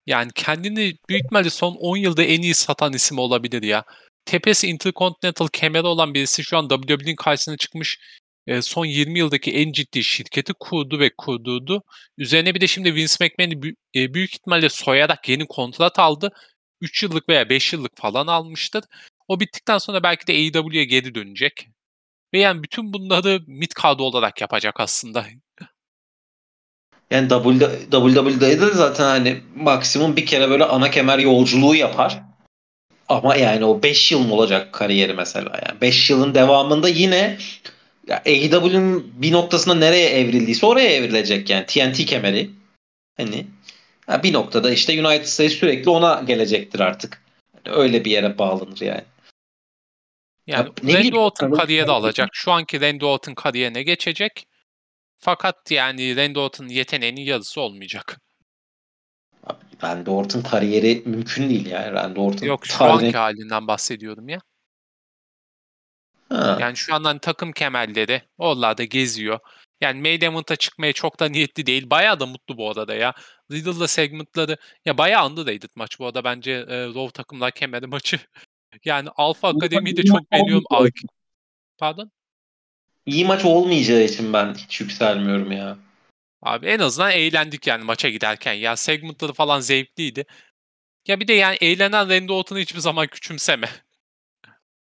Yani 0.06 0.32
kendini 0.36 0.94
büyük 1.10 1.26
ihtimalle 1.26 1.50
son 1.50 1.76
10 1.76 1.98
yılda 1.98 2.24
en 2.24 2.42
iyi 2.42 2.56
satan 2.56 2.94
isim 2.94 3.20
olabilir 3.20 3.64
ya. 3.64 3.84
Tepesi 4.26 4.68
Intercontinental 4.68 5.48
kemeri 5.48 5.88
olan 5.88 6.14
birisi 6.14 6.44
şu 6.44 6.58
an 6.58 6.68
WWE'nin 6.70 7.16
karşısına 7.16 7.58
çıkmış 7.58 7.98
e, 8.48 8.62
son 8.62 8.86
20 8.86 9.20
yıldaki 9.20 9.52
en 9.54 9.72
ciddi 9.72 10.04
şirketi 10.04 10.54
kurdu 10.60 11.00
ve 11.00 11.12
kurdurdu. 11.18 11.84
Üzerine 12.18 12.56
bir 12.56 12.62
de 12.62 12.68
şimdi 12.68 12.96
Vince 12.96 13.14
McMahon'i 13.22 13.74
e, 13.96 14.14
büyük 14.14 14.34
ihtimalle 14.34 14.70
soyarak 14.70 15.30
yeni 15.30 15.48
kontrat 15.48 16.00
aldı. 16.00 16.32
3 16.82 17.04
yıllık 17.04 17.30
veya 17.30 17.50
5 17.50 17.74
yıllık 17.74 17.98
falan 17.98 18.28
almıştır. 18.28 18.84
O 19.28 19.40
bittikten 19.40 19.78
sonra 19.78 20.04
belki 20.04 20.28
de 20.28 20.32
AEW'ye 20.34 20.86
geri 20.86 21.16
dönecek. 21.16 21.68
Ve 22.34 22.40
yani 22.40 22.64
bütün 22.64 22.94
bunları 22.94 23.42
mid 23.48 23.72
card 23.84 24.00
olarak 24.00 24.42
yapacak 24.42 24.80
aslında. 24.80 25.26
Yani 27.12 27.30
WWE'de 27.30 28.62
de 28.62 28.74
zaten 28.74 29.04
hani 29.04 29.42
maksimum 29.56 30.16
bir 30.16 30.26
kere 30.26 30.50
böyle 30.50 30.64
ana 30.64 30.92
kemer 30.92 31.20
yolculuğu 31.20 31.76
yapar. 31.76 32.22
Ama 33.10 33.36
yani 33.36 33.66
o 33.66 33.84
5 33.84 34.12
yıl 34.12 34.20
mı 34.20 34.34
olacak 34.34 34.74
kariyeri 34.74 35.14
mesela 35.14 35.62
yani 35.68 35.82
5 35.82 36.10
yılın 36.10 36.36
devamında 36.36 36.90
yine 36.90 37.38
ya 38.08 38.18
AEW'nin 38.26 39.14
bir 39.22 39.32
noktasında 39.32 39.76
nereye 39.76 40.10
evrildiyse 40.10 40.66
oraya 40.66 40.90
evrilecek 40.90 41.50
yani 41.50 41.66
TNT 41.66 42.06
kemeri. 42.06 42.50
Hani 43.18 43.46
ya 44.10 44.24
bir 44.24 44.34
noktada 44.34 44.72
işte 44.72 45.06
United 45.06 45.26
States 45.26 45.54
sürekli 45.54 45.90
ona 45.90 46.24
gelecektir 46.28 46.80
artık. 46.80 47.22
Yani 47.56 47.76
öyle 47.76 48.06
bir 48.06 48.12
yere 48.12 48.38
bağlanır 48.38 48.82
yani. 48.82 49.04
Yani 50.48 50.70
ya, 50.84 50.96
Randy 50.96 51.18
Orton 51.18 51.52
kariyeri 51.52 51.92
alacak. 51.92 52.30
Şu 52.32 52.52
anki 52.52 52.82
Randy 52.82 53.06
Orton 53.06 53.34
kariyerine 53.34 53.84
geçecek. 53.84 54.48
Fakat 55.26 55.72
yani 55.72 56.16
Randy 56.16 56.40
Orton'un 56.40 56.70
yeteneğinin 56.70 57.22
yarısı 57.22 57.62
olmayacak. 57.62 58.22
Abi, 59.44 59.60
Randy 59.84 60.10
Orton 60.10 60.42
kariyeri 60.42 61.04
mümkün 61.06 61.50
değil 61.50 61.66
ya. 61.66 61.92
Randy 61.92 62.20
Orton 62.20 62.46
Yok 62.46 62.66
şu 62.66 62.78
tarihine... 62.78 63.06
anki 63.06 63.18
halinden 63.18 63.68
bahsediyorum 63.68 64.30
ya. 64.30 64.40
Ha. 66.30 66.58
Yani 66.62 66.76
şu 66.76 66.96
andan 66.96 67.20
takım 67.20 67.52
kemerleri 67.52 68.22
oralarda 68.38 68.84
geziyor. 68.84 69.40
Yani 69.82 70.02
main 70.02 70.22
event'a 70.22 70.56
çıkmaya 70.56 70.94
çok 70.94 71.20
da 71.20 71.30
niyetli 71.30 71.66
değil. 71.66 71.90
Bayağı 71.90 72.20
da 72.20 72.26
mutlu 72.26 72.58
bu 72.58 72.72
arada 72.72 72.96
ya. 72.96 73.14
Riddle'la 73.52 73.88
segmentları 73.88 74.58
ya 74.86 74.98
bayağı 74.98 75.28
underrated 75.28 75.70
maç 75.76 76.00
bu 76.00 76.06
arada 76.06 76.24
bence 76.24 76.52
e, 76.52 76.86
Raw 76.86 77.10
takımlar 77.10 77.52
kemeri 77.52 77.88
maçı. 77.88 78.20
Yani 78.86 79.10
Alpha 79.16 79.48
Akademi'yi 79.48 79.98
de 79.98 80.04
çok 80.04 80.32
beğeniyorum. 80.32 80.64
Pardon? 81.78 82.12
İyi 83.06 83.26
maç 83.26 83.46
olmayacağı 83.46 84.04
için 84.04 84.34
ben 84.34 84.54
hiç 84.54 84.82
yükselmiyorum 84.82 85.52
ya. 85.52 85.78
Abi 86.42 86.68
en 86.68 86.80
azından 86.80 87.12
eğlendik 87.12 87.68
yani 87.68 87.84
maça 87.84 88.10
giderken. 88.10 88.54
Ya 88.54 88.76
segmentları 88.76 89.34
falan 89.34 89.60
zevkliydi. 89.60 90.26
Ya 91.08 91.20
bir 91.20 91.28
de 91.28 91.34
yani 91.34 91.58
eğlenen 91.62 92.10
Randy 92.10 92.32
Orton'u 92.32 92.60
hiçbir 92.60 92.80
zaman 92.80 93.08
küçümseme. 93.08 93.70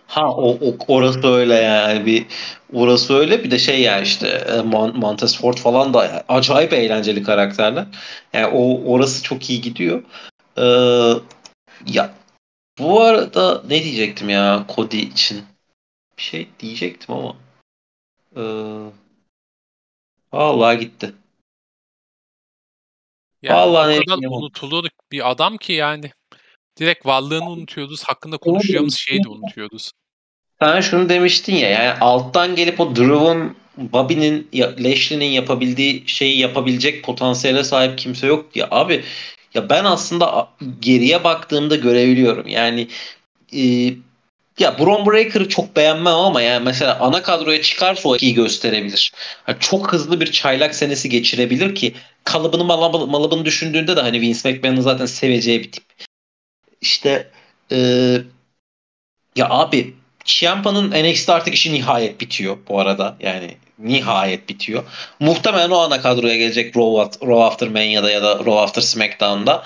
Ha 0.07 0.31
o, 0.31 0.51
o 0.51 0.77
orası 0.89 1.29
öyle 1.29 1.55
yani 1.55 2.07
bir 2.07 2.27
orası 2.73 3.15
öyle 3.15 3.45
bir 3.45 3.51
de 3.51 3.59
şey 3.59 3.81
yani 3.81 4.03
işte 4.03 4.29
e, 4.29 4.61
Montez 4.61 5.39
Ford 5.39 5.59
falan 5.59 5.95
da 5.95 6.05
yani 6.05 6.23
acayip 6.29 6.73
eğlenceli 6.73 7.23
karakterler. 7.23 7.87
Yani 8.33 8.47
o 8.47 8.93
orası 8.93 9.23
çok 9.23 9.51
iyi 9.51 9.61
gidiyor. 9.61 10.03
Ee, 10.59 10.62
ya 11.87 12.15
bu 12.79 13.01
arada 13.01 13.62
ne 13.69 13.85
diyecektim 13.85 14.29
ya 14.29 14.67
Cody 14.75 14.99
için? 14.99 15.45
Bir 16.19 16.23
şey 16.23 16.49
diyecektim 16.61 17.15
ama. 17.15 17.37
Ee, 18.37 18.43
vallahi 20.32 20.78
gitti. 20.78 21.14
Yani 23.43 23.57
vallahi 23.57 24.01
o 24.01 24.05
kadar 24.05 24.28
unutulur 24.28 24.89
bir 25.12 25.30
adam 25.30 25.57
ki 25.57 25.72
yani. 25.72 26.11
Direkt 26.78 27.07
varlığını 27.07 27.51
unutuyoruz. 27.51 28.05
Hakkında 28.05 28.37
konuşacağımız 28.37 28.97
şeyi 28.97 29.24
de 29.24 29.28
unutuyoruz. 29.28 29.91
Sen 30.61 30.80
şunu 30.80 31.09
demiştin 31.09 31.55
ya 31.55 31.68
yani 31.68 32.01
alttan 32.01 32.57
gelip 32.57 32.80
o 32.80 32.97
Drew'un 32.97 33.57
Bobby'nin 33.76 34.49
Lashley'nin 34.55 35.30
yapabildiği 35.30 36.09
şeyi 36.09 36.39
yapabilecek 36.39 37.05
potansiyele 37.05 37.64
sahip 37.64 37.99
kimse 37.99 38.26
yok 38.26 38.57
ya 38.57 38.68
abi 38.70 39.05
ya 39.55 39.68
ben 39.70 39.85
aslında 39.85 40.49
geriye 40.80 41.24
baktığımda 41.24 41.76
görebiliyorum. 41.76 42.49
Yani 42.49 42.89
e, 43.57 43.93
ya 44.59 44.79
Braun 44.79 45.07
Breaker'ı 45.07 45.49
çok 45.49 45.77
beğenmem 45.77 46.15
ama 46.15 46.43
yani 46.43 46.65
mesela 46.65 46.99
ana 47.01 47.23
kadroya 47.23 47.63
çıkarsa 47.63 48.09
o 48.09 48.17
iyi 48.17 48.35
gösterebilir. 48.35 49.13
Yani 49.49 49.59
çok 49.61 49.93
hızlı 49.93 50.21
bir 50.21 50.33
çaylak 50.33 50.75
senesi 50.75 51.09
geçirebilir 51.09 51.75
ki 51.75 51.95
kalıbını 52.25 52.65
malabını 52.65 53.45
düşündüğünde 53.45 53.97
de 53.97 54.01
hani 54.01 54.21
Vince 54.21 54.51
McMahon'ın 54.51 54.81
zaten 54.81 55.07
seveceği 55.07 55.61
bir 55.61 55.73
tip. 55.73 55.85
İşte 56.81 57.31
e, 57.73 57.79
ya 59.37 59.49
abi 59.51 59.95
Ciampa'nın 60.25 60.91
NXT 60.91 61.31
artık 61.31 61.55
işi 61.55 61.73
nihayet 61.73 62.21
bitiyor 62.21 62.59
bu 62.69 62.81
arada. 62.81 63.17
Yani 63.21 63.57
nihayet 63.79 64.49
bitiyor. 64.49 64.85
Muhtemelen 65.21 65.71
o 65.71 65.79
ana 65.79 66.01
kadroya 66.01 66.37
gelecek 66.37 66.77
Raw, 66.77 67.27
Raw 67.27 67.45
After 67.45 67.69
Mania'da 67.69 68.11
ya 68.11 68.23
da 68.23 68.39
Raw 68.39 68.61
After 68.61 68.83
SmackDown'da. 68.83 69.65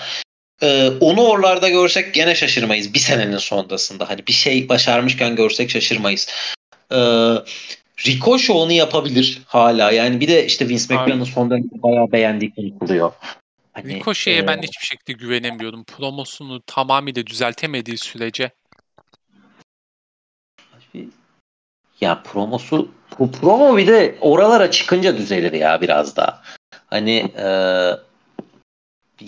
Ee, 0.61 0.89
onu 0.99 1.21
oralarda 1.21 1.69
görsek 1.69 2.13
gene 2.13 2.35
şaşırmayız. 2.35 2.93
Bir 2.93 2.99
senenin 2.99 3.37
sonrasında. 3.37 4.09
Hani 4.09 4.27
bir 4.27 4.33
şey 4.33 4.69
başarmışken 4.69 5.35
görsek 5.35 5.69
şaşırmayız. 5.69 6.27
Ee, 6.91 6.95
Ricochet 8.07 8.49
onu 8.49 8.71
yapabilir 8.71 9.41
hala. 9.45 9.91
Yani 9.91 10.19
bir 10.19 10.27
de 10.27 10.45
işte 10.45 10.69
Vince 10.69 10.83
McMahon'ın 10.83 11.23
son 11.23 11.49
dönemde 11.49 11.83
bayağı 11.83 12.11
beğendiği 12.11 12.53
konuşuluyor. 12.55 13.11
Hani, 13.73 13.95
Ricochet'e 13.95 14.37
e, 14.37 14.47
ben 14.47 14.57
hiçbir 14.61 14.85
şekilde 14.85 15.13
güvenemiyorum. 15.13 15.83
Promosunu 15.83 16.61
tamamıyla 16.61 17.25
düzeltemediği 17.25 17.97
sürece 17.97 18.51
ya 22.01 22.23
promosu 22.23 22.91
bu 23.19 23.31
promo 23.31 23.77
bir 23.77 23.87
de 23.87 24.17
oralara 24.21 24.71
çıkınca 24.71 25.17
düzelir 25.17 25.53
ya 25.53 25.81
biraz 25.81 26.15
daha. 26.15 26.41
Hani 26.87 27.31
e, 27.37 27.47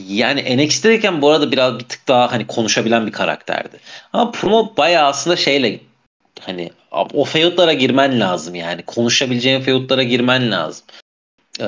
yani 0.07 0.57
NXT'deyken 0.57 1.21
bu 1.21 1.29
arada 1.29 1.51
biraz 1.51 1.79
bir 1.79 1.83
tık 1.83 2.07
daha 2.07 2.31
hani 2.31 2.47
konuşabilen 2.47 3.07
bir 3.07 3.11
karakterdi. 3.11 3.79
Ama 4.13 4.31
promo 4.31 4.73
bayağı 4.77 5.07
aslında 5.07 5.35
şeyle 5.35 5.79
hani 6.39 6.71
o 7.13 7.25
feudlara 7.25 7.73
girmen 7.73 8.19
lazım 8.19 8.55
yani. 8.55 8.81
Konuşabileceğin 8.81 9.61
feudlara 9.61 10.03
girmen 10.03 10.51
lazım. 10.51 10.85
Ee, 11.59 11.65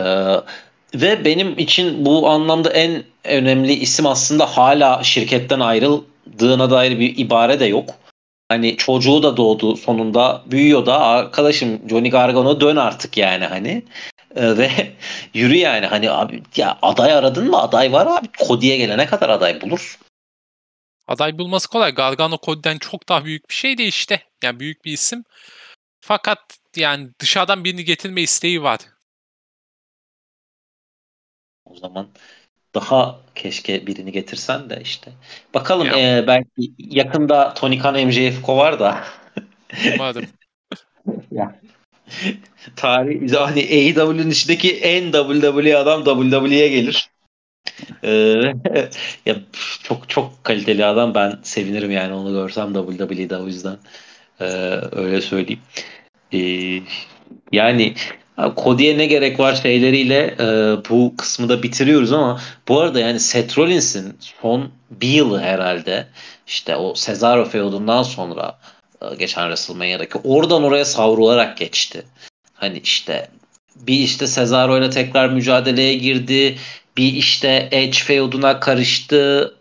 ve 0.96 1.26
benim 1.26 1.60
için 1.60 2.06
bu 2.06 2.30
anlamda 2.30 2.70
en 2.70 3.04
önemli 3.24 3.74
isim 3.74 4.08
aslında 4.08 4.46
hala 4.46 5.04
şirketten 5.04 5.60
ayrıldığına 5.60 6.72
dair 6.72 7.00
bir 7.00 7.18
ibare 7.18 7.60
de 7.60 7.66
yok. 7.66 7.90
Hani 8.50 8.78
çocuğu 8.78 9.24
da 9.24 9.38
doğdu 9.38 9.76
sonunda. 9.76 10.42
Büyüyor 10.46 10.86
da 10.86 11.00
arkadaşım 11.00 11.90
Johnny 11.90 12.10
Gargano 12.10 12.62
dön 12.62 12.76
artık 12.76 13.18
yani 13.18 13.46
hani. 13.46 13.84
Ee, 14.36 14.58
ve 14.58 14.70
yürü 15.34 15.56
yani 15.56 15.86
hani 15.86 16.12
abi 16.12 16.44
ya 16.56 16.78
aday 16.82 17.14
aradın 17.14 17.50
mı? 17.50 17.62
Aday 17.62 17.94
var 17.94 18.08
abi. 18.08 18.28
Cody'ye 18.48 18.78
gelene 18.78 19.06
kadar 19.06 19.30
aday 19.30 19.62
bulursun. 19.62 20.02
Aday 21.08 21.38
bulması 21.38 21.70
kolay. 21.70 21.92
Gargano 21.92 22.38
Cody'den 22.44 22.78
çok 22.78 23.10
daha 23.10 23.26
büyük 23.26 23.50
bir 23.50 23.54
şey 23.56 23.78
de 23.78 23.86
işte. 23.86 24.24
Yani 24.44 24.60
büyük 24.60 24.86
bir 24.86 24.92
isim. 24.92 25.24
Fakat 26.02 26.40
yani 26.76 27.10
dışarıdan 27.20 27.64
birini 27.64 27.86
getirme 27.86 28.22
isteği 28.22 28.64
var. 28.64 28.80
O 31.66 31.76
zaman 31.76 32.10
daha 32.76 33.20
keşke 33.36 33.88
birini 33.88 34.12
getirsen 34.12 34.70
de 34.70 34.80
işte. 34.82 35.12
Bakalım 35.54 35.88
e, 35.88 36.24
belki 36.28 36.74
yakında 36.78 37.54
Tony 37.54 37.80
Khan 37.80 38.08
MJF 38.08 38.42
kovar 38.42 38.80
da. 38.80 39.04
Umarım. 39.96 40.26
ya. 41.32 41.60
Tarih 42.76 43.34
hani 43.36 43.60
AEW'nin 43.60 44.30
içindeki 44.32 44.78
en 44.78 45.12
WWE 45.12 45.78
adam 45.78 46.04
WWE'ye 46.04 46.68
gelir. 46.68 47.10
Ee, 48.04 48.54
ya 49.26 49.36
çok 49.84 50.10
çok 50.10 50.44
kaliteli 50.44 50.86
adam 50.86 51.16
ben 51.16 51.40
sevinirim 51.44 51.92
yani 51.92 52.14
onu 52.14 52.32
görsem 52.32 52.74
WWE'de 52.74 53.38
o 53.38 53.48
yüzden 53.48 53.78
ee, 54.42 54.46
öyle 54.92 55.22
söyleyeyim. 55.22 55.62
Ee, 56.34 56.82
yani 57.52 57.94
Cody'ye 58.38 58.98
ne 58.98 59.06
gerek 59.06 59.40
var 59.40 59.56
şeyleriyle 59.56 60.36
e, 60.40 60.46
bu 60.90 61.14
kısmı 61.18 61.50
da 61.50 61.64
bitiriyoruz 61.64 62.14
ama 62.14 62.42
bu 62.68 62.80
arada 62.80 63.00
yani 63.00 63.20
Seth 63.20 63.58
Rollins'in 63.58 64.18
son 64.42 64.72
bir 64.92 65.08
yılı 65.08 65.40
herhalde 65.40 66.08
işte 66.48 66.76
o 66.76 66.94
Cesaro 66.94 67.46
feudundan 67.46 68.04
sonra 68.04 68.60
geçen 69.20 69.42
WrestleMania'daki 69.42 70.18
oradan 70.24 70.64
oraya 70.64 70.86
savrularak 70.86 71.58
geçti. 71.58 72.04
Hani 72.54 72.80
işte 72.80 73.30
bir 73.76 74.00
işte 74.00 74.28
Cesaro 74.28 74.78
ile 74.78 74.90
tekrar 74.90 75.30
mücadeleye 75.30 75.96
girdi. 75.96 76.58
Bir 76.98 77.14
işte 77.14 77.70
Edge 77.72 77.98
feuduna 77.98 78.60
karıştı. 78.60 79.56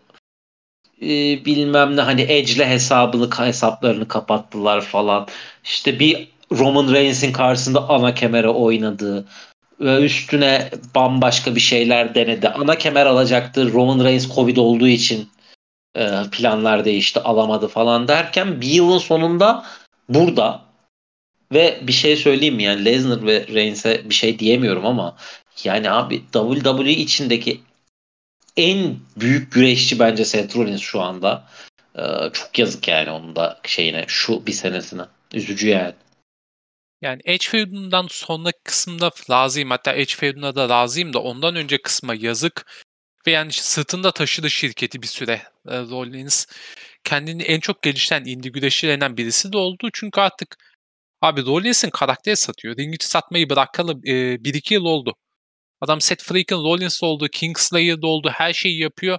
Ee, 1.01 1.45
bilmem 1.45 1.95
ne 1.95 2.01
hani 2.01 2.21
Edge'le 2.21 2.65
hesabını 2.65 3.29
hesaplarını 3.45 4.07
kapattılar 4.07 4.81
falan. 4.81 5.27
İşte 5.63 5.99
bir 5.99 6.27
Roman 6.51 6.93
Reigns'in 6.93 7.33
karşısında 7.33 7.89
ana 7.89 8.13
kemere 8.13 8.49
oynadı 8.49 9.25
ve 9.79 10.05
üstüne 10.05 10.69
bambaşka 10.95 11.55
bir 11.55 11.59
şeyler 11.59 12.15
denedi. 12.15 12.49
Ana 12.49 12.77
kemer 12.77 13.05
alacaktı. 13.05 13.71
Roman 13.73 14.03
Reigns 14.05 14.35
Covid 14.35 14.57
olduğu 14.57 14.87
için 14.87 15.19
e, 15.21 15.27
planlar 16.31 16.85
değişti 16.85 17.19
alamadı 17.19 17.67
falan 17.67 18.07
derken 18.07 18.61
bir 18.61 18.67
yılın 18.67 18.97
sonunda 18.97 19.65
burada 20.09 20.61
ve 21.53 21.79
bir 21.81 21.93
şey 21.93 22.17
söyleyeyim 22.17 22.55
mi 22.55 22.63
yani 22.63 22.85
Lesnar 22.85 23.25
ve 23.25 23.47
Reigns'e 23.47 24.09
bir 24.09 24.15
şey 24.15 24.39
diyemiyorum 24.39 24.85
ama 24.85 25.17
yani 25.63 25.91
abi 25.91 26.23
WWE 26.31 26.91
içindeki 26.91 27.61
en 28.57 28.95
büyük 29.17 29.51
güreşçi 29.51 29.99
bence 29.99 30.25
Seth 30.25 30.55
Rollins 30.55 30.81
şu 30.81 31.01
anda. 31.01 31.43
Ee, 31.97 32.01
çok 32.33 32.59
yazık 32.59 32.87
yani 32.87 33.11
onun 33.11 33.35
da 33.35 33.59
şeyine 33.63 34.05
şu 34.07 34.45
bir 34.45 34.51
senesine. 34.51 35.01
Üzücü 35.33 35.67
yani. 35.67 35.93
Yani 37.01 37.21
Edge 37.25 37.47
feud'undan 37.49 38.07
sonraki 38.09 38.59
kısımda 38.63 39.11
razıyım. 39.29 39.69
Hatta 39.69 39.93
Edge 39.93 40.15
feud'una 40.15 40.55
da 40.55 40.69
razıyım 40.69 41.13
da 41.13 41.19
ondan 41.19 41.55
önce 41.55 41.81
kısma 41.81 42.15
yazık. 42.15 42.82
Ve 43.27 43.31
yani 43.31 43.51
sırtında 43.51 44.11
taşıdı 44.11 44.49
şirketi 44.49 45.01
bir 45.01 45.07
süre 45.07 45.41
e, 45.67 45.79
Rollins. 45.79 46.45
Kendini 47.03 47.43
en 47.43 47.59
çok 47.59 47.83
geliştiren 47.83 48.25
indie 48.25 48.51
güreşçilerinden 48.51 49.17
birisi 49.17 49.53
de 49.53 49.57
oldu. 49.57 49.89
Çünkü 49.93 50.21
artık 50.21 50.57
abi 51.21 51.45
Rollins'in 51.45 51.89
karakteri 51.89 52.37
satıyor. 52.37 52.77
Ring 52.77 52.95
içi 52.95 53.07
satmayı 53.07 53.49
bırakalı 53.49 53.91
e, 53.91 54.43
1-2 54.43 54.73
yıl 54.73 54.85
oldu. 54.85 55.15
Adam 55.81 56.01
Seth 56.01 56.23
Freakin 56.23 56.55
Rollins 56.55 57.03
oldu, 57.03 57.27
Kingslayer'da 57.27 58.07
oldu, 58.07 58.29
her 58.29 58.53
şeyi 58.53 58.79
yapıyor. 58.79 59.17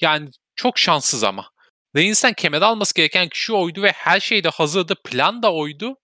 Yani 0.00 0.28
çok 0.56 0.78
şanssız 0.78 1.24
ama. 1.24 1.50
Reigns'ten 1.96 2.32
kemer 2.34 2.62
alması 2.62 2.94
gereken 2.94 3.28
kişi 3.28 3.52
oydu 3.52 3.82
ve 3.82 3.92
her 3.92 4.20
şey 4.20 4.44
de 4.44 4.48
hazırdı. 4.48 4.94
Plan 5.04 5.42
da 5.42 5.52
oydu. 5.52 5.96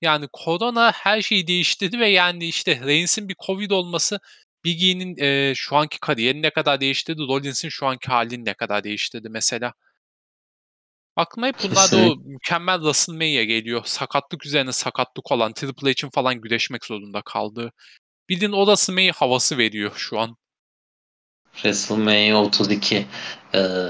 Yani 0.00 0.28
korona 0.32 0.92
her 0.92 1.22
şeyi 1.22 1.46
değiştirdi 1.46 2.00
ve 2.00 2.08
yani 2.08 2.46
işte 2.48 2.80
Reigns'in 2.86 3.28
bir 3.28 3.36
Covid 3.46 3.70
olması 3.70 4.20
Big 4.66 4.82
E'nin 4.82 5.16
e, 5.18 5.52
şu 5.54 5.76
anki 5.76 6.00
kariyerini 6.00 6.42
ne 6.42 6.50
kadar 6.50 6.80
değiştirdi, 6.80 7.20
Rollins'in 7.20 7.68
şu 7.68 7.86
anki 7.86 8.08
halini 8.08 8.44
ne 8.44 8.54
kadar 8.54 8.84
değiştirdi 8.84 9.28
mesela. 9.28 9.72
Aklıma 11.16 11.46
hep 11.46 11.56
bunlar 11.62 11.90
da 11.90 11.96
o 11.96 12.16
mükemmel 12.16 12.76
WrestleMania 12.76 13.42
geliyor. 13.42 13.82
Sakatlık 13.84 14.46
üzerine 14.46 14.72
sakatlık 14.72 15.32
olan 15.32 15.52
Triple 15.52 15.90
H'in 15.90 16.10
falan 16.10 16.40
güreşmek 16.40 16.84
zorunda 16.84 17.22
kaldığı. 17.22 17.72
Bildiğin 18.28 18.52
o 18.52 18.64
WrestleMania 18.64 19.12
havası 19.12 19.58
veriyor 19.58 19.92
şu 19.96 20.18
an. 20.18 20.36
WrestleMania 21.54 22.42
32. 22.42 23.06
Ee, 23.54 23.88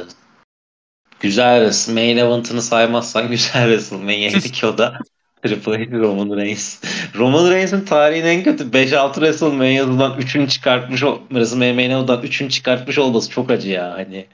güzel 1.21 1.73
main 1.89 2.17
event'ını 2.17 2.63
saymazsan 2.63 3.29
güzel 3.31 3.63
WrestleMania'ydı 3.63 4.41
ki 4.53 4.67
o 4.67 4.79
da 4.79 4.99
Triple 5.43 5.79
H 5.79 5.91
Roman 5.91 6.37
Reigns. 6.37 6.83
Roman 7.15 7.51
Reigns'in 7.51 7.85
tarihin 7.85 8.25
en 8.25 8.45
kötü 8.45 8.65
5-6 8.65 9.15
WrestleMania'dan 9.15 10.21
3'ünü 10.21 10.49
çıkartmış 10.49 11.01
WrestleMania'dan 11.01 12.23
3'ünü 12.23 12.49
çıkartmış 12.49 12.99
olması 12.99 13.31
çok 13.31 13.51
acı 13.51 13.69
ya 13.69 13.95
hani 13.95 14.27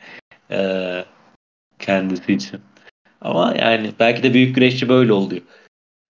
e, 0.50 1.04
kendisi 1.78 2.32
için. 2.32 2.60
Ama 3.20 3.54
yani 3.58 3.92
belki 4.00 4.22
de 4.22 4.34
büyük 4.34 4.54
güreşçi 4.54 4.88
böyle 4.88 5.12
oluyor. 5.12 5.42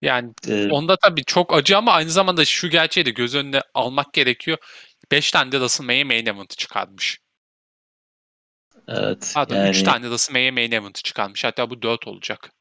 Yani 0.02 0.32
ee, 0.48 0.68
onda 0.68 0.96
tabii 0.96 1.24
çok 1.24 1.54
acı 1.54 1.76
ama 1.78 1.92
aynı 1.92 2.10
zamanda 2.10 2.44
şu 2.44 2.70
gerçeği 2.70 3.06
de 3.06 3.10
göz 3.10 3.34
önüne 3.34 3.60
almak 3.74 4.12
gerekiyor. 4.12 4.58
5 5.12 5.30
tane 5.30 5.52
de 5.52 5.56
WrestleMania 5.56 6.04
main 6.04 6.26
event'ı 6.26 6.56
çıkarmış. 6.56 7.18
Evet. 8.88 9.32
Pardon 9.34 9.56
yani... 9.56 9.70
3 9.70 9.82
tane 9.82 10.02
WrestleMania 10.02 10.52
main 10.52 10.72
event'ı 10.72 11.02
çıkarmış. 11.02 11.44
Hatta 11.44 11.70
bu 11.70 11.82
4 11.82 12.06
olacak. 12.06 12.52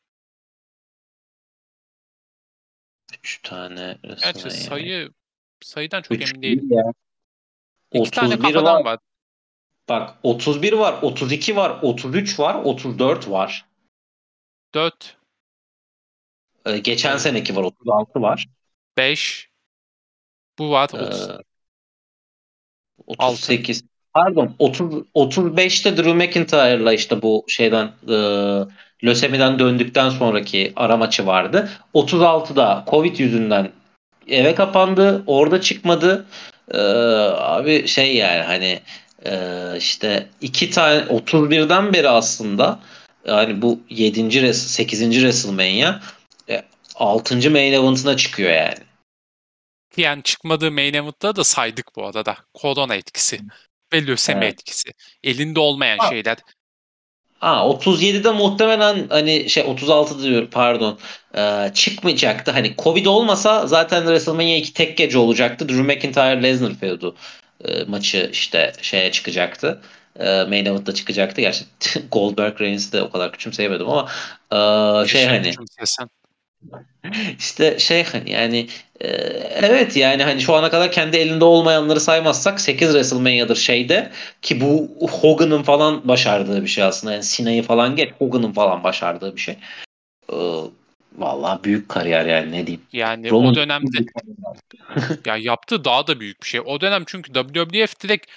3 3.24 3.42
tane 3.44 3.98
Gerçi 4.04 4.52
sayı 4.52 5.10
sayıdan 5.62 6.02
çok 6.02 6.22
emin 6.22 6.42
değilim. 6.42 6.68
Ya. 6.72 6.84
2 7.94 8.12
tane 8.12 8.40
kafadan 8.40 8.64
var. 8.64 8.86
var. 8.86 9.00
Bak 9.90 10.18
31 10.24 10.74
var, 10.74 11.02
32 11.02 11.56
var, 11.56 11.80
33 11.82 12.40
var, 12.40 12.56
34 12.64 13.30
var. 13.30 13.66
4. 14.74 15.18
Ee, 16.66 16.78
geçen 16.78 17.12
evet. 17.12 17.22
seneki 17.22 17.56
var 17.56 17.64
36 17.64 18.22
var. 18.22 18.50
5. 18.98 19.50
Bu 20.60 20.72
var 20.72 20.90
30. 20.94 21.30
Ee, 21.30 21.34
38. 23.08 23.82
6. 23.82 23.92
Pardon 24.14 24.56
30 24.60 24.94
35'te 25.16 25.98
Drew 25.98 26.14
McIntyre'la 26.14 26.94
işte 26.94 27.22
bu 27.22 27.46
şeyden 27.48 27.94
e, 28.10 28.16
lösemiden 29.04 29.60
döndükten 29.60 30.10
sonraki 30.10 30.74
ara 30.76 30.98
maçı 30.98 31.26
vardı. 31.26 31.70
36'da 31.94 32.86
Covid 32.90 33.20
yüzünden 33.20 33.72
eve 34.28 34.56
kapandı. 34.56 35.24
Orada 35.28 35.62
çıkmadı. 35.62 36.26
Ee, 36.72 36.78
abi 37.38 37.88
şey 37.88 38.16
yani 38.16 38.42
hani 38.42 38.80
e, 39.26 39.34
işte 39.78 40.28
iki 40.42 40.70
tane 40.70 41.00
31'den 41.00 41.94
beri 41.94 42.10
aslında 42.10 42.80
yani 43.26 43.62
bu 43.62 43.80
7. 43.90 44.54
8. 44.54 45.14
WrestleMania 45.14 46.00
6. 46.96 47.52
main 47.52 47.74
event'ına 47.74 48.18
çıkıyor 48.18 48.52
yani. 48.52 48.78
Yani 49.98 50.24
çıkmadığı 50.24 50.72
main 50.72 50.94
event'ta 50.94 51.36
da 51.36 51.44
saydık 51.44 51.96
bu 51.96 52.06
arada. 52.08 52.38
Korona 52.54 52.96
etkisi 52.96 53.40
ve 53.94 54.08
lösemi 54.08 54.46
evet. 54.46 54.54
etkisi. 54.54 54.90
Elinde 55.24 55.60
olmayan 55.60 55.98
ha. 55.98 56.10
şeyler. 56.10 56.38
Ha 57.42 57.66
37'de 57.66 58.32
muhtemelen 58.32 59.08
hani 59.10 59.50
şey 59.50 59.64
36 59.64 60.24
diyor 60.24 60.48
pardon 60.48 61.00
e, 61.38 61.72
çıkmayacaktı. 61.74 62.52
Hani 62.52 62.76
Covid 62.78 63.06
olmasa 63.06 63.68
zaten 63.68 64.02
WrestleMania 64.02 64.56
2 64.56 64.74
tek 64.74 64.98
gece 64.98 65.18
olacaktı. 65.18 65.70
Drew 65.70 65.84
McIntyre 65.84 66.44
Lesnar 66.44 66.74
feudu 66.74 67.16
e, 67.66 67.84
maçı 67.84 68.30
işte 68.34 68.74
şeye 68.82 69.12
çıkacaktı. 69.12 69.82
E, 70.20 70.44
main 70.44 70.66
event'ta 70.66 70.94
çıkacaktı. 70.94 71.42
Gerçi 71.42 71.66
Goldberg 72.12 72.62
Reigns'i 72.62 72.92
de 72.92 73.02
o 73.02 73.10
kadar 73.10 73.32
küçümseyemedim 73.32 73.90
ama 73.90 74.08
e, 74.52 75.08
şey 75.08 75.26
hani 75.26 75.54
işte 77.40 77.80
şey 77.80 78.04
hani 78.04 78.32
yani 78.32 78.68
e, 79.02 79.08
evet 79.62 79.98
yani 79.98 80.24
hani 80.24 80.42
şu 80.42 80.56
ana 80.56 80.70
kadar 80.70 80.92
kendi 80.92 81.18
elinde 81.18 81.46
olmayanları 81.46 82.00
saymazsak 82.00 82.62
8 82.62 82.88
WrestleMania'dır 82.88 83.56
şeyde 83.56 84.12
ki 84.42 84.62
bu 84.62 84.90
Hogan'ın 85.08 85.64
falan 85.64 86.08
başardığı 86.08 86.62
bir 86.62 86.68
şey 86.68 86.84
aslında. 86.84 87.14
Yani 87.14 87.24
Sina'yı 87.24 87.64
falan 87.64 87.96
geç 87.96 88.10
Hogan'ın 88.18 88.52
falan 88.52 88.84
başardığı 88.84 89.36
bir 89.36 89.42
şey. 89.42 89.56
E, 90.30 90.36
vallahi 91.18 91.64
büyük 91.64 91.90
kariyer 91.90 92.26
yani 92.26 92.52
ne 92.52 92.68
diyeyim. 92.68 92.82
Yani 92.94 93.30
Roman 93.30 93.52
o 93.52 93.56
dönemde 93.56 93.98
ya 95.26 95.38
yaptığı 95.38 95.86
daha 95.86 96.08
da 96.08 96.20
büyük 96.20 96.44
bir 96.44 96.48
şey. 96.48 96.62
O 96.66 96.82
dönem 96.82 97.04
çünkü 97.08 97.34
WWF 97.34 98.00
direkt 98.04 98.32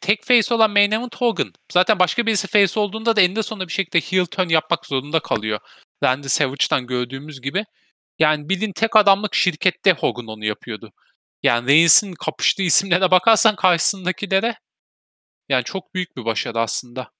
tek 0.00 0.24
face 0.24 0.54
olan 0.54 0.70
main 0.70 0.90
event 0.90 1.16
Hogan. 1.16 1.52
Zaten 1.72 1.98
başka 1.98 2.26
birisi 2.26 2.46
face 2.48 2.80
olduğunda 2.80 3.16
da 3.16 3.20
eninde 3.20 3.42
sonunda 3.42 3.68
bir 3.68 3.72
şekilde 3.72 4.00
heel 4.00 4.26
turn 4.26 4.48
yapmak 4.48 4.86
zorunda 4.86 5.20
kalıyor. 5.20 5.60
Randy 6.04 6.28
Savage'dan 6.28 6.86
gördüğümüz 6.86 7.40
gibi. 7.40 7.64
Yani 8.18 8.48
bildiğin 8.48 8.72
tek 8.72 8.96
adamlık 8.96 9.34
şirkette 9.34 9.92
Hogan 9.92 10.26
onu 10.26 10.44
yapıyordu. 10.44 10.92
Yani 11.42 11.68
Reigns'in 11.68 12.12
kapıştığı 12.12 12.62
isimlere 12.62 13.10
bakarsan 13.10 13.56
karşısındakilere 13.56 14.54
yani 15.48 15.64
çok 15.64 15.94
büyük 15.94 16.16
bir 16.16 16.24
başarı 16.24 16.60
aslında. 16.60 17.10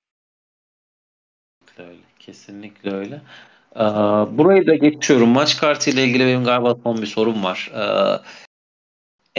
Öyle, 1.78 2.00
kesinlikle 2.18 2.90
öyle. 2.90 3.22
Ee, 3.76 3.80
burayı 4.38 4.66
da 4.66 4.74
geçiyorum. 4.74 5.28
Maç 5.28 5.56
kartı 5.56 5.90
ile 5.90 6.04
ilgili 6.04 6.26
benim 6.26 6.44
galiba 6.44 6.76
son 6.82 7.02
bir 7.02 7.06
sorum 7.06 7.44
var. 7.44 7.70
Ee, 7.74 8.20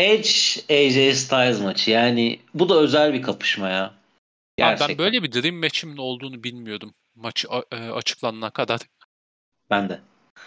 Edge 0.01 0.29
AJ 0.69 1.17
Styles 1.17 1.61
maçı. 1.61 1.91
Yani 1.91 2.39
bu 2.53 2.69
da 2.69 2.79
özel 2.79 3.13
bir 3.13 3.21
kapışma 3.21 3.69
ya. 3.69 3.93
Gerçekten. 4.57 4.85
Abi 4.85 4.91
ben 4.91 4.97
böyle 4.97 5.23
bir 5.23 5.31
dream 5.31 5.55
match'imin 5.55 5.97
olduğunu 5.97 6.43
bilmiyordum 6.43 6.93
maçı 7.15 7.47
e, 7.71 7.75
açıklanana 7.75 8.49
kadar. 8.49 8.79
Ben 9.69 9.89
de. 9.89 10.01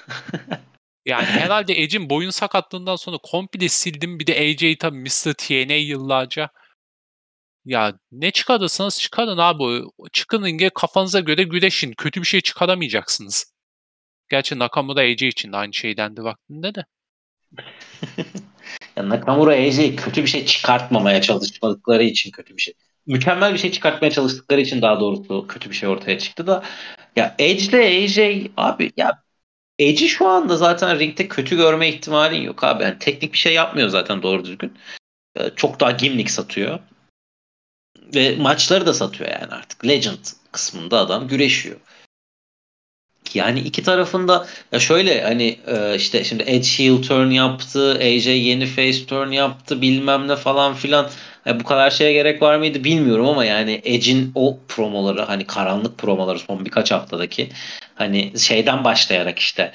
yani 1.06 1.26
herhalde 1.26 1.82
Edge'in 1.82 2.10
boyun 2.10 2.30
sakatlığından 2.30 2.96
sonra 2.96 3.18
komple 3.22 3.68
sildim. 3.68 4.18
Bir 4.18 4.26
de 4.26 4.32
AJ 4.32 4.76
tabii 4.78 4.98
Mr. 4.98 5.34
TNA 5.34 5.74
yıllarca. 5.74 6.50
Ya 7.64 7.98
ne 8.12 8.30
çıkarırsanız 8.30 9.00
çıkarın 9.00 9.38
abi. 9.38 9.84
Çıkın 10.12 10.44
ringe 10.44 10.70
kafanıza 10.70 11.20
göre 11.20 11.42
güreşin. 11.42 11.92
Kötü 11.92 12.20
bir 12.20 12.26
şey 12.26 12.40
çıkaramayacaksınız. 12.40 13.54
Gerçi 14.30 14.58
Nakamura 14.58 15.00
AJ 15.00 15.22
için 15.22 15.52
de 15.52 15.56
aynı 15.56 15.74
şeydendi 15.74 16.24
vaktinde 16.24 16.74
de. 16.74 16.84
Ya 18.96 19.08
Nakamura 19.08 19.52
AJ 19.52 19.96
kötü 19.96 20.22
bir 20.22 20.28
şey 20.28 20.46
çıkartmamaya 20.46 21.20
çalışmadıkları 21.20 22.04
için 22.04 22.30
kötü 22.30 22.56
bir 22.56 22.62
şey. 22.62 22.74
Mükemmel 23.06 23.52
bir 23.52 23.58
şey 23.58 23.72
çıkartmaya 23.72 24.10
çalıştıkları 24.10 24.60
için 24.60 24.82
daha 24.82 25.00
doğrusu 25.00 25.46
kötü 25.46 25.70
bir 25.70 25.74
şey 25.74 25.88
ortaya 25.88 26.18
çıktı 26.18 26.46
da 26.46 26.62
ya 27.16 27.34
Edge 27.38 27.64
ile 27.64 28.04
AJ 28.04 28.50
abi 28.56 28.92
ya 28.96 29.24
Edge'i 29.78 30.08
şu 30.08 30.28
anda 30.28 30.56
zaten 30.56 30.98
ringde 30.98 31.28
kötü 31.28 31.56
görme 31.56 31.88
ihtimalin 31.88 32.42
yok 32.42 32.64
abi. 32.64 32.82
Yani 32.82 32.98
teknik 32.98 33.32
bir 33.32 33.38
şey 33.38 33.54
yapmıyor 33.54 33.88
zaten 33.88 34.22
doğru 34.22 34.44
düzgün. 34.44 34.72
Ee, 35.36 35.50
çok 35.56 35.80
daha 35.80 35.90
gimlik 35.90 36.30
satıyor. 36.30 36.78
Ve 38.14 38.36
maçları 38.36 38.86
da 38.86 38.94
satıyor 38.94 39.30
yani 39.30 39.52
artık. 39.54 39.86
Legend 39.86 40.24
kısmında 40.52 40.98
adam 40.98 41.28
güreşiyor. 41.28 41.76
Yani 43.34 43.60
iki 43.60 43.82
tarafında 43.82 44.46
ya 44.72 44.80
şöyle 44.80 45.22
hani 45.22 45.58
e, 45.66 45.96
işte 45.96 46.24
şimdi 46.24 46.42
Edge 46.42 46.68
heel 46.68 47.02
turn 47.02 47.30
yaptı, 47.30 47.92
AJ 47.92 48.26
yeni 48.26 48.66
face 48.66 49.06
turn 49.06 49.30
yaptı 49.30 49.82
bilmem 49.82 50.28
ne 50.28 50.36
falan 50.36 50.74
filan. 50.74 51.10
Yani 51.46 51.60
bu 51.60 51.64
kadar 51.64 51.90
şeye 51.90 52.12
gerek 52.12 52.42
var 52.42 52.56
mıydı 52.56 52.84
bilmiyorum 52.84 53.28
ama 53.28 53.44
yani 53.44 53.80
Edge'in 53.84 54.32
o 54.34 54.58
promoları 54.68 55.22
hani 55.22 55.46
karanlık 55.46 55.98
promoları 55.98 56.38
son 56.38 56.64
birkaç 56.64 56.90
haftadaki 56.92 57.48
hani 57.94 58.32
şeyden 58.38 58.84
başlayarak 58.84 59.38
işte 59.38 59.72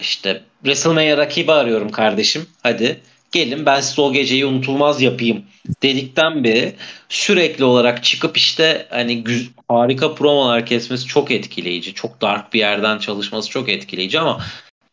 işte 0.00 0.42
WrestleMania 0.62 1.16
rakibi 1.16 1.52
arıyorum 1.52 1.90
kardeşim 1.90 2.46
hadi 2.62 3.00
gelin 3.32 3.66
ben 3.66 3.80
size 3.80 4.02
o 4.02 4.12
geceyi 4.12 4.46
unutulmaz 4.46 5.02
yapayım 5.02 5.44
dedikten 5.82 6.44
beri 6.44 6.74
sürekli 7.08 7.64
olarak 7.64 8.04
çıkıp 8.04 8.36
işte 8.36 8.86
hani 8.90 9.24
harika 9.68 10.14
promolar 10.14 10.66
kesmesi 10.66 11.06
çok 11.06 11.30
etkileyici. 11.30 11.94
Çok 11.94 12.20
dark 12.20 12.52
bir 12.52 12.58
yerden 12.58 12.98
çalışması 12.98 13.50
çok 13.50 13.68
etkileyici 13.68 14.20
ama 14.20 14.40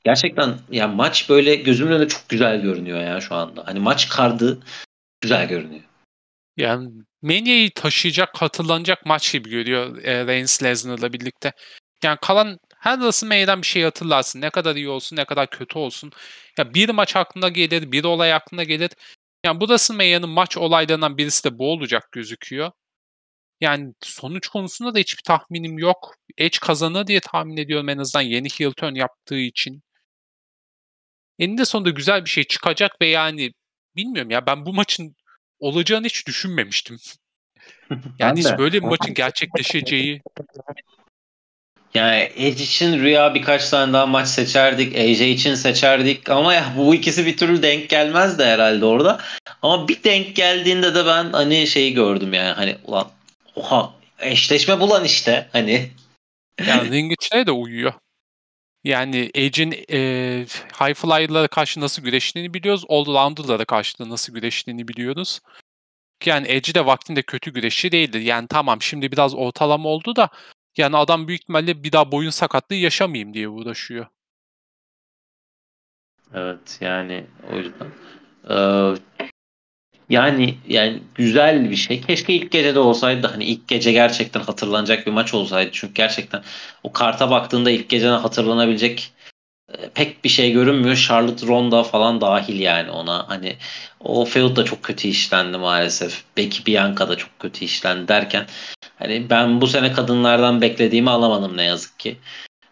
Gerçekten 0.03 0.57
ya 0.71 0.87
maç 0.87 1.29
böyle 1.29 1.55
gözümün 1.55 1.91
önünde 1.91 2.07
çok 2.07 2.29
güzel 2.29 2.61
görünüyor 2.61 2.99
ya 2.99 3.21
şu 3.21 3.35
anda. 3.35 3.67
Hani 3.67 3.79
maç 3.79 4.09
kardı 4.09 4.59
güzel 5.21 5.47
görünüyor. 5.47 5.83
Yani 6.57 6.89
Mania'yı 7.21 7.71
taşıyacak, 7.71 8.41
hatırlanacak 8.41 9.05
maç 9.05 9.33
gibi 9.33 9.49
görüyor 9.49 10.03
e, 10.03 10.27
Reigns 10.27 10.63
Lesnar'la 10.63 11.13
birlikte. 11.13 11.51
Yani 12.03 12.17
kalan 12.21 12.57
her 12.79 12.93
WrestleMania'dan 12.95 13.61
bir 13.61 13.67
şey 13.67 13.83
hatırlarsın. 13.83 14.41
Ne 14.41 14.49
kadar 14.49 14.75
iyi 14.75 14.89
olsun, 14.89 15.15
ne 15.15 15.25
kadar 15.25 15.49
kötü 15.49 15.79
olsun. 15.79 16.11
Ya 16.57 16.73
bir 16.73 16.89
maç 16.89 17.15
aklına 17.15 17.49
gelir, 17.49 17.91
bir 17.91 18.03
olay 18.03 18.33
aklına 18.33 18.63
gelir. 18.63 18.91
Yani 19.45 19.59
bu 19.61 19.65
WrestleMania'nın 19.65 20.29
maç 20.29 20.57
olaylarından 20.57 21.17
birisi 21.17 21.43
de 21.43 21.57
bu 21.59 21.71
olacak 21.71 22.11
gözüküyor. 22.11 22.71
Yani 23.61 23.93
sonuç 24.01 24.47
konusunda 24.47 24.95
da 24.95 24.99
hiçbir 24.99 25.23
tahminim 25.23 25.77
yok. 25.79 26.15
Edge 26.37 26.57
kazanır 26.61 27.07
diye 27.07 27.19
tahmin 27.19 27.57
ediyorum 27.57 27.89
en 27.89 27.97
azından 27.97 28.23
yeni 28.23 28.47
heel 28.49 28.71
turn 28.71 28.95
yaptığı 28.95 29.39
için. 29.39 29.81
Eninde 31.39 31.65
sonunda 31.65 31.89
güzel 31.89 32.25
bir 32.25 32.29
şey 32.29 32.43
çıkacak 32.43 33.01
ve 33.01 33.07
yani 33.07 33.51
bilmiyorum 33.95 34.31
ya 34.31 34.45
ben 34.45 34.65
bu 34.65 34.73
maçın 34.73 35.15
olacağını 35.59 36.05
hiç 36.05 36.27
düşünmemiştim. 36.27 36.97
Yani 38.19 38.39
hiç 38.39 38.47
böyle 38.57 38.81
bir 38.81 38.87
maçın 38.87 39.13
gerçekleşeceği 39.13 40.21
Yani 41.93 42.31
Edge 42.35 42.63
için 42.63 42.99
Rüya 42.99 43.33
birkaç 43.35 43.69
tane 43.69 43.93
daha 43.93 44.05
maç 44.05 44.27
seçerdik. 44.27 44.95
AJ 44.95 45.21
için 45.21 45.55
seçerdik. 45.55 46.29
Ama 46.29 46.53
ya 46.53 46.73
bu 46.77 46.95
ikisi 46.95 47.25
bir 47.25 47.37
türlü 47.37 47.61
denk 47.61 47.89
gelmez 47.89 48.39
de 48.39 48.45
herhalde 48.45 48.85
orada. 48.85 49.19
Ama 49.61 49.87
bir 49.87 50.03
denk 50.03 50.35
geldiğinde 50.35 50.95
de 50.95 51.05
ben 51.05 51.31
hani 51.31 51.67
şeyi 51.67 51.93
gördüm 51.93 52.33
yani. 52.33 52.53
Hani 52.53 52.75
ulan 52.85 53.07
oha 53.55 53.93
eşleşme 54.19 54.79
bulan 54.79 55.05
işte. 55.05 55.47
Hani 55.51 55.89
yani 56.67 56.91
ring 56.91 57.13
içine 57.13 57.45
de 57.47 57.51
uyuyor. 57.51 57.93
Yani 58.83 59.31
Edge'in 59.33 59.71
e, 59.71 59.99
High 60.79 60.93
Flyer'lara 60.93 61.47
karşı 61.47 61.79
nasıl 61.79 62.01
güreştiğini 62.01 62.53
biliyoruz. 62.53 62.83
All 62.89 63.05
Rounder'lara 63.05 63.65
karşı 63.65 63.99
da 63.99 64.09
nasıl 64.09 64.33
güreştiğini 64.33 64.87
biliyoruz. 64.87 65.39
Yani 66.25 66.47
Edge 66.47 66.73
de 66.73 66.85
vaktinde 66.85 67.21
kötü 67.21 67.53
güreşçi 67.53 67.91
değildi. 67.91 68.17
Yani 68.17 68.47
tamam 68.47 68.81
şimdi 68.81 69.11
biraz 69.11 69.35
ortalama 69.35 69.89
oldu 69.89 70.15
da 70.15 70.29
yani 70.77 70.97
adam 70.97 71.27
büyük 71.27 71.41
ihtimalle 71.41 71.83
bir 71.83 71.91
daha 71.91 72.11
boyun 72.11 72.29
sakatlığı 72.29 72.75
yaşamayayım 72.75 73.33
diye 73.33 73.47
uğraşıyor. 73.47 74.05
Evet 76.33 76.77
yani 76.81 77.25
o 77.53 77.57
yüzden. 77.57 77.87
Ee, 78.49 78.95
yani 80.09 80.57
yani 80.67 81.03
güzel 81.15 81.69
bir 81.69 81.75
şey. 81.75 82.01
Keşke 82.01 82.33
ilk 82.33 82.51
gecede 82.51 82.79
olsaydı 82.79 83.23
da 83.23 83.31
hani 83.31 83.43
ilk 83.43 83.67
gece 83.67 83.91
gerçekten 83.91 84.39
hatırlanacak 84.41 85.07
bir 85.07 85.11
maç 85.11 85.33
olsaydı. 85.33 85.69
Çünkü 85.73 85.93
gerçekten 85.93 86.43
o 86.83 86.91
karta 86.91 87.31
baktığında 87.31 87.71
ilk 87.71 87.89
geceden 87.89 88.19
hatırlanabilecek 88.19 89.13
pek 89.93 90.23
bir 90.23 90.29
şey 90.29 90.51
görünmüyor. 90.51 90.95
Charlotte 90.95 91.47
Ronda 91.47 91.83
falan 91.83 92.21
dahil 92.21 92.59
yani 92.59 92.91
ona. 92.91 93.29
Hani 93.29 93.55
o 93.99 94.25
feud 94.25 94.55
da 94.55 94.65
çok 94.65 94.83
kötü 94.83 95.07
işlendi 95.07 95.57
maalesef. 95.57 96.23
Becky 96.37 96.65
Bianca 96.65 97.09
da 97.09 97.15
çok 97.15 97.39
kötü 97.39 97.65
işlendi 97.65 98.07
derken 98.07 98.45
hani 98.99 99.29
ben 99.29 99.61
bu 99.61 99.67
sene 99.67 99.91
kadınlardan 99.91 100.61
beklediğimi 100.61 101.09
alamadım 101.09 101.57
ne 101.57 101.63
yazık 101.63 101.99
ki. 101.99 102.17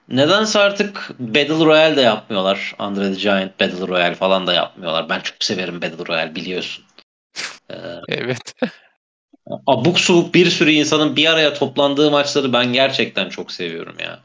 Nedense 0.10 0.60
artık 0.60 1.12
Battle 1.20 1.66
Royale 1.66 1.96
de 1.96 2.02
yapmıyorlar. 2.02 2.76
Andre 2.80 3.14
the 3.14 3.20
Giant 3.20 3.60
Battle 3.60 3.88
Royale 3.88 4.16
falan 4.16 4.48
da 4.48 4.54
yapmıyorlar. 4.54 5.10
Ben 5.10 5.20
çok 5.20 5.44
severim 5.44 5.82
Battle 5.82 6.06
Royale 6.08 6.36
biliyorsun. 6.36 6.86
Ee, 7.70 7.76
Evet. 8.08 8.54
abuk 9.68 10.00
subuk 10.00 10.34
bir 10.34 10.50
sürü 10.50 10.72
insanın 10.72 11.16
bir 11.16 11.32
araya 11.32 11.54
toplandığı 11.54 12.12
maçları 12.12 12.54
ben 12.54 12.74
gerçekten 12.74 13.30
çok 13.30 13.52
seviyorum 13.52 13.96
ya. 14.00 14.20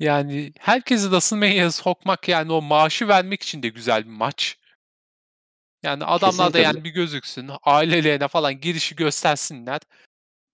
Yani 0.00 0.52
herkesi 0.58 1.02
WrestleMania'ya 1.02 1.72
sokmak 1.72 2.28
yani 2.28 2.52
o 2.52 2.62
maaşı 2.62 3.08
vermek 3.08 3.42
için 3.42 3.62
de 3.62 3.68
güzel 3.68 4.04
bir 4.04 4.10
maç. 4.10 4.58
Yani 5.82 6.04
adamlar 6.04 6.38
da 6.38 6.52
Kesinlikle. 6.52 6.60
yani 6.60 6.84
bir 6.84 6.90
gözüksün, 6.90 7.50
ailelerine 7.62 8.28
falan 8.28 8.60
girişi 8.60 8.96
göstersinler. 8.96 9.80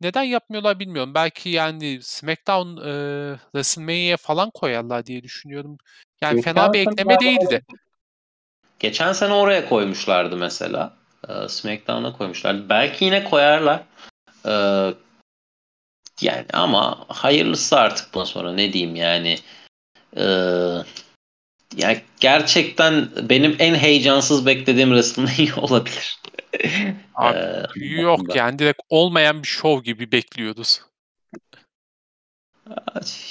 Neden 0.01 0.23
yapmıyorlar 0.23 0.79
bilmiyorum. 0.79 1.15
Belki 1.15 1.49
yani 1.49 2.03
SmackDown 2.03 2.77
e, 2.77 3.37
WrestleMania'ya 3.37 4.17
falan 4.17 4.51
koyarlar 4.51 5.07
diye 5.07 5.23
düşünüyorum. 5.23 5.79
Yani 6.23 6.43
fena 6.43 6.73
bir 6.73 6.79
Geçen 6.79 6.93
ekleme 6.93 7.21
değildi. 7.21 7.63
Geçen 8.79 9.13
sene 9.13 9.33
oraya 9.33 9.69
koymuşlardı 9.69 10.37
mesela. 10.37 10.97
Ee, 11.29 11.49
SmackDown'a 11.49 12.13
koymuşlardı. 12.13 12.69
Belki 12.69 13.05
yine 13.05 13.25
koyarlar. 13.25 13.83
Ee, 14.47 14.95
yani 16.21 16.45
ama 16.53 17.05
hayırlısı 17.09 17.79
artık 17.79 18.15
bundan 18.15 18.25
sonra 18.25 18.53
ne 18.53 18.73
diyeyim 18.73 18.97
yani. 18.97 19.39
Ee, 20.17 20.23
yani 21.77 22.01
gerçekten 22.21 23.09
benim 23.23 23.57
en 23.59 23.75
heyecansız 23.75 24.47
beklediğim 24.47 24.89
WrestleMania 24.89 25.57
olabilir. 25.63 26.19
Abi, 27.15 27.39
Ee, 27.39 28.01
Yok 28.01 28.37
yani 28.37 28.59
direkt 28.59 28.83
olmayan 28.89 29.43
bir 29.43 29.49
şov 29.49 29.83
gibi 29.83 30.13
bekliyoruz. 30.13 30.81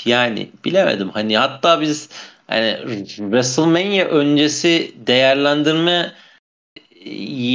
Yani 0.05 0.49
bilemedim. 0.65 1.09
Hani 1.09 1.37
hatta 1.37 1.81
biz 1.81 2.09
hani 2.47 2.77
WrestleMania 3.05 4.05
öncesi 4.05 4.93
değerlendirme 4.95 6.13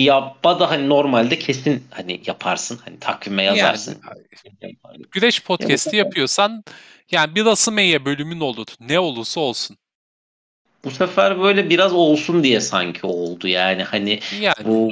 yapma 0.04 0.60
da 0.60 0.70
hani 0.70 0.88
normalde 0.88 1.38
kesin 1.38 1.84
hani 1.90 2.20
yaparsın. 2.26 2.80
Hani 2.84 2.98
takvime 2.98 3.42
yazarsın. 3.42 3.96
Güreş 5.10 5.42
podcast'i 5.42 5.96
yapıyorsan 5.96 6.64
yani 7.10 7.34
bir 7.34 7.40
WrestleMania 7.40 8.04
bölümün 8.04 8.40
olur. 8.40 8.66
Ne 8.80 8.98
olursa 8.98 9.40
olsun. 9.40 9.76
Bu 10.84 10.90
sefer 10.90 11.40
böyle 11.40 11.70
biraz 11.70 11.92
olsun 11.92 12.44
diye 12.44 12.60
sanki 12.60 13.06
oldu 13.06 13.48
yani 13.48 13.82
hani 13.82 14.20
Yani 14.40 14.54
bu 14.64 14.90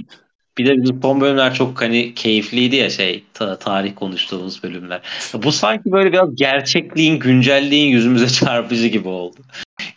bir 0.58 0.66
de 0.66 0.82
bizim 0.82 1.02
son 1.02 1.20
bölümler 1.20 1.54
çok 1.54 1.82
hani 1.82 2.14
keyifliydi 2.14 2.76
ya 2.76 2.90
şey 2.90 3.24
ta- 3.34 3.58
tarih 3.58 3.94
konuştuğumuz 3.94 4.62
bölümler. 4.62 5.00
Bu 5.34 5.52
sanki 5.52 5.92
böyle 5.92 6.12
biraz 6.12 6.36
gerçekliğin, 6.36 7.18
güncelliğin 7.18 7.88
yüzümüze 7.90 8.28
çarpıcı 8.44 8.86
gibi 8.86 9.08
oldu. 9.08 9.36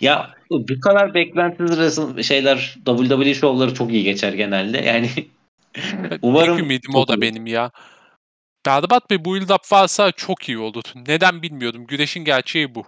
Ya 0.01 0.36
bu 0.49 0.79
kadar 0.79 1.13
beklentisiz 1.13 1.77
resim- 1.77 2.23
şeyler 2.23 2.75
WWE 2.85 3.33
şovları 3.33 3.73
çok 3.73 3.91
iyi 3.91 4.03
geçer 4.03 4.33
genelde. 4.33 4.77
Yani 4.77 5.09
umarım 6.21 6.57
tek 6.57 6.65
ümidim 6.65 6.95
o 6.95 7.07
da 7.07 7.21
benim 7.21 7.47
ya. 7.47 7.71
Berbat 8.65 9.09
bir 9.09 9.25
build 9.25 9.49
up 9.49 9.71
varsa 9.71 10.11
çok 10.11 10.49
iyi 10.49 10.57
olur. 10.57 10.83
Neden 11.07 11.41
bilmiyorum. 11.41 11.87
Güreşin 11.87 12.23
gerçeği 12.23 12.75
bu. 12.75 12.85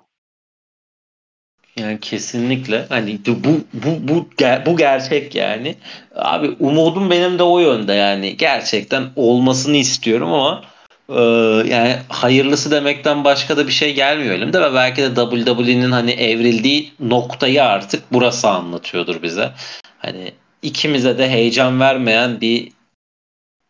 Yani 1.78 2.00
kesinlikle 2.00 2.86
hani 2.90 3.20
bu 3.28 3.62
bu 3.74 4.08
bu 4.08 4.28
bu 4.66 4.78
gerçek 4.78 5.36
yani. 5.36 5.76
Abi 6.16 6.56
umudum 6.60 7.10
benim 7.10 7.40
de 7.40 7.44
o 7.44 7.60
yönde 7.60 7.94
yani. 7.94 8.38
Gerçekten 8.38 9.10
olmasını 9.16 9.78
istiyorum 9.78 10.34
ama 10.34 10.64
e, 11.10 11.22
yani 11.70 11.98
hayırlısı 12.10 12.72
demekten 12.72 13.24
başka 13.24 13.58
da 13.58 13.68
bir 13.68 13.72
şey 13.72 13.94
gelmiyor 13.96 14.36
elimde 14.36 14.62
ve 14.62 14.74
belki 14.74 15.02
de 15.02 15.16
WWE'nin 15.16 15.92
hani 15.92 16.12
evrildiği 16.12 16.94
noktayı 17.00 17.64
artık 17.64 18.04
burası 18.12 18.50
anlatıyordur 18.50 19.24
bize. 19.24 19.52
Hani 19.98 20.34
ikimize 20.62 21.18
de 21.18 21.30
heyecan 21.30 21.80
vermeyen 21.80 22.42
bir 22.42 22.72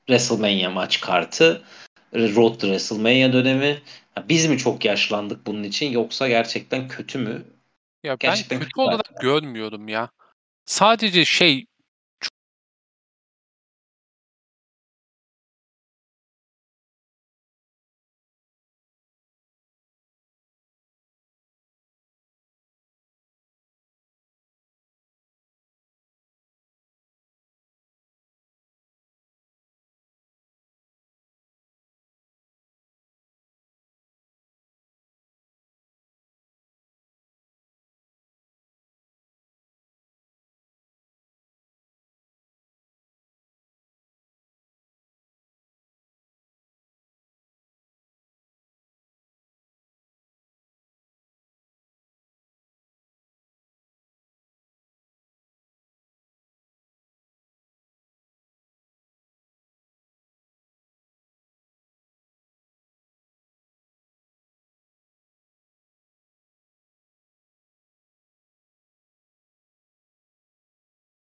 WrestleMania 0.07 0.69
maç 0.69 1.01
kartı. 1.01 1.61
Road 2.13 2.53
to 2.53 2.59
WrestleMania 2.59 3.33
dönemi. 3.33 3.81
Biz 4.29 4.45
mi 4.45 4.57
çok 4.57 4.85
yaşlandık 4.85 5.47
bunun 5.47 5.63
için 5.63 5.91
yoksa 5.91 6.27
gerçekten 6.27 6.87
kötü 6.87 7.19
mü? 7.19 7.43
Ya 8.03 8.11
ben 8.11 8.17
Gerçekten 8.19 8.59
kötü 8.59 8.69
kötü 8.69 8.81
olarak 8.81 9.21
görmüyorum 9.21 9.87
ya. 9.87 10.09
Sadece 10.65 11.25
şey 11.25 11.65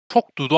çok 0.09 0.37
durağan 0.37 0.57